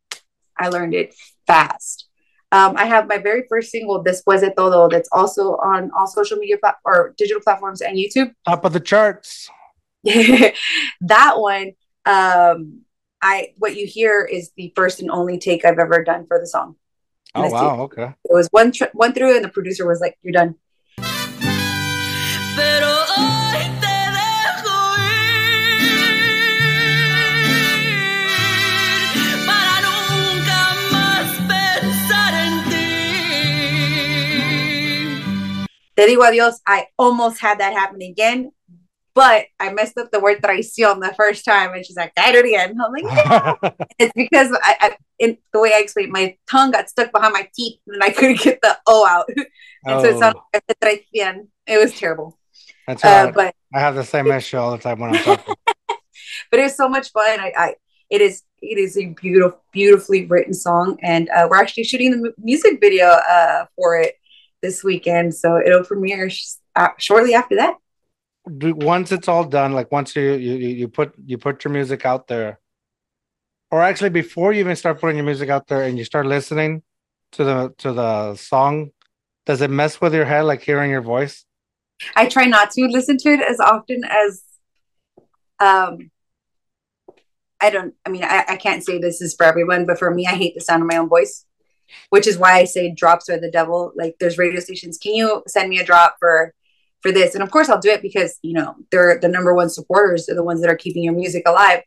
I 0.58 0.70
learned 0.70 0.94
it 0.94 1.16
fast. 1.48 2.08
Um, 2.54 2.76
I 2.76 2.86
have 2.86 3.08
my 3.08 3.18
very 3.18 3.46
first 3.48 3.72
single, 3.72 4.04
Después 4.04 4.42
de 4.42 4.52
Todo, 4.52 4.90
that's 4.90 5.08
also 5.14 5.56
on 5.56 5.90
all 5.98 6.06
social 6.06 6.38
media 6.38 6.58
plat- 6.58 6.80
or 6.84 7.14
digital 7.18 7.42
platforms 7.42 7.82
and 7.82 7.98
YouTube. 7.98 8.34
Top 8.46 8.66
of 8.66 8.74
the 8.74 8.80
charts. 8.82 9.50
that 10.04 11.34
one, 11.38 11.72
um, 12.06 12.82
I 13.22 13.54
what 13.58 13.76
you 13.76 13.86
hear 13.86 14.24
is 14.24 14.52
the 14.58 14.74
first 14.76 15.00
and 15.00 15.12
only 15.12 15.38
take 15.38 15.64
I've 15.64 15.80
ever 15.80 16.04
done 16.04 16.26
for 16.28 16.40
the 16.40 16.48
song. 16.48 16.76
Oh 17.36 17.50
wow, 17.50 17.82
okay. 17.84 18.14
It 18.26 18.34
was 18.34 18.48
one 18.52 18.72
tr- 18.72 18.86
one 18.94 19.14
through, 19.14 19.36
and 19.36 19.46
the 19.46 19.50
producer 19.50 19.88
was 19.88 20.02
like, 20.02 20.18
"You're 20.24 20.34
done." 20.34 20.56
Te 35.96 36.08
digo 36.08 36.24
adios. 36.24 36.62
I 36.68 36.88
almost 36.98 37.40
had 37.42 37.60
that 37.60 37.74
happen 37.74 38.02
again, 38.02 38.52
but 39.14 39.46
I 39.60 39.74
messed 39.74 39.98
up 39.98 40.12
the 40.12 40.20
word 40.20 40.42
traición 40.42 41.02
the 41.02 41.14
first 41.16 41.44
time, 41.46 41.74
and 41.74 41.86
she's 41.86 41.98
like, 41.98 42.14
"I 42.18 42.32
it 42.36 42.46
again." 42.46 42.78
I'm 42.84 42.92
like, 42.92 43.04
"No." 43.04 43.58
it's 44.00 44.14
because 44.16 44.52
I, 44.64 44.76
I 44.80 44.98
in 45.20 45.38
the 45.54 45.60
way 45.60 45.74
I 45.74 45.80
explained, 45.80 46.12
my 46.12 46.38
tongue 46.50 46.72
got 46.72 46.90
stuck 46.90 47.12
behind 47.12 47.34
my 47.34 47.48
teeth, 47.56 47.80
and 47.88 48.04
I 48.04 48.10
couldn't 48.12 48.40
get 48.40 48.60
the 48.62 48.78
O 48.88 49.06
out, 49.08 49.30
and 49.86 50.02
so 50.02 50.08
it 50.08 50.16
Oh. 50.16 50.20
sounded 50.20 50.42
like 50.54 50.64
traición. 50.82 51.48
It 51.68 51.78
was 51.78 51.94
terrible. 51.98 52.38
That's 52.88 53.04
Uh, 53.04 53.32
but 53.32 53.54
I 53.74 53.80
have 53.80 53.96
the 53.96 54.04
same 54.04 54.28
issue 54.32 54.58
all 54.58 54.72
the 54.72 54.78
time 54.78 55.00
when 55.00 55.14
I'm 55.14 55.24
talking. 55.24 55.56
but 56.50 56.60
it 56.60 56.64
was 56.64 56.76
so 56.76 56.88
much 56.90 57.12
fun. 57.12 57.40
I, 57.40 57.52
I 57.58 57.76
it 58.10 58.22
is 58.22 58.44
it 58.62 58.78
is 58.78 58.98
a 58.98 59.06
beautiful, 59.08 59.60
beautifully 59.72 60.26
written 60.26 60.54
song, 60.54 60.98
and 61.02 61.30
uh, 61.30 61.48
we're 61.50 61.58
actually 61.62 61.84
shooting 61.84 62.12
the 62.12 62.18
mu- 62.18 62.34
music 62.38 62.80
video 62.80 63.08
uh, 63.08 63.66
for 63.76 63.98
it 63.98 64.16
this 64.62 64.84
weekend, 64.84 65.34
so 65.36 65.58
it'll 65.58 65.84
premiere 65.84 66.30
sh- 66.30 66.56
uh, 66.76 66.90
shortly 66.98 67.34
after 67.34 67.56
that. 67.56 67.76
Once 68.46 69.12
it's 69.12 69.28
all 69.28 69.44
done, 69.44 69.74
like 69.74 69.92
once 69.92 70.16
you, 70.16 70.34
you 70.34 70.54
you 70.56 70.70
you 70.70 70.88
put 70.88 71.14
you 71.26 71.38
put 71.38 71.64
your 71.64 71.72
music 71.72 72.06
out 72.06 72.28
there, 72.28 72.60
or 73.70 73.82
actually 73.82 74.10
before 74.10 74.52
you 74.54 74.60
even 74.60 74.76
start 74.76 75.00
putting 75.00 75.18
your 75.18 75.26
music 75.26 75.50
out 75.50 75.68
there 75.68 75.84
and 75.84 75.98
you 75.98 76.04
start 76.04 76.26
listening 76.26 76.84
to 77.34 77.44
the 77.44 77.74
to 77.78 77.94
the 77.94 78.36
song, 78.36 78.92
does 79.46 79.62
it 79.62 79.70
mess 79.70 80.02
with 80.02 80.14
your 80.14 80.26
head 80.26 80.42
like 80.42 80.62
hearing 80.62 80.90
your 80.90 81.02
voice? 81.02 81.46
I 82.16 82.26
try 82.26 82.46
not 82.46 82.72
to 82.72 82.86
listen 82.88 83.18
to 83.18 83.30
it 83.30 83.42
as 83.42 83.60
often 83.60 84.02
as 84.04 84.44
um 85.60 86.10
I 87.60 87.70
don't 87.70 87.94
I 88.06 88.10
mean 88.10 88.24
I, 88.24 88.46
I 88.50 88.56
can't 88.56 88.84
say 88.84 89.00
this 89.00 89.22
is 89.22 89.36
for 89.36 89.46
everyone, 89.46 89.86
but 89.86 90.00
for 90.00 90.12
me 90.12 90.26
I 90.26 90.32
hate 90.32 90.56
the 90.56 90.62
sound 90.62 90.82
of 90.82 90.90
my 90.90 90.98
own 90.98 91.10
voice. 91.10 91.46
Which 92.10 92.28
is 92.28 92.38
why 92.38 92.54
I 92.54 92.66
say 92.66 92.92
drops 92.92 93.30
are 93.30 93.40
the 93.40 93.52
devil. 93.52 93.92
Like 93.96 94.16
there's 94.20 94.38
radio 94.38 94.60
stations, 94.60 94.98
can 94.98 95.14
you 95.14 95.44
send 95.48 95.70
me 95.70 95.80
a 95.80 95.86
drop 95.86 96.18
for 96.20 96.54
for 97.02 97.12
this? 97.12 97.34
And 97.34 97.44
of 97.44 97.52
course 97.52 97.70
I'll 97.70 97.80
do 97.80 97.90
it 97.92 98.02
because 98.02 98.38
you 98.42 98.54
know 98.54 98.76
they're 98.92 99.20
the 99.20 99.28
number 99.28 99.54
one 99.54 99.70
supporters, 99.70 100.26
they're 100.26 100.36
the 100.36 100.44
ones 100.44 100.62
that 100.62 100.70
are 100.70 100.76
keeping 100.76 101.04
your 101.04 101.14
music 101.14 101.44
alive. 101.48 101.82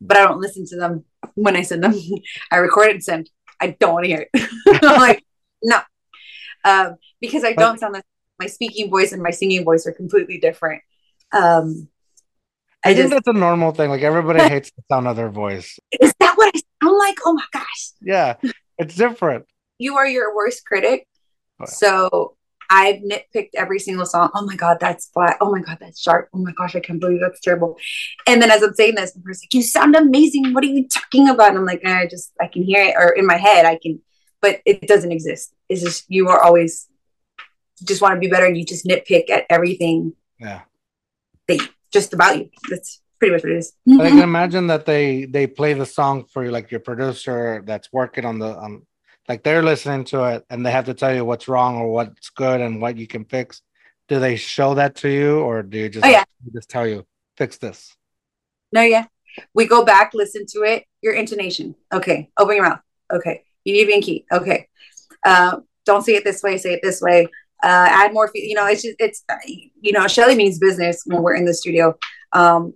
But 0.00 0.16
I 0.16 0.24
don't 0.24 0.40
listen 0.40 0.66
to 0.66 0.76
them 0.76 1.04
when 1.34 1.56
I 1.56 1.62
send 1.62 1.84
them. 1.84 1.94
I 2.52 2.56
record 2.56 2.88
it 2.88 2.94
and 2.94 3.04
send. 3.04 3.30
I 3.60 3.76
don't 3.78 3.92
want 3.92 4.04
to 4.04 4.08
hear 4.08 4.26
it. 4.32 4.48
I'm 4.82 4.98
like, 4.98 5.24
no. 5.62 5.80
Um, 6.64 6.96
because 7.20 7.44
I 7.44 7.52
don't 7.52 7.78
sound 7.78 7.92
like 7.92 8.04
my 8.38 8.46
speaking 8.46 8.90
voice 8.90 9.12
and 9.12 9.22
my 9.22 9.30
singing 9.30 9.64
voice 9.64 9.86
are 9.86 9.92
completely 9.92 10.38
different. 10.38 10.82
Um, 11.32 11.88
I, 12.84 12.90
I 12.90 12.94
think 12.94 13.10
just 13.10 13.26
that's 13.26 13.36
a 13.36 13.38
normal 13.38 13.72
thing. 13.72 13.90
Like 13.90 14.02
everybody 14.02 14.42
hates 14.48 14.70
the 14.70 14.82
sound 14.90 15.06
of 15.06 15.16
their 15.16 15.28
voice. 15.28 15.78
is 16.00 16.14
that 16.20 16.34
what 16.36 16.50
I 16.54 16.60
sound 16.82 16.98
like? 16.98 17.18
Oh 17.24 17.34
my 17.34 17.44
gosh, 17.52 17.90
Yeah, 18.00 18.36
it's 18.80 18.94
different. 18.96 19.46
you 19.78 19.96
are 19.96 20.06
your 20.06 20.34
worst 20.34 20.64
critic. 20.66 21.06
Oh, 21.06 21.64
wow. 21.64 21.66
So 21.66 22.36
I've 22.72 23.00
nitpicked 23.02 23.50
every 23.56 23.78
single 23.80 24.06
song. 24.06 24.30
Oh 24.34 24.44
my 24.46 24.54
god, 24.56 24.78
that's 24.80 25.08
flat. 25.08 25.36
Oh 25.40 25.50
my 25.50 25.60
god, 25.60 25.78
that's 25.80 26.00
sharp. 26.00 26.28
Oh 26.32 26.38
my 26.38 26.52
gosh, 26.52 26.74
I 26.76 26.80
can't 26.80 27.00
believe 27.00 27.20
that's 27.20 27.40
terrible. 27.40 27.76
And 28.28 28.40
then 28.40 28.50
as 28.50 28.62
I'm 28.62 28.74
saying 28.74 28.94
this, 28.94 29.12
the 29.12 29.20
person's 29.20 29.44
like, 29.44 29.54
"You 29.54 29.62
sound 29.62 29.96
amazing. 29.96 30.52
What 30.54 30.62
are 30.64 30.68
you 30.68 30.86
talking 30.88 31.28
about?" 31.28 31.48
And 31.50 31.58
I'm 31.58 31.64
like, 31.66 31.84
"I 31.84 32.06
just 32.06 32.32
I 32.40 32.46
can 32.46 32.62
hear 32.62 32.82
it, 32.88 32.94
or 32.96 33.08
in 33.10 33.26
my 33.26 33.36
head 33.36 33.66
I 33.66 33.76
can, 33.82 34.00
but 34.40 34.60
it 34.64 34.86
doesn't 34.86 35.10
exist. 35.12 35.52
It's 35.68 35.82
just 35.82 36.04
you 36.08 36.28
are 36.28 36.40
always 36.42 36.86
just 37.82 38.00
want 38.02 38.14
to 38.14 38.20
be 38.20 38.28
better, 38.28 38.46
and 38.46 38.56
you 38.56 38.64
just 38.64 38.86
nitpick 38.86 39.30
at 39.30 39.46
everything 39.50 40.12
Yeah. 40.38 40.60
that 41.48 41.68
just 41.92 42.14
about 42.14 42.38
you. 42.38 42.50
That's 42.68 43.00
pretty 43.20 43.34
much 43.34 43.44
what 43.44 43.52
it 43.52 43.58
is. 43.58 43.72
But 43.86 44.06
I 44.06 44.10
can 44.10 44.18
imagine 44.20 44.66
that 44.66 44.84
they 44.86 45.26
they 45.26 45.46
play 45.46 45.74
the 45.74 45.86
song 45.86 46.24
for 46.24 46.44
you, 46.44 46.50
like 46.50 46.70
your 46.72 46.80
producer 46.80 47.62
that's 47.64 47.92
working 47.92 48.24
on 48.24 48.38
the 48.40 48.58
um, 48.58 48.86
like 49.28 49.44
they're 49.44 49.62
listening 49.62 50.04
to 50.06 50.24
it 50.24 50.44
and 50.50 50.66
they 50.66 50.72
have 50.72 50.86
to 50.86 50.94
tell 50.94 51.14
you 51.14 51.24
what's 51.24 51.46
wrong 51.46 51.76
or 51.76 51.92
what's 51.92 52.30
good 52.30 52.60
and 52.60 52.80
what 52.80 52.96
you 52.96 53.06
can 53.06 53.24
fix. 53.24 53.62
Do 54.08 54.18
they 54.18 54.34
show 54.34 54.74
that 54.74 54.96
to 54.96 55.08
you, 55.08 55.38
or 55.38 55.62
do 55.62 55.78
you 55.78 55.88
just 55.88 56.04
Oh, 56.04 56.08
yeah. 56.08 56.24
they 56.44 56.50
just 56.58 56.68
tell 56.68 56.86
you 56.88 57.06
fix 57.36 57.58
this? 57.58 57.94
No, 58.72 58.82
yeah. 58.82 59.06
We 59.54 59.66
go 59.66 59.84
back, 59.84 60.12
listen 60.14 60.46
to 60.54 60.62
it. 60.62 60.84
Your 61.02 61.12
intonation. 61.14 61.76
Okay. 61.92 62.30
Open 62.36 62.56
your 62.56 62.68
mouth. 62.68 62.80
Okay. 63.12 63.44
You 63.64 63.72
need 63.74 63.80
to 63.82 63.86
be 63.86 63.94
in 63.94 64.02
key. 64.02 64.24
Okay. 64.32 64.66
Uh, 65.24 65.58
don't 65.84 66.02
say 66.02 66.14
it 66.14 66.24
this 66.24 66.42
way. 66.42 66.58
Say 66.58 66.72
it 66.72 66.80
this 66.82 67.00
way. 67.00 67.26
Uh, 67.62 67.86
add 67.90 68.12
more. 68.12 68.26
Fe- 68.28 68.46
you 68.48 68.54
know, 68.54 68.66
it's 68.66 68.82
just 68.82 68.96
it's 68.98 69.22
you 69.80 69.92
know, 69.92 70.08
Shelly 70.08 70.34
means 70.34 70.58
business 70.58 71.02
when 71.06 71.22
we're 71.22 71.34
in 71.36 71.44
the 71.44 71.54
studio. 71.54 71.96
Um, 72.32 72.74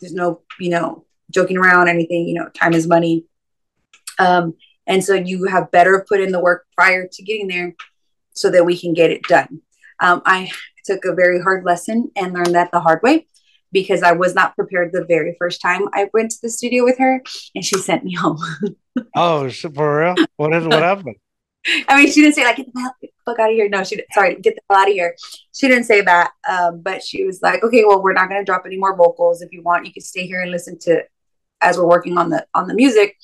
there's 0.00 0.14
no 0.14 0.42
you 0.60 0.70
know 0.70 1.04
joking 1.30 1.58
around 1.58 1.88
anything. 1.88 2.28
You 2.28 2.34
know, 2.34 2.48
time 2.50 2.74
is 2.74 2.86
money. 2.86 3.24
Um, 4.18 4.54
and 4.86 5.04
so 5.04 5.14
you 5.14 5.44
have 5.46 5.70
better 5.70 6.04
put 6.08 6.20
in 6.20 6.32
the 6.32 6.40
work 6.40 6.66
prior 6.76 7.08
to 7.10 7.22
getting 7.22 7.48
there, 7.48 7.74
so 8.32 8.50
that 8.50 8.64
we 8.64 8.78
can 8.78 8.92
get 8.92 9.10
it 9.10 9.22
done. 9.24 9.60
Um, 10.00 10.22
I 10.24 10.50
took 10.84 11.04
a 11.04 11.14
very 11.14 11.40
hard 11.40 11.64
lesson 11.64 12.10
and 12.16 12.32
learned 12.32 12.54
that 12.54 12.70
the 12.70 12.80
hard 12.80 13.02
way 13.02 13.26
because 13.72 14.02
I 14.02 14.12
was 14.12 14.34
not 14.34 14.54
prepared 14.54 14.90
the 14.92 15.04
very 15.04 15.34
first 15.38 15.60
time 15.60 15.88
I 15.92 16.08
went 16.14 16.30
to 16.30 16.38
the 16.42 16.48
studio 16.48 16.84
with 16.84 16.98
her 16.98 17.22
and 17.54 17.64
she 17.64 17.78
sent 17.78 18.04
me 18.04 18.14
home. 18.14 18.38
Oh, 19.14 19.50
for 19.50 20.00
real? 20.00 20.14
What 20.36 20.54
is 20.54 20.64
what 20.64 20.82
happened? 20.82 21.16
I 21.88 21.96
mean, 21.96 22.10
she 22.10 22.22
didn't 22.22 22.34
say 22.34 22.44
like 22.44 22.56
get 22.56 22.72
the 22.72 22.92
fuck 23.24 23.38
out 23.38 23.50
of 23.50 23.56
here. 23.56 23.68
No, 23.68 23.84
she 23.84 23.96
didn't. 23.96 24.12
Sorry, 24.12 24.36
get 24.36 24.54
the 24.54 24.62
hell 24.70 24.82
out 24.82 24.88
of 24.88 24.94
here. 24.94 25.16
She 25.52 25.68
didn't 25.68 25.84
say 25.84 26.00
that. 26.02 26.32
Um, 26.48 26.80
but 26.80 27.02
she 27.02 27.24
was 27.24 27.42
like, 27.42 27.62
okay, 27.62 27.84
well, 27.84 28.02
we're 28.02 28.12
not 28.12 28.28
gonna 28.28 28.44
drop 28.44 28.62
any 28.66 28.78
more 28.78 28.96
vocals. 28.96 29.42
If 29.42 29.52
you 29.52 29.62
want, 29.62 29.86
you 29.86 29.92
can 29.92 30.02
stay 30.02 30.26
here 30.26 30.40
and 30.40 30.50
listen 30.50 30.78
to 30.80 31.02
as 31.60 31.78
we're 31.78 31.88
working 31.88 32.18
on 32.18 32.30
the 32.30 32.46
on 32.54 32.68
the 32.68 32.74
music. 32.74 33.16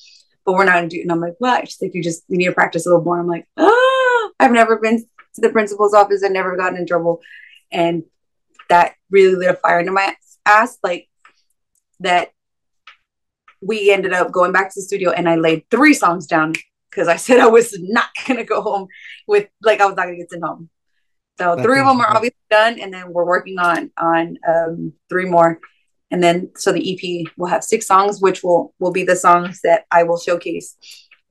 But 0.45 0.53
we're 0.53 0.65
not 0.65 0.73
gonna 0.75 0.89
do. 0.89 0.99
It 0.99 1.03
and 1.03 1.11
I'm 1.11 1.21
like, 1.21 1.35
what? 1.39 1.67
She's 1.67 1.81
like, 1.81 1.93
you 1.93 2.03
just 2.03 2.23
you 2.27 2.37
need 2.37 2.45
to 2.47 2.53
practice 2.53 2.85
a 2.85 2.89
little 2.89 3.03
more. 3.03 3.19
I'm 3.19 3.27
like, 3.27 3.47
ah, 3.57 4.29
I've 4.39 4.51
never 4.51 4.77
been 4.77 4.99
to 4.99 5.41
the 5.41 5.49
principal's 5.49 5.93
office. 5.93 6.23
I've 6.23 6.31
never 6.31 6.57
gotten 6.57 6.77
in 6.77 6.85
trouble, 6.85 7.21
and 7.71 8.03
that 8.69 8.95
really 9.09 9.35
lit 9.35 9.51
a 9.51 9.53
fire 9.55 9.79
into 9.79 9.91
my 9.91 10.15
ass. 10.45 10.77
Like 10.83 11.07
that 12.01 12.31
we 13.61 13.91
ended 13.91 14.11
up 14.11 14.31
going 14.31 14.51
back 14.51 14.67
to 14.69 14.73
the 14.75 14.81
studio 14.81 15.11
and 15.11 15.29
I 15.29 15.35
laid 15.35 15.63
three 15.71 15.93
songs 15.93 16.27
down 16.27 16.53
because 16.93 17.07
I 17.07 17.15
said 17.15 17.39
I 17.39 17.47
was 17.47 17.77
not 17.79 18.09
gonna 18.27 18.43
go 18.43 18.61
home 18.61 18.87
with 19.27 19.47
like 19.61 19.81
I 19.81 19.85
was 19.85 19.95
not 19.95 20.05
gonna 20.05 20.17
get 20.17 20.29
sent 20.29 20.43
home. 20.43 20.69
So 21.39 21.55
That's 21.55 21.65
three 21.65 21.79
of 21.79 21.87
them 21.87 21.99
are 21.99 22.15
obviously 22.15 22.37
done, 22.49 22.79
and 22.79 22.93
then 22.93 23.11
we're 23.11 23.25
working 23.25 23.57
on 23.57 23.91
on 23.97 24.37
um, 24.47 24.93
three 25.09 25.25
more. 25.25 25.59
and 26.11 26.21
then 26.21 26.51
so 26.55 26.71
the 26.71 26.93
EP 26.93 27.27
will 27.37 27.47
have 27.47 27.63
six 27.63 27.87
songs, 27.87 28.21
which 28.21 28.43
will 28.43 28.73
will 28.79 28.91
be 28.91 29.03
the 29.03 29.15
songs 29.15 29.61
that 29.63 29.85
I 29.91 30.03
will 30.03 30.19
showcase 30.19 30.77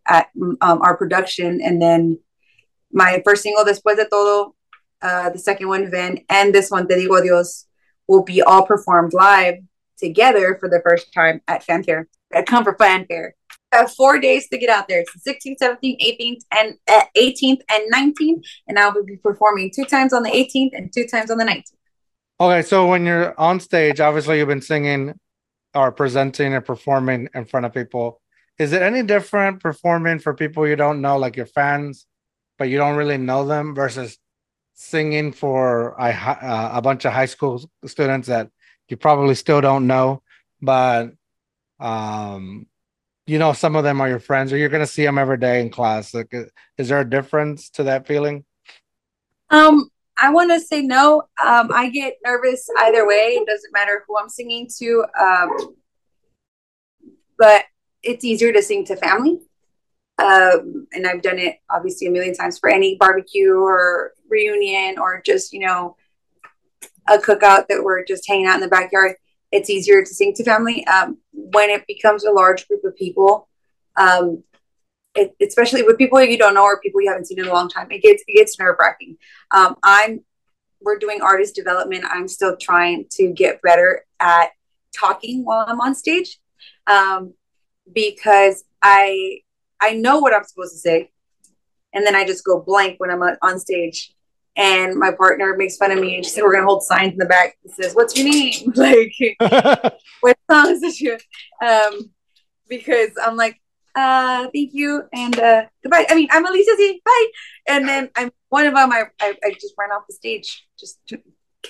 at 0.07 0.27
um, 0.37 0.83
our 0.83 0.97
production, 0.97 1.61
and 1.63 1.81
then 1.81 2.19
my 2.93 3.23
first 3.25 3.43
single, 3.43 3.65
Después 3.65 3.97
de 3.97 4.07
Todo, 4.07 4.55
uh, 5.01 5.31
the 5.31 5.39
second 5.39 5.69
one, 5.69 5.91
Ven, 5.91 6.19
and 6.29 6.55
this 6.55 6.71
one, 6.71 6.87
Te 6.87 6.95
Digo 6.95 7.19
Adios, 7.19 7.67
will 8.09 8.23
be 8.23 8.43
all 8.43 8.67
performed 8.67 9.13
live 9.15 9.57
together 9.99 10.57
for 10.61 10.69
the 10.69 10.83
first 10.85 11.13
time 11.15 11.41
at 11.49 11.63
Fanfare. 11.63 12.09
At 12.33 12.47
Come 12.47 12.65
for 12.65 12.75
Fanfare. 12.75 13.35
Have 13.73 13.93
four 13.95 14.19
days 14.19 14.49
to 14.49 14.59
get 14.59 14.69
out 14.69 14.87
there. 14.89 15.01
It's 15.01 15.13
the 15.23 15.33
16th, 15.33 15.57
17th, 15.61 15.99
18th, 16.01 16.41
and 16.53 16.75
uh, 16.89 17.05
18th 17.17 17.61
and 17.71 17.93
19th, 17.93 18.45
and 18.69 18.79
I 18.79 18.89
will 18.91 19.05
be 19.05 19.17
performing 19.17 19.71
two 19.75 19.85
times 19.85 20.13
on 20.13 20.23
the 20.23 20.31
18th 20.31 20.71
and 20.75 20.93
two 20.93 21.07
times 21.07 21.31
on 21.31 21.39
the 21.39 21.45
19th. 21.45 21.73
Okay, 22.41 22.63
so 22.63 22.87
when 22.87 23.07
you're 23.07 23.39
on 23.41 23.61
stage, 23.61 24.01
obviously 24.01 24.39
you've 24.39 24.49
been 24.49 24.61
singing 24.61 25.15
or 25.75 25.93
presenting 25.93 26.55
and 26.55 26.65
performing 26.65 27.29
in 27.35 27.45
front 27.45 27.67
of 27.67 27.73
people. 27.73 28.21
Is 28.59 28.73
it 28.73 28.83
any 28.83 29.03
different 29.03 29.61
performing 29.61 30.19
for 30.19 30.35
people 30.35 30.67
you 30.67 30.77
don't 30.77 31.01
know, 31.01 31.17
like 31.17 31.37
your 31.37 31.47
fans, 31.47 32.07
but 32.59 32.69
you 32.69 32.77
don't 32.77 32.97
really 32.97 33.17
know 33.17 33.47
them, 33.47 33.75
versus 33.75 34.19
singing 34.75 35.33
for 35.33 35.95
a, 35.99 36.11
uh, 36.11 36.71
a 36.75 36.83
bunch 36.83 37.05
of 37.05 37.13
high 37.13 37.27
school 37.27 37.63
students 37.87 38.29
that 38.29 38.51
you 38.89 38.97
probably 38.97 39.35
still 39.35 39.61
don't 39.61 39.87
know, 39.87 40.23
but 40.61 41.13
um, 41.81 42.67
you 43.27 43.39
know 43.39 43.53
some 43.53 43.77
of 43.77 43.85
them 43.85 44.01
are 44.01 44.09
your 44.09 44.19
friends, 44.19 44.53
or 44.53 44.57
you're 44.57 44.69
gonna 44.69 44.87
see 44.87 45.05
them 45.05 45.19
every 45.19 45.39
day 45.39 45.61
in 45.61 45.71
class. 45.71 46.15
Like, 46.15 46.33
uh, 46.35 46.45
is 46.79 46.89
there 46.89 47.01
a 47.01 47.09
difference 47.09 47.71
to 47.71 47.85
that 47.85 48.07
feeling? 48.07 48.45
Um, 49.51 49.91
I 50.19 50.31
want 50.31 50.51
to 50.51 50.61
say 50.61 50.83
no. 50.83 51.23
Um, 51.45 51.71
I 51.73 51.91
get 51.91 52.15
nervous 52.25 52.69
either 52.79 53.07
way. 53.07 53.39
It 53.41 53.47
doesn't 53.47 53.73
matter 53.73 54.05
who 54.07 54.19
I'm 54.19 54.29
singing 54.29 54.69
to. 54.79 55.05
Um, 55.21 55.75
but 57.39 57.65
it's 58.03 58.25
easier 58.25 58.53
to 58.53 58.63
sing 58.63 58.85
to 58.87 58.97
family. 58.97 59.41
Um, 60.19 60.87
and 60.93 61.07
I've 61.07 61.23
done 61.23 61.39
it 61.39 61.59
obviously 61.71 62.07
a 62.07 62.11
million 62.11 62.35
times 62.35 62.59
for 62.59 62.69
any 62.69 62.97
barbecue 62.97 63.53
or 63.53 64.13
reunion 64.29 64.99
or 64.99 65.21
just, 65.25 65.53
you 65.53 65.61
know, 65.61 65.97
a 67.09 67.19
cookout 67.19 67.67
that 67.69 67.83
we're 67.83 68.05
just 68.05 68.29
hanging 68.29 68.47
out 68.47 68.55
in 68.55 68.61
the 68.61 68.69
backyard. 68.69 69.17
It's 69.53 69.71
easier 69.71 70.03
to 70.03 70.15
sing 70.15 70.35
to 70.35 70.45
family. 70.45 70.87
Um, 70.87 71.19
when 71.33 71.71
it 71.71 71.87
becomes 71.87 72.25
a 72.25 72.33
large 72.33 72.67
group 72.67 72.85
of 72.85 72.97
people, 72.97 73.49
um, 73.97 74.43
it, 75.15 75.35
especially 75.43 75.83
with 75.83 75.99
people 75.99 76.23
you 76.23 76.39
don't 76.39 76.55
know 76.55 76.65
or 76.65 76.81
people 76.81 77.03
you 77.03 77.11
haven't 77.11 77.27
seen 77.27 77.39
in 77.39 77.47
a 77.47 77.53
long 77.53 77.69
time, 77.69 77.91
it 77.91 78.03
gets 78.03 78.23
it 78.27 78.37
gets 78.37 78.59
nerve 78.59 78.77
wracking. 78.79 79.17
Um, 79.51 79.77
I'm 79.83 80.25
we're 80.81 80.99
doing 80.99 81.23
artist 81.23 81.55
development. 81.55 82.05
I'm 82.09 82.29
still 82.29 82.57
trying 82.57 83.07
to 83.13 83.33
get 83.33 83.63
better 83.63 84.05
at 84.21 84.51
talking 84.99 85.45
while 85.45 85.65
I'm 85.69 85.81
on 85.81 85.95
stage, 85.95 86.39
um, 86.87 87.35
because 87.93 88.65
I 88.81 89.41
I 89.81 89.95
know 89.95 90.19
what 90.19 90.35
I'm 90.35 90.45
supposed 90.45 90.73
to 90.73 90.79
say, 90.79 91.11
and 91.93 92.07
then 92.07 92.15
I 92.15 92.25
just 92.25 92.45
go 92.45 92.61
blank 92.61 92.99
when 92.99 93.11
I'm 93.11 93.23
on 93.23 93.37
on 93.43 93.59
stage. 93.59 94.15
And 94.57 94.99
my 94.99 95.13
partner 95.13 95.57
makes 95.57 95.79
fun 95.79 95.93
of 95.93 95.99
me, 95.99 96.17
and 96.17 96.25
she 96.25 96.31
said, 96.31 96.43
"We're 96.43 96.53
gonna 96.53 96.67
hold 96.67 96.83
signs 96.83 97.13
in 97.13 97.19
the 97.19 97.27
back 97.27 97.57
that 97.65 97.75
says, 97.75 97.95
"What's 97.95 98.17
your 98.17 98.29
name?" 98.29 98.73
like, 98.77 99.15
what 100.21 100.37
songs 100.51 100.81
did 100.81 101.01
you? 101.01 101.19
Um, 101.65 102.11
because 102.69 103.11
I'm 103.23 103.37
like, 103.37 103.59
uh, 103.95 104.49
thank 104.55 104.71
you 104.73 105.05
and 105.13 105.39
uh, 105.39 105.65
goodbye. 105.83 106.07
I 106.09 106.15
mean, 106.15 106.29
I'm 106.31 106.47
Alicia 106.47 106.77
C. 106.77 107.01
Bye. 107.05 107.27
And 107.69 107.89
then 107.89 108.11
I'm 108.17 108.31
one 108.49 108.67
of 108.67 108.75
them. 108.75 108.93
I, 108.93 109.05
I, 109.21 109.37
I 109.45 109.51
just 109.53 109.75
ran 109.79 109.91
off 109.91 110.05
the 110.07 110.15
stage. 110.15 110.67
Just 110.79 110.99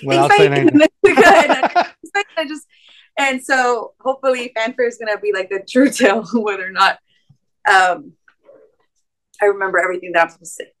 Without 0.03 0.29
thanks, 0.29 0.49
bye. 0.49 0.61
And 0.61 0.81
then 0.81 1.69
I, 1.75 2.23
I 2.37 2.47
just 2.47 2.65
and 3.17 3.43
so 3.43 3.93
hopefully 3.99 4.51
fanfare 4.55 4.87
is 4.87 4.97
gonna 4.97 5.19
be 5.19 5.31
like 5.33 5.49
the 5.49 5.63
true 5.67 5.89
tale 5.91 6.25
whether 6.33 6.65
or 6.65 6.71
not 6.71 6.97
um 7.69 8.13
I 9.41 9.45
remember 9.45 9.79
everything 9.79 10.13
that 10.13 10.23
I'm 10.23 10.29
supposed 10.29 10.57
to 10.57 10.63
say. 10.63 10.71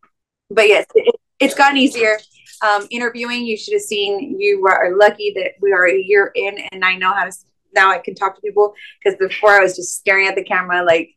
But 0.49 0.67
yes, 0.67 0.85
it, 0.95 1.15
it's 1.43 1.55
gotten 1.55 1.77
easier. 1.77 2.17
Um, 2.61 2.87
interviewing, 2.91 3.45
you 3.45 3.57
should 3.57 3.73
have 3.73 3.81
seen. 3.81 4.39
You 4.39 4.65
are 4.67 4.95
lucky 4.97 5.33
that 5.35 5.51
we 5.61 5.73
are 5.73 5.87
a 5.87 5.97
year 5.97 6.31
in, 6.35 6.57
and 6.71 6.83
I 6.83 6.95
know 6.95 7.13
how 7.13 7.25
to. 7.25 7.31
Now 7.75 7.91
I 7.91 7.97
can 7.97 8.13
talk 8.13 8.35
to 8.35 8.41
people 8.41 8.75
because 9.03 9.17
before 9.17 9.51
I 9.51 9.59
was 9.61 9.75
just 9.75 9.95
staring 9.95 10.27
at 10.27 10.35
the 10.35 10.43
camera 10.43 10.83
like 10.83 11.15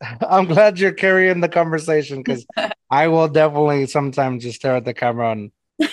I'm 0.28 0.46
glad 0.46 0.78
you're 0.78 0.92
carrying 0.92 1.40
the 1.40 1.48
conversation 1.48 2.22
because 2.22 2.46
I 2.90 3.08
will 3.08 3.28
definitely 3.28 3.86
sometimes 3.86 4.42
just 4.42 4.56
stare 4.56 4.76
at 4.76 4.84
the 4.84 4.94
camera 4.94 5.32
and. 5.32 5.50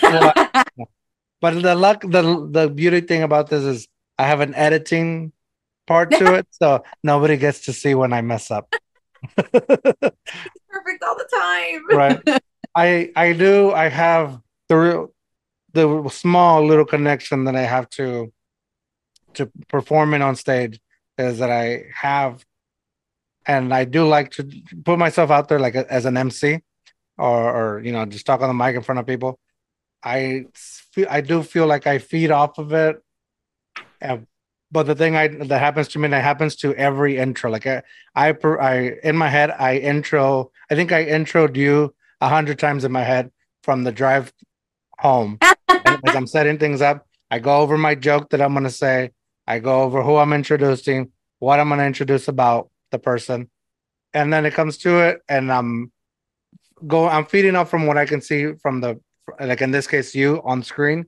but 1.40 1.62
the 1.62 1.76
luck, 1.76 2.00
the 2.00 2.48
the 2.50 2.68
beauty 2.68 3.00
thing 3.02 3.22
about 3.22 3.48
this 3.48 3.62
is 3.62 3.86
I 4.18 4.24
have 4.24 4.40
an 4.40 4.52
editing 4.54 5.32
part 5.86 6.10
to 6.10 6.34
it, 6.34 6.48
so 6.50 6.82
nobody 7.04 7.36
gets 7.36 7.66
to 7.66 7.72
see 7.72 7.94
when 7.94 8.12
I 8.12 8.20
mess 8.20 8.50
up. 8.50 8.74
Perfect 10.86 11.04
all 11.04 11.16
the 11.16 11.28
time. 11.32 11.96
right. 11.96 12.42
I 12.74 13.10
I 13.16 13.32
do. 13.32 13.72
I 13.72 13.88
have 13.88 14.40
the 14.68 14.76
real, 14.76 15.14
the 15.72 16.08
small 16.10 16.66
little 16.66 16.84
connection 16.84 17.44
that 17.44 17.56
I 17.56 17.62
have 17.62 17.88
to 17.90 18.32
to 19.34 19.50
performing 19.68 20.22
on 20.22 20.36
stage 20.36 20.80
is 21.18 21.38
that 21.38 21.50
I 21.50 21.84
have, 21.94 22.44
and 23.46 23.72
I 23.72 23.84
do 23.84 24.06
like 24.06 24.30
to 24.32 24.48
put 24.84 24.98
myself 24.98 25.30
out 25.30 25.48
there 25.48 25.58
like 25.58 25.74
a, 25.74 25.90
as 25.90 26.04
an 26.04 26.16
MC, 26.16 26.60
or 27.16 27.76
or 27.76 27.80
you 27.80 27.92
know 27.92 28.04
just 28.04 28.26
talk 28.26 28.42
on 28.42 28.48
the 28.48 28.54
mic 28.54 28.76
in 28.76 28.82
front 28.82 28.98
of 28.98 29.06
people. 29.06 29.38
I 30.02 30.46
feel 30.54 31.06
I 31.08 31.22
do 31.22 31.42
feel 31.42 31.66
like 31.66 31.86
I 31.86 31.98
feed 31.98 32.30
off 32.30 32.58
of 32.58 32.72
it, 32.72 33.02
and, 34.00 34.26
but 34.70 34.84
the 34.84 34.94
thing 34.94 35.16
I 35.16 35.28
that 35.28 35.60
happens 35.60 35.88
to 35.88 35.98
me 35.98 36.06
and 36.06 36.12
that 36.12 36.24
happens 36.24 36.56
to 36.56 36.74
every 36.74 37.18
intro. 37.18 37.50
Like 37.50 37.66
uh, 37.66 37.82
I 38.14 38.30
I, 38.30 38.56
I 38.60 38.72
in 39.02 39.16
my 39.16 39.28
head 39.28 39.50
I 39.50 39.76
intro. 39.76 40.50
I 40.70 40.74
think 40.74 40.92
I 40.92 41.04
introed 41.04 41.56
you 41.56 41.94
a 42.20 42.28
hundred 42.28 42.58
times 42.58 42.84
in 42.84 42.92
my 42.92 43.04
head 43.04 43.30
from 43.62 43.84
the 43.84 43.92
drive 43.92 44.32
home 44.98 45.38
as 45.68 46.16
I'm 46.16 46.26
setting 46.26 46.58
things 46.58 46.80
up. 46.80 47.06
I 47.30 47.38
go 47.38 47.60
over 47.60 47.76
my 47.76 47.94
joke 47.94 48.30
that 48.30 48.40
I'm 48.40 48.54
gonna 48.54 48.70
say. 48.70 49.12
I 49.46 49.60
go 49.60 49.82
over 49.82 50.02
who 50.02 50.16
I'm 50.16 50.32
introducing, 50.32 51.12
what 51.38 51.60
I'm 51.60 51.68
gonna 51.68 51.84
introduce 51.84 52.28
about 52.28 52.70
the 52.90 52.98
person, 52.98 53.50
and 54.14 54.32
then 54.32 54.44
it 54.46 54.54
comes 54.54 54.78
to 54.78 54.98
it, 55.08 55.20
and 55.28 55.52
I'm 55.52 55.92
go. 56.86 57.08
I'm 57.08 57.26
feeding 57.26 57.56
off 57.56 57.70
from 57.70 57.86
what 57.86 57.96
I 57.96 58.06
can 58.06 58.20
see 58.20 58.54
from 58.54 58.80
the 58.80 59.00
like 59.40 59.60
in 59.60 59.70
this 59.70 59.86
case 59.86 60.14
you 60.14 60.40
on 60.44 60.62
screen, 60.62 61.06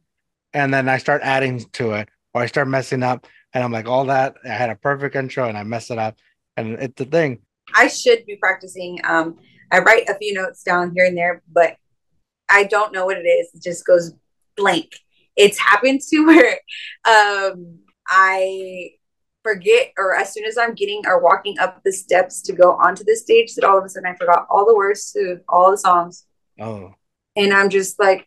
and 0.52 0.72
then 0.72 0.88
I 0.88 0.98
start 0.98 1.22
adding 1.24 1.60
to 1.74 1.92
it, 1.92 2.08
or 2.34 2.42
I 2.42 2.46
start 2.46 2.68
messing 2.68 3.02
up, 3.02 3.26
and 3.54 3.64
I'm 3.64 3.72
like 3.72 3.88
all 3.88 4.04
that. 4.06 4.36
I 4.44 4.48
had 4.48 4.70
a 4.70 4.76
perfect 4.76 5.16
intro, 5.16 5.48
and 5.48 5.56
I 5.56 5.62
mess 5.62 5.90
it 5.90 5.98
up, 5.98 6.16
and 6.56 6.74
it's 6.74 6.94
the 6.96 7.04
thing. 7.04 7.40
I 7.74 7.88
should 7.88 8.24
be 8.26 8.36
practicing. 8.36 9.00
Um, 9.04 9.36
I 9.70 9.80
write 9.80 10.08
a 10.08 10.14
few 10.14 10.34
notes 10.34 10.62
down 10.62 10.92
here 10.94 11.04
and 11.04 11.16
there, 11.16 11.42
but 11.50 11.76
I 12.48 12.64
don't 12.64 12.92
know 12.92 13.04
what 13.04 13.18
it 13.18 13.26
is. 13.26 13.50
It 13.54 13.62
just 13.62 13.86
goes 13.86 14.12
blank. 14.56 14.92
It's 15.36 15.58
happened 15.58 16.00
to 16.08 16.20
where 16.26 16.58
um, 17.06 17.78
I 18.06 18.92
forget, 19.42 19.92
or 19.98 20.16
as 20.16 20.32
soon 20.32 20.44
as 20.44 20.56
I'm 20.58 20.74
getting 20.74 21.02
or 21.06 21.22
walking 21.22 21.58
up 21.58 21.82
the 21.84 21.92
steps 21.92 22.42
to 22.42 22.52
go 22.52 22.72
onto 22.72 23.04
the 23.04 23.16
stage, 23.16 23.54
that 23.54 23.64
all 23.64 23.78
of 23.78 23.84
a 23.84 23.88
sudden 23.88 24.10
I 24.10 24.16
forgot 24.16 24.46
all 24.50 24.66
the 24.66 24.74
words 24.74 25.12
to 25.12 25.40
all 25.48 25.70
the 25.70 25.78
songs, 25.78 26.24
Oh, 26.60 26.94
and 27.36 27.52
I'm 27.52 27.70
just 27.70 27.98
like, 28.00 28.26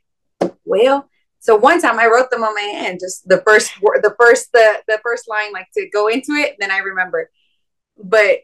well. 0.65 1.07
So 1.41 1.55
one 1.55 1.81
time 1.81 1.99
I 1.99 2.05
wrote 2.05 2.29
them 2.29 2.43
on 2.43 2.53
my 2.53 2.61
hand, 2.61 2.99
just 3.01 3.27
the 3.27 3.41
first 3.41 3.71
the 3.81 4.15
first 4.19 4.51
the 4.53 4.83
the 4.87 4.99
first 5.03 5.27
line, 5.27 5.51
like 5.51 5.67
to 5.75 5.89
go 5.89 6.07
into 6.07 6.33
it. 6.33 6.55
Then 6.59 6.69
I 6.69 6.77
remembered, 6.77 7.29
but 8.01 8.41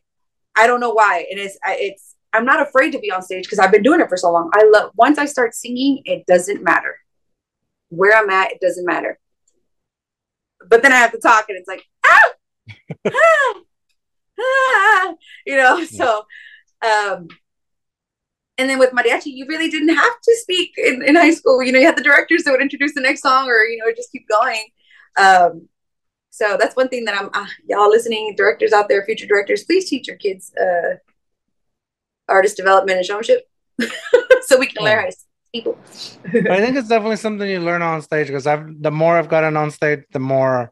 I 0.55 0.65
don't 0.65 0.79
know 0.79 0.91
why. 0.93 1.25
And 1.29 1.39
it's 1.39 1.57
I- 1.63 1.77
it's 1.79 2.15
I'm 2.33 2.43
not 2.43 2.59
afraid 2.67 2.91
to 2.93 2.99
be 2.99 3.11
on 3.11 3.21
stage 3.21 3.45
because 3.45 3.59
I've 3.59 3.71
been 3.71 3.83
doing 3.83 4.01
it 4.01 4.09
for 4.09 4.17
so 4.17 4.31
long. 4.31 4.49
I 4.53 4.63
love 4.73 4.91
once 4.95 5.19
I 5.19 5.25
start 5.25 5.53
singing, 5.53 6.01
it 6.05 6.25
doesn't 6.25 6.63
matter 6.63 6.97
where 7.89 8.17
I'm 8.17 8.31
at. 8.31 8.51
It 8.51 8.59
doesn't 8.61 8.85
matter. 8.85 9.19
But 10.67 10.81
then 10.81 10.91
I 10.91 10.97
have 10.97 11.11
to 11.11 11.19
talk, 11.19 11.45
and 11.49 11.57
it's 11.57 11.67
like 11.67 11.83
ah, 12.03 12.31
ah, 13.13 13.53
ah, 14.39 15.13
you 15.45 15.55
know. 15.57 15.83
So, 15.85 16.25
um, 16.81 17.27
and 18.57 18.69
then 18.69 18.79
with 18.79 18.91
mariachi, 18.91 19.27
you 19.27 19.45
really 19.47 19.69
didn't 19.69 19.95
have 19.95 20.21
to 20.21 20.35
speak 20.37 20.73
in, 20.77 21.03
in 21.03 21.15
high 21.15 21.33
school. 21.33 21.61
You 21.61 21.71
know, 21.71 21.79
you 21.79 21.85
had 21.85 21.97
the 21.97 22.03
directors 22.03 22.43
that 22.43 22.51
would 22.51 22.61
introduce 22.61 22.93
the 22.93 23.01
next 23.01 23.21
song, 23.21 23.47
or 23.47 23.63
you 23.63 23.77
know, 23.77 23.91
just 23.95 24.11
keep 24.11 24.27
going. 24.27 24.63
Um, 25.17 25.67
so 26.29 26.57
that's 26.59 26.75
one 26.75 26.89
thing 26.89 27.05
that 27.05 27.19
I'm 27.19 27.29
uh, 27.33 27.47
y'all 27.67 27.89
listening, 27.89 28.35
directors 28.35 28.73
out 28.73 28.89
there, 28.89 29.03
future 29.03 29.27
directors, 29.27 29.63
please 29.63 29.89
teach 29.89 30.07
your 30.07 30.17
kids 30.17 30.51
uh, 30.55 30.95
artist 32.27 32.57
development 32.57 32.97
and 32.97 33.05
showmanship, 33.05 33.49
so 34.41 34.59
we 34.59 34.67
can 34.67 34.83
learn 34.83 34.99
how 34.99 35.05
to 35.05 35.11
see 35.11 35.25
people. 35.51 35.77
I 36.25 36.59
think 36.59 36.77
it's 36.77 36.89
definitely 36.89 37.15
something 37.17 37.49
you 37.49 37.59
learn 37.59 37.81
on 37.81 38.01
stage 38.01 38.27
because 38.27 38.47
I've 38.47 38.81
the 38.81 38.91
more 38.91 39.17
I've 39.17 39.29
gotten 39.29 39.57
on 39.57 39.71
stage, 39.71 40.03
the 40.11 40.19
more 40.19 40.71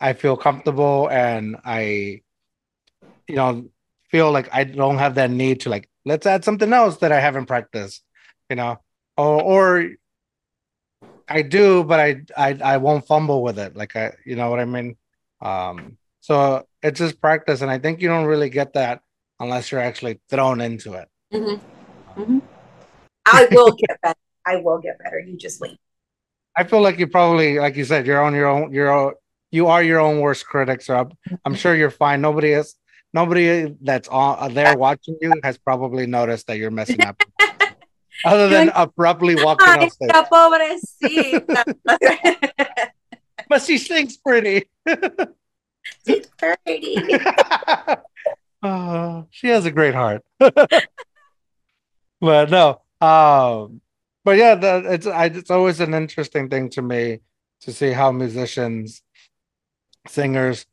I 0.00 0.14
feel 0.14 0.36
comfortable 0.36 1.08
and 1.10 1.56
I, 1.64 2.22
you 3.28 3.36
know, 3.36 3.68
feel 4.10 4.32
like 4.32 4.48
I 4.52 4.64
don't 4.64 4.98
have 4.98 5.16
that 5.16 5.30
need 5.30 5.60
to 5.60 5.70
like 5.70 5.89
let's 6.04 6.26
add 6.26 6.44
something 6.44 6.72
else 6.72 6.98
that 6.98 7.12
I 7.12 7.20
haven't 7.20 7.46
practiced, 7.46 8.02
you 8.48 8.56
know, 8.56 8.78
or 9.16 9.42
or 9.42 9.90
I 11.28 11.42
do, 11.42 11.84
but 11.84 12.00
I 12.00 12.22
I 12.36 12.58
I 12.62 12.76
won't 12.78 13.06
fumble 13.06 13.42
with 13.42 13.58
it. 13.58 13.76
Like 13.76 13.96
I, 13.96 14.12
you 14.24 14.36
know 14.36 14.50
what 14.50 14.60
I 14.60 14.64
mean. 14.64 14.96
Um, 15.40 15.96
so 16.20 16.66
it's 16.82 16.98
just 16.98 17.20
practice, 17.20 17.62
and 17.62 17.70
I 17.70 17.78
think 17.78 18.00
you 18.00 18.08
don't 18.08 18.26
really 18.26 18.50
get 18.50 18.74
that 18.74 19.00
unless 19.38 19.70
you're 19.70 19.80
actually 19.80 20.20
thrown 20.28 20.60
into 20.60 20.94
it. 20.94 21.08
Mm-hmm. 21.32 22.20
Mm-hmm. 22.20 22.38
I 23.26 23.48
will 23.50 23.72
get 23.72 24.00
better. 24.02 24.18
I 24.44 24.56
will 24.56 24.78
get 24.78 24.98
better. 24.98 25.18
You 25.20 25.36
just 25.36 25.60
wait. 25.60 25.78
I 26.56 26.64
feel 26.64 26.82
like 26.82 26.98
you 26.98 27.06
probably, 27.06 27.58
like 27.58 27.76
you 27.76 27.84
said, 27.84 28.06
you're 28.06 28.22
on 28.22 28.34
your 28.34 28.46
own. 28.46 28.72
You're 28.72 29.14
you 29.50 29.68
are 29.68 29.82
your 29.82 30.00
own 30.00 30.20
worst 30.20 30.46
critic. 30.46 30.82
So 30.82 30.96
I'm, 30.96 31.38
I'm 31.44 31.54
sure 31.54 31.74
you're 31.74 31.90
fine. 31.90 32.20
Nobody 32.20 32.52
is. 32.52 32.74
Nobody 33.12 33.74
that's 33.80 34.08
on 34.08 34.36
uh, 34.38 34.48
there 34.48 34.76
watching 34.76 35.16
you 35.20 35.32
has 35.42 35.58
probably 35.58 36.06
noticed 36.06 36.46
that 36.46 36.58
you're 36.58 36.70
messing 36.70 37.02
up. 37.02 37.20
Other 38.24 38.48
than 38.48 38.70
abruptly 38.74 39.34
walking 39.34 39.66
Ay, 39.68 39.86
off 39.86 39.92
stage. 39.92 40.10
pobrecita. 40.10 41.74
But 43.48 43.62
she 43.62 43.78
sings 43.78 44.16
pretty. 44.16 44.68
She's 46.06 46.26
pretty. 46.38 46.96
Oh, 48.62 49.26
she 49.30 49.48
has 49.48 49.64
a 49.64 49.70
great 49.72 49.94
heart. 49.94 50.22
but 50.38 50.84
no, 52.20 52.82
um, 53.00 53.80
but 54.24 54.36
yeah, 54.36 54.54
the, 54.54 54.84
it's 54.92 55.06
I, 55.06 55.26
it's 55.26 55.50
always 55.50 55.80
an 55.80 55.94
interesting 55.94 56.48
thing 56.48 56.68
to 56.70 56.82
me 56.82 57.20
to 57.62 57.72
see 57.72 57.90
how 57.90 58.12
musicians, 58.12 59.02
singers, 60.06 60.66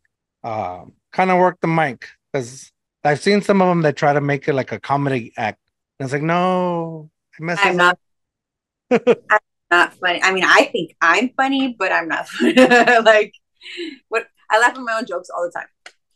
um, 0.44 0.94
kind 1.12 1.32
of 1.32 1.40
work 1.40 1.60
the 1.62 1.68
mic 1.68 2.08
because 2.38 2.72
I've 3.04 3.22
seen 3.22 3.42
some 3.42 3.62
of 3.62 3.68
them 3.68 3.82
that 3.82 3.96
try 3.96 4.14
to 4.14 4.22
make 4.22 4.48
it 4.48 4.54
like 4.54 4.72
a 4.72 4.80
comedy 4.80 5.34
act, 5.38 5.60
and 6.00 6.06
it's 6.06 6.14
like, 6.14 6.22
no, 6.22 7.10
I 7.40 7.44
messed 7.44 7.66
I'm 7.66 7.80
up. 7.80 8.00
not. 8.92 9.08
I'm 9.30 9.40
not 9.72 9.94
funny. 9.96 10.22
I 10.22 10.32
mean, 10.32 10.44
I 10.46 10.70
think 10.72 10.96
I'm 11.02 11.30
funny, 11.36 11.76
but 11.78 11.92
I'm 11.92 12.08
not. 12.08 12.28
Funny. 12.28 12.54
like, 13.04 13.34
what? 14.10 14.28
I 14.50 14.60
laugh 14.60 14.76
at 14.76 14.82
my 14.82 14.94
own 14.94 15.06
jokes 15.06 15.30
all 15.30 15.44
the 15.44 15.52
time. 15.52 15.68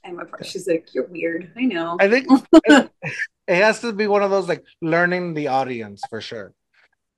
And 0.04 0.18
my 0.18 0.24
partner, 0.24 0.48
she's 0.48 0.68
like, 0.68 0.94
"You're 0.94 1.08
weird." 1.08 1.52
I 1.56 1.62
know. 1.62 1.98
I 2.00 2.10
think 2.10 2.28
it, 2.66 2.92
has 3.48 3.82
to 3.82 3.94
be 3.94 4.08
one 4.08 4.24
of 4.24 4.32
those 4.32 4.48
like 4.48 4.64
learning 4.82 5.34
the 5.34 5.50
audience 5.50 6.02
for 6.10 6.22
sure. 6.22 6.54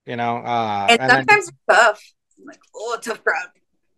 You 0.06 0.18
know, 0.18 0.38
uh, 0.38 0.88
and 0.89 0.99
and 0.99 1.12
sometimes 1.12 1.47
it's 1.47 1.58
tough. 1.70 2.04
I'm 2.39 2.45
like, 2.45 2.60
"Oh, 2.76 2.97
tough 3.01 3.24
crowd." 3.24 3.49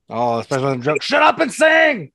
oh, 0.10 0.40
especially 0.40 0.66
when 0.66 0.82
joke, 0.84 1.02
shut 1.02 1.24
up 1.24 1.40
and 1.40 1.52
sing. 1.52 2.12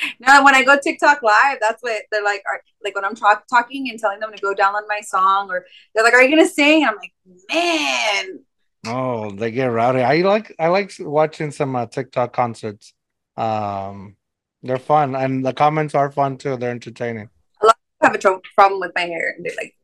Now, 0.20 0.44
when 0.44 0.54
I 0.54 0.62
go 0.62 0.78
TikTok 0.78 1.22
live, 1.22 1.58
that's 1.60 1.82
what 1.82 2.02
they're 2.12 2.22
like. 2.22 2.42
Are, 2.46 2.60
like 2.84 2.94
when 2.94 3.04
I'm 3.04 3.16
talk, 3.16 3.44
talking 3.48 3.88
and 3.90 3.98
telling 3.98 4.20
them 4.20 4.32
to 4.32 4.40
go 4.40 4.54
download 4.54 4.82
my 4.88 5.00
song, 5.00 5.50
or 5.50 5.64
they're 5.94 6.04
like, 6.04 6.14
"Are 6.14 6.22
you 6.22 6.30
gonna 6.30 6.48
sing?" 6.48 6.84
I'm 6.84 6.94
like, 6.96 7.12
"Man, 7.52 8.40
Oh, 8.86 9.30
they 9.30 9.50
get 9.50 9.66
rowdy. 9.66 10.00
I 10.00 10.22
like 10.22 10.54
I 10.58 10.68
like 10.68 10.92
watching 11.00 11.50
some 11.50 11.74
uh, 11.74 11.86
TikTok 11.86 12.32
concerts. 12.32 12.94
Um, 13.36 14.16
they're 14.62 14.78
fun, 14.78 15.14
and 15.14 15.44
the 15.44 15.52
comments 15.52 15.94
are 15.94 16.10
fun 16.12 16.36
too. 16.38 16.56
They're 16.56 16.70
entertaining. 16.70 17.28
I 17.62 17.72
have 18.02 18.14
a 18.14 18.40
problem 18.54 18.80
with 18.80 18.92
my 18.94 19.02
hair." 19.02 19.34
And 19.36 19.44
they're 19.44 19.56
like, 19.56 19.74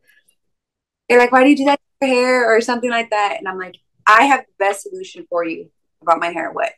"They're 1.09 1.19
like, 1.19 1.33
why 1.33 1.43
do 1.43 1.51
you 1.51 1.57
do 1.57 1.65
that 1.65 1.81
to 2.01 2.07
your 2.07 2.15
hair 2.15 2.57
or 2.57 2.61
something 2.61 2.91
like 2.91 3.11
that?" 3.11 3.37
And 3.39 3.49
I'm 3.49 3.59
like, 3.59 3.77
"I 4.07 4.25
have 4.27 4.41
the 4.41 4.65
best 4.65 4.83
solution 4.83 5.27
for 5.29 5.45
you 5.45 5.71
about 6.01 6.21
my 6.21 6.31
hair. 6.31 6.53
What?" 6.53 6.73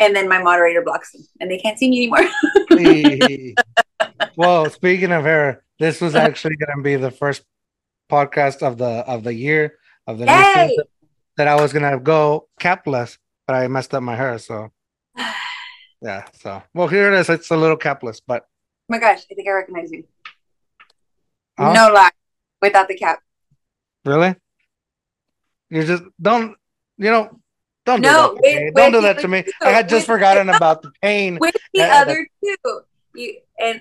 And 0.00 0.14
then 0.14 0.28
my 0.28 0.40
moderator 0.40 0.82
blocks 0.82 1.12
them, 1.12 1.22
and 1.40 1.50
they 1.50 1.58
can't 1.58 1.78
see 1.78 1.90
me 1.90 2.08
anymore. 2.08 3.54
well, 4.36 4.70
speaking 4.70 5.10
of 5.10 5.24
hair, 5.24 5.64
this 5.78 6.00
was 6.00 6.14
actually 6.14 6.56
going 6.56 6.76
to 6.76 6.82
be 6.82 6.96
the 6.96 7.10
first 7.10 7.42
podcast 8.10 8.62
of 8.62 8.78
the 8.78 8.86
of 8.86 9.24
the 9.24 9.34
year 9.34 9.74
of 10.06 10.18
the 10.18 10.26
season 10.26 10.84
that 11.36 11.48
I 11.48 11.60
was 11.60 11.72
going 11.72 11.90
to 11.90 11.98
go 11.98 12.48
capless, 12.60 13.18
but 13.46 13.54
I 13.54 13.66
messed 13.68 13.94
up 13.94 14.02
my 14.02 14.14
hair. 14.14 14.38
So 14.38 14.70
yeah, 16.00 16.24
so 16.40 16.62
well, 16.74 16.88
here 16.88 17.12
it 17.12 17.18
is. 17.18 17.28
It's 17.28 17.50
a 17.50 17.56
little 17.56 17.76
capless, 17.76 18.20
but 18.24 18.46
Oh 18.90 18.94
my 18.94 19.00
gosh, 19.00 19.24
I 19.30 19.34
think 19.34 19.46
I 19.46 19.52
recognize 19.52 19.92
you. 19.92 20.04
Huh? 21.58 21.74
No 21.74 21.92
lie, 21.92 22.10
without 22.62 22.88
the 22.88 22.96
cap. 22.96 23.20
really, 24.06 24.34
you 25.68 25.84
just 25.84 26.04
don't. 26.20 26.56
You 26.96 27.10
know. 27.10 27.40
Don't 27.88 28.02
No, 28.02 28.34
do 28.34 28.42
that 28.42 28.42
to 28.42 28.42
me. 28.42 28.64
wait, 28.64 28.74
Don't 28.74 28.92
do 28.92 29.00
that 29.00 29.18
to 29.20 29.28
me. 29.28 29.44
I 29.62 29.70
had 29.70 29.88
just 29.88 30.04
forgotten 30.04 30.50
about 30.50 30.82
the 30.82 30.92
pain. 31.00 31.38
With 31.40 31.56
the 31.72 31.84
other 31.84 32.28
two, 32.44 32.80
you 33.14 33.38
and 33.58 33.80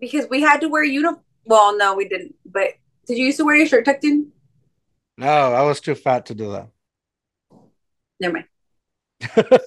because 0.00 0.28
we 0.28 0.40
had 0.40 0.60
to 0.62 0.68
wear 0.68 0.82
uniform. 0.82 1.22
Well, 1.44 1.78
no, 1.78 1.94
we 1.94 2.08
didn't. 2.08 2.34
But 2.44 2.70
did 3.06 3.18
you 3.18 3.26
used 3.26 3.38
to 3.38 3.44
wear 3.44 3.54
your 3.54 3.68
shirt 3.68 3.84
tucked 3.84 4.02
in? 4.02 4.32
No, 5.16 5.28
I 5.28 5.62
was 5.62 5.80
too 5.80 5.94
fat 5.94 6.26
to 6.26 6.34
do 6.34 6.50
that. 6.52 6.68
Never 8.18 8.34
mind. 8.34 9.60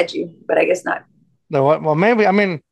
You, 0.12 0.36
but 0.46 0.58
I 0.58 0.66
guess 0.66 0.84
not. 0.84 1.04
No? 1.50 1.64
Well, 1.64 1.94
maybe. 1.96 2.26
I 2.26 2.30
mean, 2.30 2.62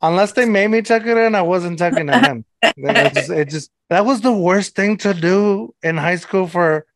unless 0.00 0.32
they 0.32 0.44
made 0.44 0.68
me 0.68 0.82
tuck 0.82 1.04
it 1.04 1.16
in, 1.16 1.34
I 1.34 1.42
wasn't 1.42 1.80
tucking 1.80 2.08
it 2.10 2.26
in. 2.28 2.44
it, 2.62 3.14
just, 3.14 3.30
it 3.30 3.48
just 3.48 3.70
that 3.90 4.04
was 4.06 4.20
the 4.20 4.32
worst 4.32 4.76
thing 4.76 4.98
to 4.98 5.14
do 5.14 5.74
in 5.82 5.96
high 5.96 6.16
school 6.16 6.46
for, 6.46 6.86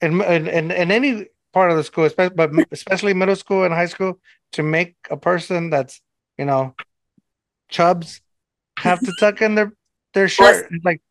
in 0.00 0.20
in 0.22 0.48
in, 0.48 0.70
in 0.72 0.90
any 0.90 1.26
part 1.58 1.72
of 1.72 1.76
the 1.76 1.82
school, 1.82 2.04
especially 2.04 2.36
but 2.36 2.50
especially 2.70 3.14
middle 3.14 3.34
school 3.34 3.64
and 3.64 3.74
high 3.74 3.90
school, 3.94 4.20
to 4.52 4.62
make 4.62 4.94
a 5.10 5.16
person 5.16 5.70
that's 5.70 6.00
you 6.38 6.44
know, 6.44 6.74
chubs 7.68 8.22
have 8.78 9.00
to 9.00 9.12
tuck 9.18 9.42
in 9.42 9.56
their 9.56 9.72
their 10.14 10.28
shirt. 10.28 10.68
It's 10.70 10.84
like, 10.84 11.02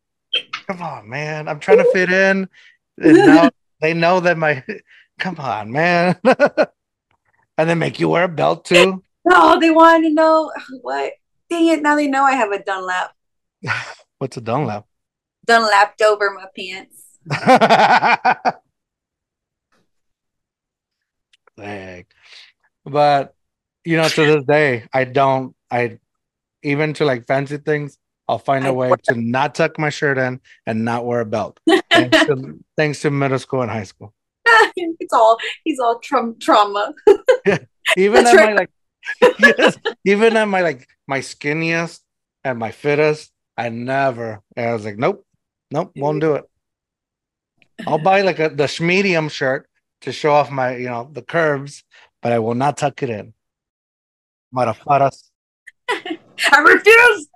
come 0.66 0.80
on, 0.82 1.08
man! 1.08 1.48
I'm 1.48 1.60
trying 1.60 1.78
to 1.78 1.90
fit 1.92 2.10
in. 2.10 2.48
And 2.96 3.16
now 3.18 3.50
they 3.82 3.92
know 3.94 4.20
that 4.20 4.38
my, 4.38 4.64
come 5.18 5.36
on, 5.36 5.70
man. 5.70 6.16
and 6.24 7.68
then 7.68 7.78
make 7.78 8.00
you 8.00 8.08
wear 8.08 8.24
a 8.24 8.28
belt 8.28 8.64
too. 8.64 9.04
No, 9.26 9.60
they 9.60 9.70
wanted 9.70 10.08
to 10.08 10.14
know 10.14 10.50
what. 10.80 11.12
Dang 11.50 11.68
it! 11.68 11.82
Now 11.82 11.94
they 11.94 12.08
know 12.08 12.24
I 12.24 12.32
have 12.32 12.50
a 12.52 12.62
Dunlap. 12.62 13.12
What's 14.18 14.38
a 14.38 14.40
Dunlap? 14.40 14.86
Dunlapped 15.46 16.02
over 16.02 16.30
my 16.30 16.46
pants. 16.56 17.04
Dang. 21.58 22.06
But 22.84 23.34
you 23.84 23.96
know, 23.96 24.08
to 24.08 24.26
this 24.26 24.44
day, 24.44 24.84
I 24.92 25.04
don't. 25.04 25.54
I 25.70 25.98
even 26.62 26.92
to 26.94 27.04
like 27.04 27.26
fancy 27.26 27.58
things, 27.58 27.98
I'll 28.28 28.38
find 28.38 28.66
a 28.66 28.72
way 28.72 28.92
to 29.04 29.14
not 29.14 29.54
tuck 29.54 29.78
my 29.78 29.90
shirt 29.90 30.18
in 30.18 30.40
and 30.66 30.84
not 30.84 31.04
wear 31.04 31.20
a 31.20 31.26
belt. 31.26 31.60
thanks, 31.90 32.26
to, 32.26 32.58
thanks 32.76 33.00
to 33.02 33.10
middle 33.10 33.38
school 33.38 33.62
and 33.62 33.70
high 33.70 33.84
school. 33.84 34.12
it's 34.76 35.12
all 35.12 35.38
he's 35.64 35.78
all 35.78 35.98
trum 36.00 36.36
trauma. 36.40 36.94
Even 37.96 38.24
That's 38.24 38.36
at 38.36 38.36
right. 38.36 38.54
my 38.54 38.66
like, 39.32 39.56
yes, 39.58 39.78
even 40.04 40.36
at 40.36 40.44
my 40.44 40.60
like 40.60 40.86
my 41.06 41.20
skinniest 41.20 42.00
and 42.44 42.58
my 42.58 42.70
fittest, 42.70 43.32
I 43.56 43.70
never. 43.70 44.42
I 44.54 44.74
was 44.74 44.84
like, 44.84 44.98
nope, 44.98 45.24
nope, 45.70 45.92
won't 45.96 46.20
do 46.20 46.34
it. 46.34 46.44
I'll 47.86 47.98
buy 47.98 48.20
like 48.20 48.38
a 48.38 48.50
the 48.50 48.70
medium 48.82 49.30
shirt 49.30 49.66
to 50.02 50.12
show 50.12 50.32
off 50.32 50.50
my, 50.50 50.76
you 50.76 50.88
know, 50.88 51.08
the 51.12 51.22
curves, 51.22 51.84
but 52.22 52.32
I 52.32 52.38
will 52.38 52.54
not 52.54 52.76
tuck 52.76 53.02
it 53.02 53.10
in. 53.10 53.34
Marafaras. 54.54 55.30
I 55.90 56.60
refuse. 56.60 57.28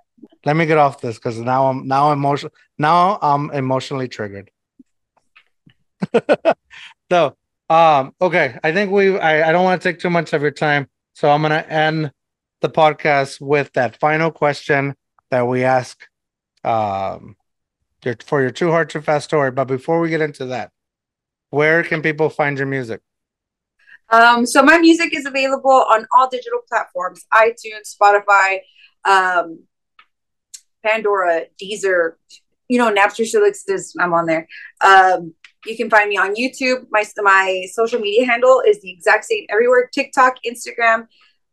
Let 0.45 0.55
me 0.55 0.65
get 0.65 0.77
off 0.77 1.01
this 1.01 1.15
because 1.15 1.39
now 1.39 1.67
I'm 1.69 1.87
now 1.87 2.11
emotional. 2.11 2.51
Now 2.77 3.17
I'm 3.21 3.49
emotionally 3.51 4.07
triggered. 4.07 4.51
so, 7.11 7.37
um, 7.69 8.13
okay, 8.21 8.59
I 8.63 8.71
think 8.73 8.91
we. 8.91 9.17
I, 9.17 9.49
I 9.49 9.51
don't 9.51 9.63
want 9.63 9.81
to 9.81 9.89
take 9.89 9.99
too 9.99 10.09
much 10.09 10.33
of 10.33 10.41
your 10.41 10.51
time, 10.51 10.89
so 11.13 11.29
I'm 11.29 11.41
gonna 11.41 11.65
end 11.67 12.11
the 12.61 12.69
podcast 12.69 13.39
with 13.39 13.71
that 13.73 13.99
final 13.99 14.31
question 14.31 14.95
that 15.31 15.47
we 15.47 15.63
ask, 15.63 16.07
um, 16.63 17.35
your, 18.03 18.15
for 18.25 18.41
your 18.41 18.51
too 18.51 18.71
hard 18.71 18.89
too 18.89 19.01
fast 19.01 19.25
story. 19.25 19.51
But 19.51 19.65
before 19.65 19.99
we 20.01 20.09
get 20.09 20.21
into 20.21 20.47
that, 20.47 20.71
where 21.53 21.83
can 21.83 22.01
people 22.01 22.31
find 22.31 22.57
your 22.57 22.65
music? 22.65 23.01
Um, 24.09 24.43
so 24.45 24.63
my 24.63 24.79
music 24.79 25.15
is 25.15 25.27
available 25.27 25.85
on 25.93 26.07
all 26.15 26.27
digital 26.27 26.61
platforms: 26.67 27.25
iTunes, 27.31 27.95
Spotify, 27.95 28.59
um, 29.05 29.63
Pandora, 30.83 31.43
Deezer. 31.61 32.13
You 32.69 32.79
know, 32.79 32.91
Napster 32.91 33.25
still 33.25 33.45
exists. 33.45 33.93
I'm 33.99 34.13
on 34.13 34.25
there. 34.25 34.47
Um, 34.81 35.35
you 35.65 35.77
can 35.77 35.91
find 35.91 36.09
me 36.09 36.17
on 36.17 36.33
YouTube. 36.33 36.87
My 36.89 37.05
my 37.17 37.65
social 37.71 37.99
media 37.99 38.25
handle 38.25 38.63
is 38.65 38.81
the 38.81 38.91
exact 38.91 39.25
same 39.25 39.45
everywhere: 39.51 39.91
TikTok, 39.93 40.37
Instagram, 40.45 41.07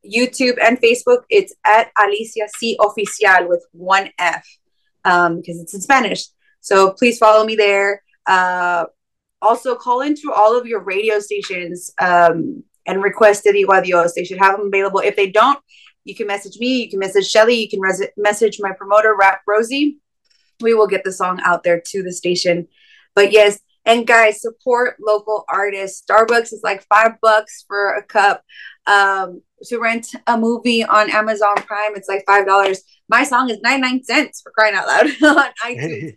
YouTube, 0.04 0.56
and 0.64 0.80
Facebook. 0.80 1.24
It's 1.28 1.54
at 1.66 1.90
Alicia 2.02 2.48
C 2.56 2.78
Oficial 2.80 3.48
with 3.48 3.66
one 3.72 4.08
F 4.18 4.46
um, 5.04 5.36
because 5.36 5.60
it's 5.60 5.74
in 5.74 5.82
Spanish. 5.82 6.24
So 6.60 6.92
please 6.92 7.18
follow 7.18 7.44
me 7.44 7.54
there. 7.54 8.02
Uh, 8.26 8.86
also 9.42 9.74
call 9.74 10.00
into 10.02 10.32
all 10.32 10.58
of 10.58 10.66
your 10.66 10.80
radio 10.80 11.18
stations 11.20 11.90
um, 11.98 12.62
and 12.86 13.02
request 13.02 13.42
Te 13.44 13.52
Digo 13.52 13.76
Adios. 13.76 14.14
They 14.14 14.24
should 14.24 14.38
have 14.38 14.56
them 14.56 14.66
available. 14.68 15.00
If 15.00 15.16
they 15.16 15.30
don't, 15.30 15.58
you 16.04 16.14
can 16.14 16.26
message 16.26 16.58
me. 16.58 16.82
You 16.82 16.90
can 16.90 16.98
message 16.98 17.28
Shelly. 17.28 17.54
You 17.56 17.68
can 17.68 17.80
res- 17.80 18.08
message 18.16 18.58
my 18.60 18.72
promoter, 18.72 19.14
Rap 19.18 19.40
Rosie. 19.46 19.98
We 20.60 20.74
will 20.74 20.86
get 20.86 21.04
the 21.04 21.12
song 21.12 21.40
out 21.44 21.62
there 21.62 21.80
to 21.86 22.02
the 22.02 22.12
station. 22.12 22.68
But 23.14 23.32
yes, 23.32 23.60
And 23.86 24.06
guys, 24.06 24.42
support 24.42 24.96
local 25.00 25.44
artists. 25.48 26.04
Starbucks 26.06 26.52
is 26.52 26.60
like 26.62 26.84
five 26.88 27.12
bucks 27.22 27.64
for 27.66 27.94
a 27.94 28.02
cup. 28.02 28.42
Um, 28.86 29.42
to 29.64 29.78
rent 29.78 30.06
a 30.26 30.36
movie 30.38 30.84
on 30.84 31.10
Amazon 31.10 31.54
Prime, 31.56 31.94
it's 31.96 32.08
like 32.08 32.24
five 32.26 32.46
dollars. 32.46 32.82
My 33.08 33.24
song 33.24 33.50
is 33.50 33.58
99 33.62 34.04
cents 34.04 34.40
for 34.42 34.52
crying 34.52 34.74
out 34.74 34.86
loud 34.86 35.06
on 35.36 35.52
iTunes. 35.64 36.14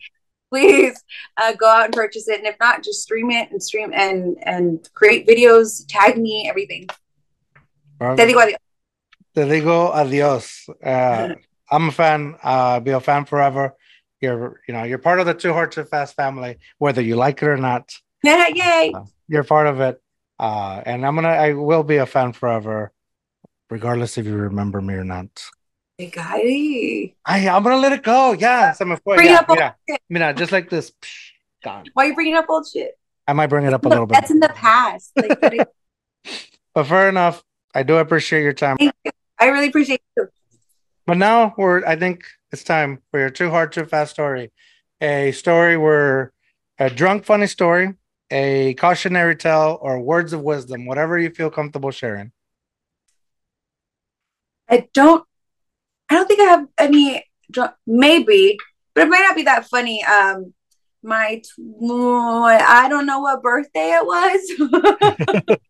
Please 0.53 1.03
uh, 1.41 1.53
go 1.53 1.67
out 1.67 1.85
and 1.85 1.93
purchase 1.95 2.27
it. 2.27 2.37
And 2.37 2.45
if 2.45 2.55
not, 2.59 2.83
just 2.83 3.01
stream 3.01 3.31
it 3.31 3.49
and 3.49 3.63
stream 3.63 3.91
and 3.91 4.37
and 4.43 4.87
create 4.93 5.25
videos, 5.27 5.83
tag 5.87 6.15
me, 6.15 6.47
everything. 6.47 6.85
Te 7.99 8.23
digo 8.27 8.39
adiós. 8.45 8.57
Te 9.33 9.41
digo 9.41 9.91
adios. 9.95 10.69
Uh, 10.85 11.33
I'm 11.71 11.89
a 11.89 11.91
fan. 11.91 12.35
Uh, 12.43 12.79
be 12.81 12.91
a 12.91 12.99
fan 12.99 13.25
forever. 13.25 13.75
You're, 14.21 14.61
you 14.67 14.75
know, 14.75 14.83
you're 14.83 14.99
part 14.99 15.19
of 15.19 15.25
the 15.25 15.33
Too 15.33 15.53
Hard 15.53 15.71
Too 15.71 15.85
Fast 15.85 16.15
family, 16.15 16.59
whether 16.77 17.01
you 17.01 17.15
like 17.15 17.41
it 17.41 17.47
or 17.47 17.57
not. 17.57 17.91
Yeah, 18.23 18.47
yay. 18.53 18.93
Uh, 18.93 19.05
you're 19.27 19.43
part 19.43 19.65
of 19.65 19.81
it. 19.81 19.99
Uh, 20.37 20.83
and 20.85 21.03
I'm 21.03 21.15
gonna, 21.15 21.29
I 21.29 21.53
will 21.53 21.83
be 21.83 21.97
a 21.97 22.05
fan 22.05 22.31
forever, 22.31 22.91
regardless 23.71 24.19
if 24.19 24.27
you 24.27 24.35
remember 24.35 24.81
me 24.81 24.93
or 24.93 25.03
not. 25.03 25.29
Ay, 26.11 27.47
I'm 27.47 27.63
gonna 27.63 27.77
let 27.77 27.91
it 27.93 28.03
go. 28.03 28.33
Yeah, 28.33 28.71
se 28.73 28.85
me 28.85 28.95
fue. 28.95 29.15
Bring 29.15 29.27
Yeah, 29.29 29.39
up 29.39 29.49
mira, 29.49 29.75
shit. 29.89 30.01
mira, 30.09 30.33
just 30.33 30.51
like 30.51 30.69
this. 30.69 30.91
psh, 30.91 31.31
Gone. 31.63 31.85
Why 31.93 32.05
are 32.05 32.07
you 32.09 32.15
bringing 32.15 32.35
up 32.35 32.45
old 32.49 32.67
shit? 32.67 32.97
I 33.27 33.33
might 33.33 33.47
bring 33.47 33.65
it 33.65 33.73
up 33.73 33.85
a 33.85 33.87
Look, 33.87 33.93
little 33.93 34.05
bit, 34.05 34.15
that's 34.15 34.31
in 34.31 34.39
the 34.39 34.49
past. 34.49 35.13
Like, 35.15 35.37
but 36.75 36.83
fair 36.87 37.09
enough. 37.09 37.43
I 37.73 37.83
do 37.83 37.97
appreciate 37.97 38.43
your 38.43 38.53
time. 38.53 38.77
thank 38.77 38.93
you. 39.05 39.11
I 39.39 39.47
really 39.47 39.67
appreciate 39.67 40.01
you. 40.17 40.27
But 41.07 41.17
now 41.17 41.53
we're 41.57 41.85
I 41.85 41.95
think 41.95 42.23
it's 42.51 42.63
time 42.63 43.01
for 43.11 43.19
your 43.19 43.29
too 43.29 43.49
hard, 43.49 43.71
too 43.71 43.85
fast 43.85 44.11
story. 44.11 44.51
A 45.01 45.31
story 45.31 45.75
where 45.77 46.31
a 46.79 46.89
drunk 46.89 47.25
funny 47.25 47.47
story, 47.47 47.93
a 48.29 48.73
cautionary 48.75 49.35
tale, 49.35 49.77
or 49.81 49.99
words 49.99 50.33
of 50.33 50.41
wisdom, 50.41 50.85
whatever 50.85 51.17
you 51.17 51.29
feel 51.29 51.49
comfortable 51.49 51.91
sharing. 51.91 52.31
I 54.69 54.87
don't. 54.93 55.25
I 56.13 56.15
don't 56.17 56.27
think 56.27 56.41
I 56.41 56.43
have 56.43 56.67
any. 56.77 57.23
Maybe, 57.87 58.57
but 58.93 59.07
it 59.07 59.09
might 59.09 59.21
not 59.27 59.35
be 59.35 59.43
that 59.43 59.65
funny. 59.67 60.03
Um, 60.03 60.53
my 61.01 61.41
tw- 61.43 61.59
I 62.79 62.87
don't 62.87 63.05
know 63.07 63.19
what 63.19 63.41
birthday 63.41 63.97
it 63.99 64.05
was. 64.05 65.57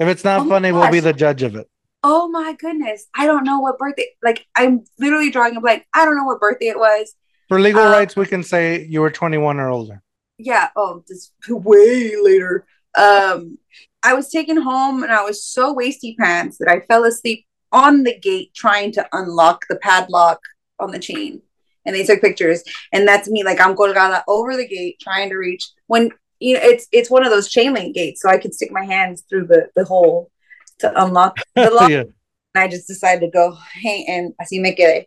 If 0.00 0.08
it's 0.08 0.24
not 0.24 0.42
Oh 0.42 0.48
funny, 0.48 0.72
we'll 0.72 0.90
be 0.90 1.00
the 1.00 1.12
judge 1.12 1.42
of 1.42 1.54
it. 1.54 1.68
oh 2.02 2.28
my 2.28 2.54
goodness, 2.58 3.06
I 3.16 3.26
don't 3.26 3.44
know 3.44 3.60
what 3.60 3.78
birthday. 3.78 4.08
Like 4.22 4.44
I'm 4.56 4.84
literally 4.98 5.30
drawing 5.30 5.56
a 5.56 5.60
blank. 5.60 5.86
I 5.94 6.04
don't 6.04 6.16
know 6.16 6.24
what 6.24 6.40
birthday 6.40 6.66
it 6.66 6.78
was. 6.78 7.14
For 7.48 7.60
legal 7.60 7.82
Um, 7.82 7.92
rights, 7.92 8.16
we 8.16 8.26
can 8.26 8.42
say 8.42 8.84
you 8.84 9.00
were 9.00 9.10
21 9.10 9.58
or 9.60 9.70
older. 9.70 10.02
yeah 10.38 10.68
oh 10.76 11.02
this 11.08 11.30
way 11.48 12.14
later 12.20 12.66
um 12.98 13.56
i 14.02 14.12
was 14.14 14.28
taken 14.30 14.56
home 14.60 15.04
and 15.04 15.12
i 15.12 15.22
was 15.22 15.44
so 15.44 15.72
wasty 15.72 16.16
pants 16.16 16.58
that 16.58 16.68
i 16.68 16.80
fell 16.88 17.04
asleep 17.04 17.46
on 17.74 18.04
the 18.04 18.18
gate 18.18 18.54
trying 18.54 18.90
to 18.92 19.06
unlock 19.12 19.66
the 19.68 19.76
padlock 19.76 20.40
on 20.80 20.90
the 20.90 20.98
chain 20.98 21.42
and 21.84 21.94
they 21.94 22.04
took 22.04 22.22
pictures 22.22 22.62
and 22.92 23.06
that's 23.06 23.28
me 23.28 23.44
like 23.44 23.60
i'm 23.60 23.76
colgada 23.76 24.22
over 24.26 24.56
the 24.56 24.66
gate 24.66 24.96
trying 25.00 25.28
to 25.28 25.36
reach 25.36 25.68
when 25.88 26.10
you 26.40 26.54
know 26.54 26.60
it's 26.62 26.88
it's 26.92 27.10
one 27.10 27.24
of 27.26 27.30
those 27.30 27.50
chain 27.50 27.74
link 27.74 27.94
gates 27.94 28.22
so 28.22 28.30
i 28.30 28.38
could 28.38 28.54
stick 28.54 28.72
my 28.72 28.84
hands 28.84 29.24
through 29.28 29.46
the 29.46 29.68
the 29.76 29.84
hole 29.84 30.30
to 30.78 31.04
unlock 31.04 31.36
the 31.54 31.70
lock 31.70 31.90
yeah. 31.90 32.00
and 32.00 32.12
I 32.54 32.68
just 32.68 32.86
decided 32.86 33.20
to 33.20 33.30
go 33.30 33.56
hang 33.82 34.06
and 34.08 34.34
así 34.40 34.60
me 34.60 34.74
quedé 34.74 35.06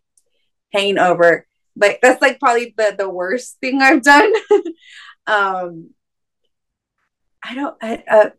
hanging 0.73 0.97
over. 0.97 1.45
But 1.75 1.99
that's 2.01 2.21
like 2.21 2.39
probably 2.39 2.73
the 2.77 2.95
the 2.97 3.09
worst 3.09 3.57
thing 3.59 3.81
I've 3.81 4.01
done. 4.01 4.33
um, 5.27 5.91
I 7.43 7.55
don't. 7.55 7.77
I, 7.81 8.03
uh, 8.09 8.29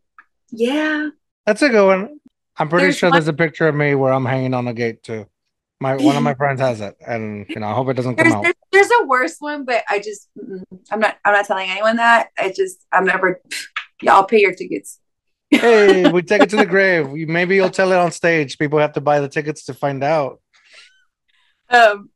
yeah. 0.50 1.10
That's 1.46 1.62
a 1.62 1.68
good 1.68 1.86
one. 1.86 2.20
I'm 2.58 2.68
pretty 2.68 2.86
There's 2.86 2.96
sure 2.96 3.10
there's 3.10 3.28
a 3.28 3.32
picture 3.32 3.68
of 3.68 3.74
me 3.74 3.94
where 3.94 4.12
I'm 4.12 4.24
hanging 4.24 4.52
on 4.52 4.66
a 4.66 4.74
gate 4.74 5.02
too. 5.02 5.26
My 5.80 5.96
one 5.96 6.16
of 6.16 6.22
my 6.22 6.34
friends 6.42 6.60
has 6.60 6.80
it, 6.80 6.96
and 7.06 7.46
you 7.48 7.60
know, 7.60 7.68
I 7.68 7.74
hope 7.74 7.88
it 7.88 7.94
doesn't 7.94 8.16
come 8.16 8.32
out. 8.32 8.42
there's 8.42 8.54
there's 8.72 8.90
a 9.00 9.06
worse 9.06 9.36
one, 9.38 9.64
but 9.64 9.84
I 9.88 10.00
just 10.00 10.28
I'm 10.90 10.98
not 10.98 11.16
I'm 11.24 11.32
not 11.32 11.46
telling 11.46 11.70
anyone 11.70 11.96
that. 11.96 12.30
I 12.36 12.52
just 12.54 12.84
I'm 12.92 13.04
never. 13.04 13.40
Y'all 14.00 14.22
pay 14.22 14.40
your 14.40 14.54
tickets. 14.54 15.00
hey, 15.50 16.08
we 16.12 16.22
take 16.22 16.42
it 16.42 16.50
to 16.50 16.56
the 16.56 16.66
grave. 16.66 17.10
Maybe 17.10 17.56
you'll 17.56 17.68
tell 17.68 17.90
it 17.90 17.96
on 17.96 18.12
stage. 18.12 18.58
People 18.58 18.78
have 18.78 18.92
to 18.92 19.00
buy 19.00 19.18
the 19.18 19.28
tickets 19.28 19.64
to 19.64 19.74
find 19.74 20.04
out. 20.04 20.40
Um, 21.68 22.10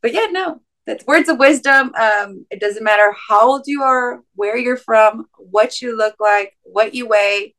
but 0.00 0.12
yeah, 0.12 0.26
no, 0.32 0.62
that's 0.84 1.06
words 1.06 1.28
of 1.28 1.38
wisdom. 1.38 1.92
Um, 1.94 2.44
it 2.50 2.58
doesn't 2.58 2.82
matter 2.82 3.14
how 3.28 3.52
old 3.52 3.68
you 3.68 3.84
are, 3.84 4.22
where 4.34 4.56
you're 4.56 4.76
from, 4.76 5.26
what 5.36 5.80
you 5.80 5.96
look 5.96 6.16
like, 6.18 6.56
what 6.62 6.92
you 6.92 7.06
weigh, 7.06 7.54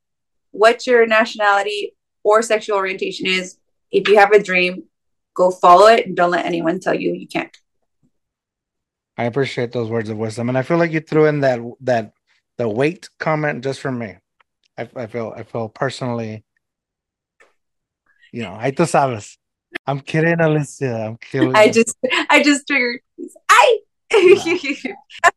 what 0.52 0.86
your 0.86 1.08
nationality 1.08 1.94
or 2.24 2.42
sexual 2.42 2.78
orientation 2.78 3.28
is. 3.28 3.58
If 3.92 4.08
you 4.08 4.18
have 4.18 4.32
a 4.32 4.42
dream, 4.42 4.86
go 5.36 5.52
follow 5.52 5.88
it 5.88 6.08
and 6.08 6.16
don't 6.16 6.32
let 6.32 6.46
anyone 6.46 6.80
tell 6.80 6.96
you 6.96 7.14
you 7.14 7.28
can't. 7.28 7.56
I 9.18 9.26
appreciate 9.26 9.72
those 9.72 9.90
words 9.90 10.10
of 10.10 10.18
wisdom, 10.18 10.50
and 10.50 10.58
I 10.58 10.64
feel 10.64 10.78
like 10.78 10.92
you 10.92 11.00
threw 11.00 11.28
in 11.28 11.42
that 11.42 11.60
that 11.82 12.14
the 12.58 12.68
weight 12.68 13.10
comment 13.20 13.64
just 13.64 13.80
for 13.80 13.92
me. 13.92 14.16
I, 14.78 14.90
I 14.96 15.06
feel 15.06 15.34
I 15.36 15.44
feel 15.44 15.70
personally, 15.70 16.44
you 18.32 18.42
know, 18.42 18.58
I 18.60 18.72
tú 18.72 18.88
sabes. 18.88 19.38
I'm 19.86 20.00
kidding, 20.00 20.40
Alicia. 20.40 21.06
I'm 21.08 21.18
kidding. 21.18 21.56
I 21.56 21.70
just, 21.70 21.96
I 22.30 22.44
just 22.44 22.68
triggered. 22.68 23.02
I. 23.50 23.80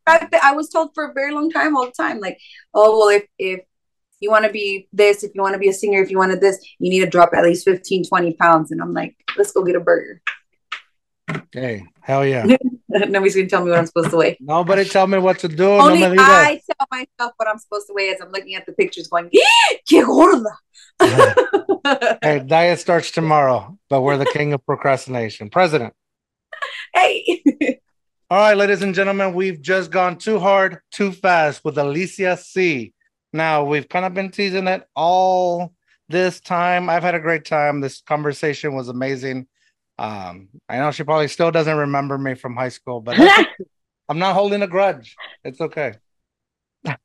I 0.06 0.52
was 0.52 0.68
told 0.68 0.90
for 0.94 1.06
a 1.06 1.14
very 1.14 1.32
long 1.32 1.50
time, 1.50 1.74
all 1.74 1.86
the 1.86 1.92
time, 1.92 2.20
like, 2.20 2.38
oh 2.74 2.98
well, 2.98 3.08
if 3.08 3.24
if 3.38 3.60
you 4.20 4.30
want 4.30 4.44
to 4.44 4.50
be 4.50 4.88
this, 4.92 5.22
if 5.22 5.34
you 5.34 5.42
want 5.42 5.54
to 5.54 5.58
be 5.58 5.68
a 5.68 5.72
singer, 5.72 6.02
if 6.02 6.10
you 6.10 6.18
wanted 6.18 6.40
this, 6.40 6.58
you 6.78 6.90
need 6.90 7.00
to 7.00 7.10
drop 7.10 7.30
at 7.34 7.44
least 7.44 7.64
15, 7.64 8.04
20 8.06 8.34
pounds. 8.34 8.70
And 8.70 8.80
I'm 8.80 8.92
like, 8.92 9.16
let's 9.36 9.52
go 9.52 9.64
get 9.64 9.76
a 9.76 9.80
burger. 9.80 10.20
hey, 11.52 11.84
hell 12.00 12.24
yeah. 12.24 12.46
Nobody's 12.88 13.34
gonna 13.34 13.48
tell 13.48 13.64
me 13.64 13.70
what 13.70 13.78
I'm 13.80 13.86
supposed 13.86 14.10
to 14.10 14.16
weigh. 14.16 14.36
Nobody 14.40 14.84
tell 14.84 15.06
me 15.06 15.18
what 15.18 15.38
to 15.40 15.48
do. 15.48 15.68
Only 15.68 16.00
no 16.00 16.10
me 16.10 16.16
digas. 16.16 16.24
I 16.24 16.60
tell 16.66 16.86
myself 16.90 17.32
what 17.36 17.48
I'm 17.48 17.58
supposed 17.58 17.88
to 17.88 17.94
weigh 17.94 18.10
as 18.10 18.20
I'm 18.20 18.30
looking 18.30 18.54
at 18.54 18.64
the 18.64 18.72
pictures, 18.72 19.08
going, 19.08 19.30
"Que 19.86 20.04
gorda." 20.04 20.56
hey, 22.22 22.42
diet 22.46 22.78
starts 22.78 23.10
tomorrow, 23.10 23.76
but 23.90 24.00
we're 24.00 24.16
the 24.16 24.24
king 24.26 24.52
of 24.52 24.64
procrastination. 24.64 25.50
President. 25.50 25.92
hey, 26.94 27.42
All 28.28 28.38
right, 28.38 28.56
ladies 28.56 28.82
and 28.82 28.92
gentlemen, 28.92 29.34
we've 29.34 29.62
just 29.62 29.92
gone 29.92 30.18
too 30.18 30.40
hard, 30.40 30.80
too 30.90 31.12
fast 31.12 31.64
with 31.64 31.78
Alicia 31.78 32.36
C. 32.36 32.92
Now, 33.36 33.64
we've 33.64 33.88
kind 33.88 34.04
of 34.04 34.14
been 34.14 34.30
teasing 34.30 34.66
it 34.66 34.88
all 34.96 35.72
this 36.08 36.40
time. 36.40 36.88
I've 36.88 37.02
had 37.02 37.14
a 37.14 37.20
great 37.20 37.44
time. 37.44 37.80
This 37.80 38.00
conversation 38.00 38.74
was 38.74 38.88
amazing. 38.88 39.46
Um, 39.98 40.48
I 40.68 40.78
know 40.78 40.90
she 40.90 41.04
probably 41.04 41.28
still 41.28 41.50
doesn't 41.50 41.76
remember 41.76 42.18
me 42.18 42.34
from 42.34 42.56
high 42.56 42.68
school, 42.68 43.00
but 43.00 43.18
I'm 44.08 44.18
not 44.18 44.34
holding 44.34 44.62
a 44.62 44.66
grudge. 44.66 45.16
It's 45.44 45.60
okay. 45.60 45.94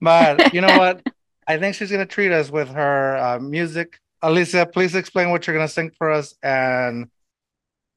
but 0.00 0.54
you 0.54 0.60
know 0.60 0.78
what? 0.78 1.02
I 1.46 1.58
think 1.58 1.74
she's 1.74 1.90
going 1.90 2.06
to 2.06 2.12
treat 2.12 2.32
us 2.32 2.50
with 2.50 2.68
her 2.70 3.16
uh, 3.16 3.38
music. 3.38 3.98
Alicia, 4.22 4.66
please 4.66 4.94
explain 4.94 5.30
what 5.30 5.46
you're 5.46 5.54
going 5.54 5.68
to 5.68 5.72
sing 5.72 5.90
for 5.98 6.10
us 6.10 6.34
and 6.42 7.10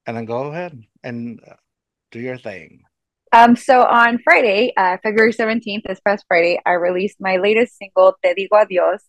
and 0.06 0.18
then 0.18 0.26
go 0.26 0.44
ahead 0.46 0.84
and 1.04 1.40
uh, 1.48 1.54
do 2.12 2.20
your 2.20 2.38
thing. 2.38 2.84
Um, 3.38 3.56
so 3.56 3.84
on 3.84 4.18
Friday, 4.24 4.74
uh, 4.76 4.98
February 5.04 5.32
17th, 5.32 5.84
this 5.84 6.00
past 6.00 6.26
Friday, 6.28 6.60
I 6.66 6.72
released 6.72 7.18
my 7.20 7.38
latest 7.38 7.78
single, 7.78 8.16
Te 8.24 8.34
Digo 8.34 8.60
Adios, 8.60 9.04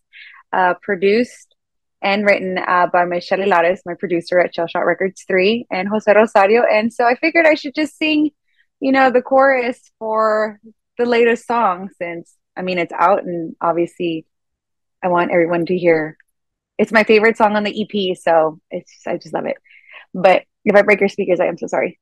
uh, 0.52 0.74
produced 0.82 1.54
and 2.02 2.26
written 2.26 2.58
uh, 2.58 2.88
by 2.92 3.06
Michelle 3.06 3.38
Hilares, 3.38 3.80
my 3.86 3.94
producer 3.94 4.38
at 4.38 4.54
Shell 4.54 4.66
Shot 4.66 4.84
Records 4.84 5.24
3, 5.26 5.68
and 5.70 5.88
Jose 5.88 6.12
Rosario. 6.12 6.62
And 6.70 6.92
so 6.92 7.06
I 7.06 7.14
figured 7.14 7.46
I 7.46 7.54
should 7.54 7.74
just 7.74 7.96
sing, 7.96 8.32
you 8.80 8.92
know, 8.92 9.10
the 9.10 9.22
chorus 9.22 9.80
for 9.98 10.60
the 10.98 11.06
latest 11.06 11.46
song 11.46 11.88
since, 11.96 12.34
I 12.54 12.60
mean, 12.60 12.76
it's 12.76 12.92
out 12.92 13.24
and 13.24 13.56
obviously 13.62 14.26
I 15.02 15.08
want 15.08 15.30
everyone 15.30 15.64
to 15.66 15.78
hear. 15.78 16.18
It's 16.76 16.92
my 16.92 17.04
favorite 17.04 17.38
song 17.38 17.56
on 17.56 17.64
the 17.64 17.82
EP, 17.82 18.14
so 18.18 18.60
it's 18.70 18.92
I 19.06 19.16
just 19.16 19.32
love 19.32 19.46
it. 19.46 19.56
But 20.12 20.42
if 20.66 20.76
I 20.76 20.82
break 20.82 21.00
your 21.00 21.08
speakers, 21.08 21.40
I 21.40 21.46
am 21.46 21.56
so 21.56 21.66
sorry. 21.66 21.98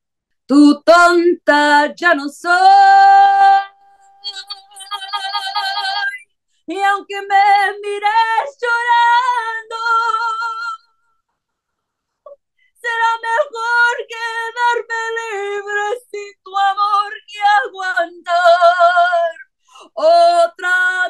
Tu 0.47 0.81
tonta 0.83 1.93
ya 1.95 2.15
no 2.15 2.29
soy. 2.29 2.55
Y 6.67 6.81
aunque 6.81 7.21
me 7.21 7.79
mires 7.81 8.57
llorando, 8.61 9.77
será 12.81 13.11
mejor 13.29 13.93
quedarme 14.13 15.01
libre 15.17 15.85
sin 16.11 16.33
tu 16.43 16.57
amor 16.57 17.13
que 17.27 17.39
aguantar 17.63 19.31
otra 19.93 21.06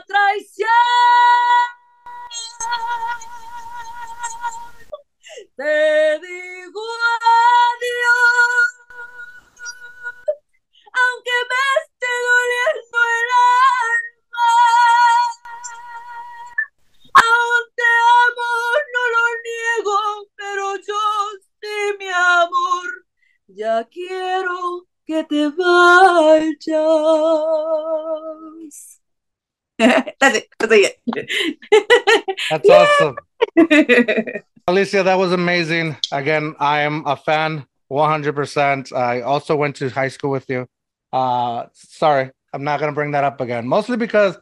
Alicia, 34.88 35.04
that 35.04 35.16
was 35.16 35.34
amazing. 35.34 35.98
Again, 36.14 36.56
I 36.62 36.80
am 36.80 37.04
a 37.06 37.18
fan 37.18 37.66
100%. 37.92 38.94
I 38.94 39.20
also 39.20 39.54
went 39.58 39.76
to 39.76 39.90
high 39.90 40.08
school 40.08 40.32
with 40.32 40.50
you. 40.50 40.66
Uh, 41.12 41.66
sorry, 41.74 42.32
I'm 42.54 42.64
not 42.64 42.80
going 42.80 42.90
to 42.90 42.96
bring 42.96 43.12
that 43.12 43.26
up 43.26 43.42
again. 43.42 43.68
Mostly 43.68 43.98
because 43.98 44.38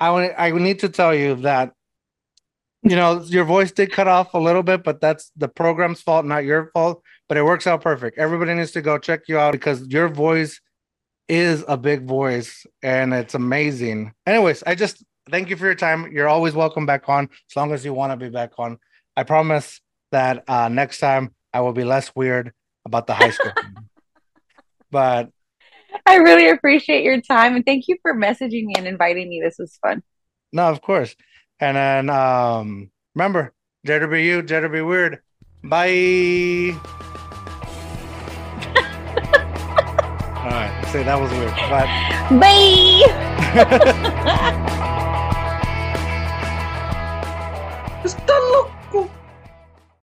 I 0.00 0.10
want 0.10 0.32
I 0.36 0.50
need 0.50 0.80
to 0.80 0.88
tell 0.88 1.14
you 1.14 1.36
that 1.42 1.74
you 2.82 2.96
know, 2.96 3.22
your 3.22 3.44
voice 3.44 3.70
did 3.70 3.92
cut 3.92 4.08
off 4.08 4.34
a 4.34 4.38
little 4.38 4.64
bit, 4.64 4.82
but 4.82 5.00
that's 5.00 5.30
the 5.36 5.46
program's 5.46 6.02
fault, 6.02 6.26
not 6.26 6.44
your 6.44 6.72
fault. 6.74 7.00
But 7.28 7.36
it 7.36 7.44
works 7.44 7.68
out 7.68 7.82
perfect. 7.82 8.18
Everybody 8.18 8.54
needs 8.54 8.72
to 8.72 8.82
go 8.82 8.98
check 8.98 9.28
you 9.28 9.38
out 9.38 9.52
because 9.52 9.86
your 9.86 10.08
voice 10.08 10.60
is 11.28 11.64
a 11.68 11.76
big 11.76 12.04
voice 12.04 12.66
and 12.82 13.14
it's 13.14 13.36
amazing. 13.36 14.12
Anyways, 14.26 14.64
I 14.66 14.74
just 14.74 15.04
thank 15.30 15.50
you 15.50 15.56
for 15.56 15.66
your 15.66 15.76
time. 15.76 16.10
You're 16.10 16.28
always 16.28 16.52
welcome 16.52 16.84
back 16.84 17.08
on 17.08 17.28
as 17.48 17.54
long 17.54 17.72
as 17.72 17.84
you 17.84 17.94
want 17.94 18.10
to 18.10 18.16
be 18.16 18.28
back 18.28 18.54
on. 18.58 18.80
I 19.16 19.24
promise 19.24 19.80
that 20.10 20.44
uh, 20.48 20.68
next 20.68 20.98
time 20.98 21.34
I 21.52 21.60
will 21.60 21.72
be 21.72 21.84
less 21.84 22.14
weird 22.14 22.52
about 22.84 23.06
the 23.06 23.14
high 23.14 23.30
school. 23.30 23.52
but 24.90 25.30
I 26.06 26.16
really 26.16 26.48
appreciate 26.48 27.04
your 27.04 27.20
time 27.20 27.54
and 27.54 27.64
thank 27.64 27.88
you 27.88 27.96
for 28.02 28.14
messaging 28.14 28.64
me 28.66 28.74
and 28.76 28.86
inviting 28.86 29.28
me. 29.28 29.40
This 29.42 29.56
was 29.58 29.76
fun. 29.82 30.02
no, 30.52 30.68
of 30.68 30.80
course. 30.80 31.14
And 31.60 31.76
then 31.76 32.10
um 32.10 32.90
remember, 33.14 33.52
dare 33.84 34.00
to 34.00 34.08
be 34.08 34.24
you, 34.24 34.42
dare 34.42 34.62
to 34.62 34.68
be 34.68 34.80
weird. 34.80 35.20
Bye. 35.62 36.74
All 40.36 40.48
right, 40.50 40.84
see 40.90 41.02
that 41.02 41.20
was 41.20 41.30
weird, 41.32 41.54
but 41.70 41.86
Bye. 42.40 43.02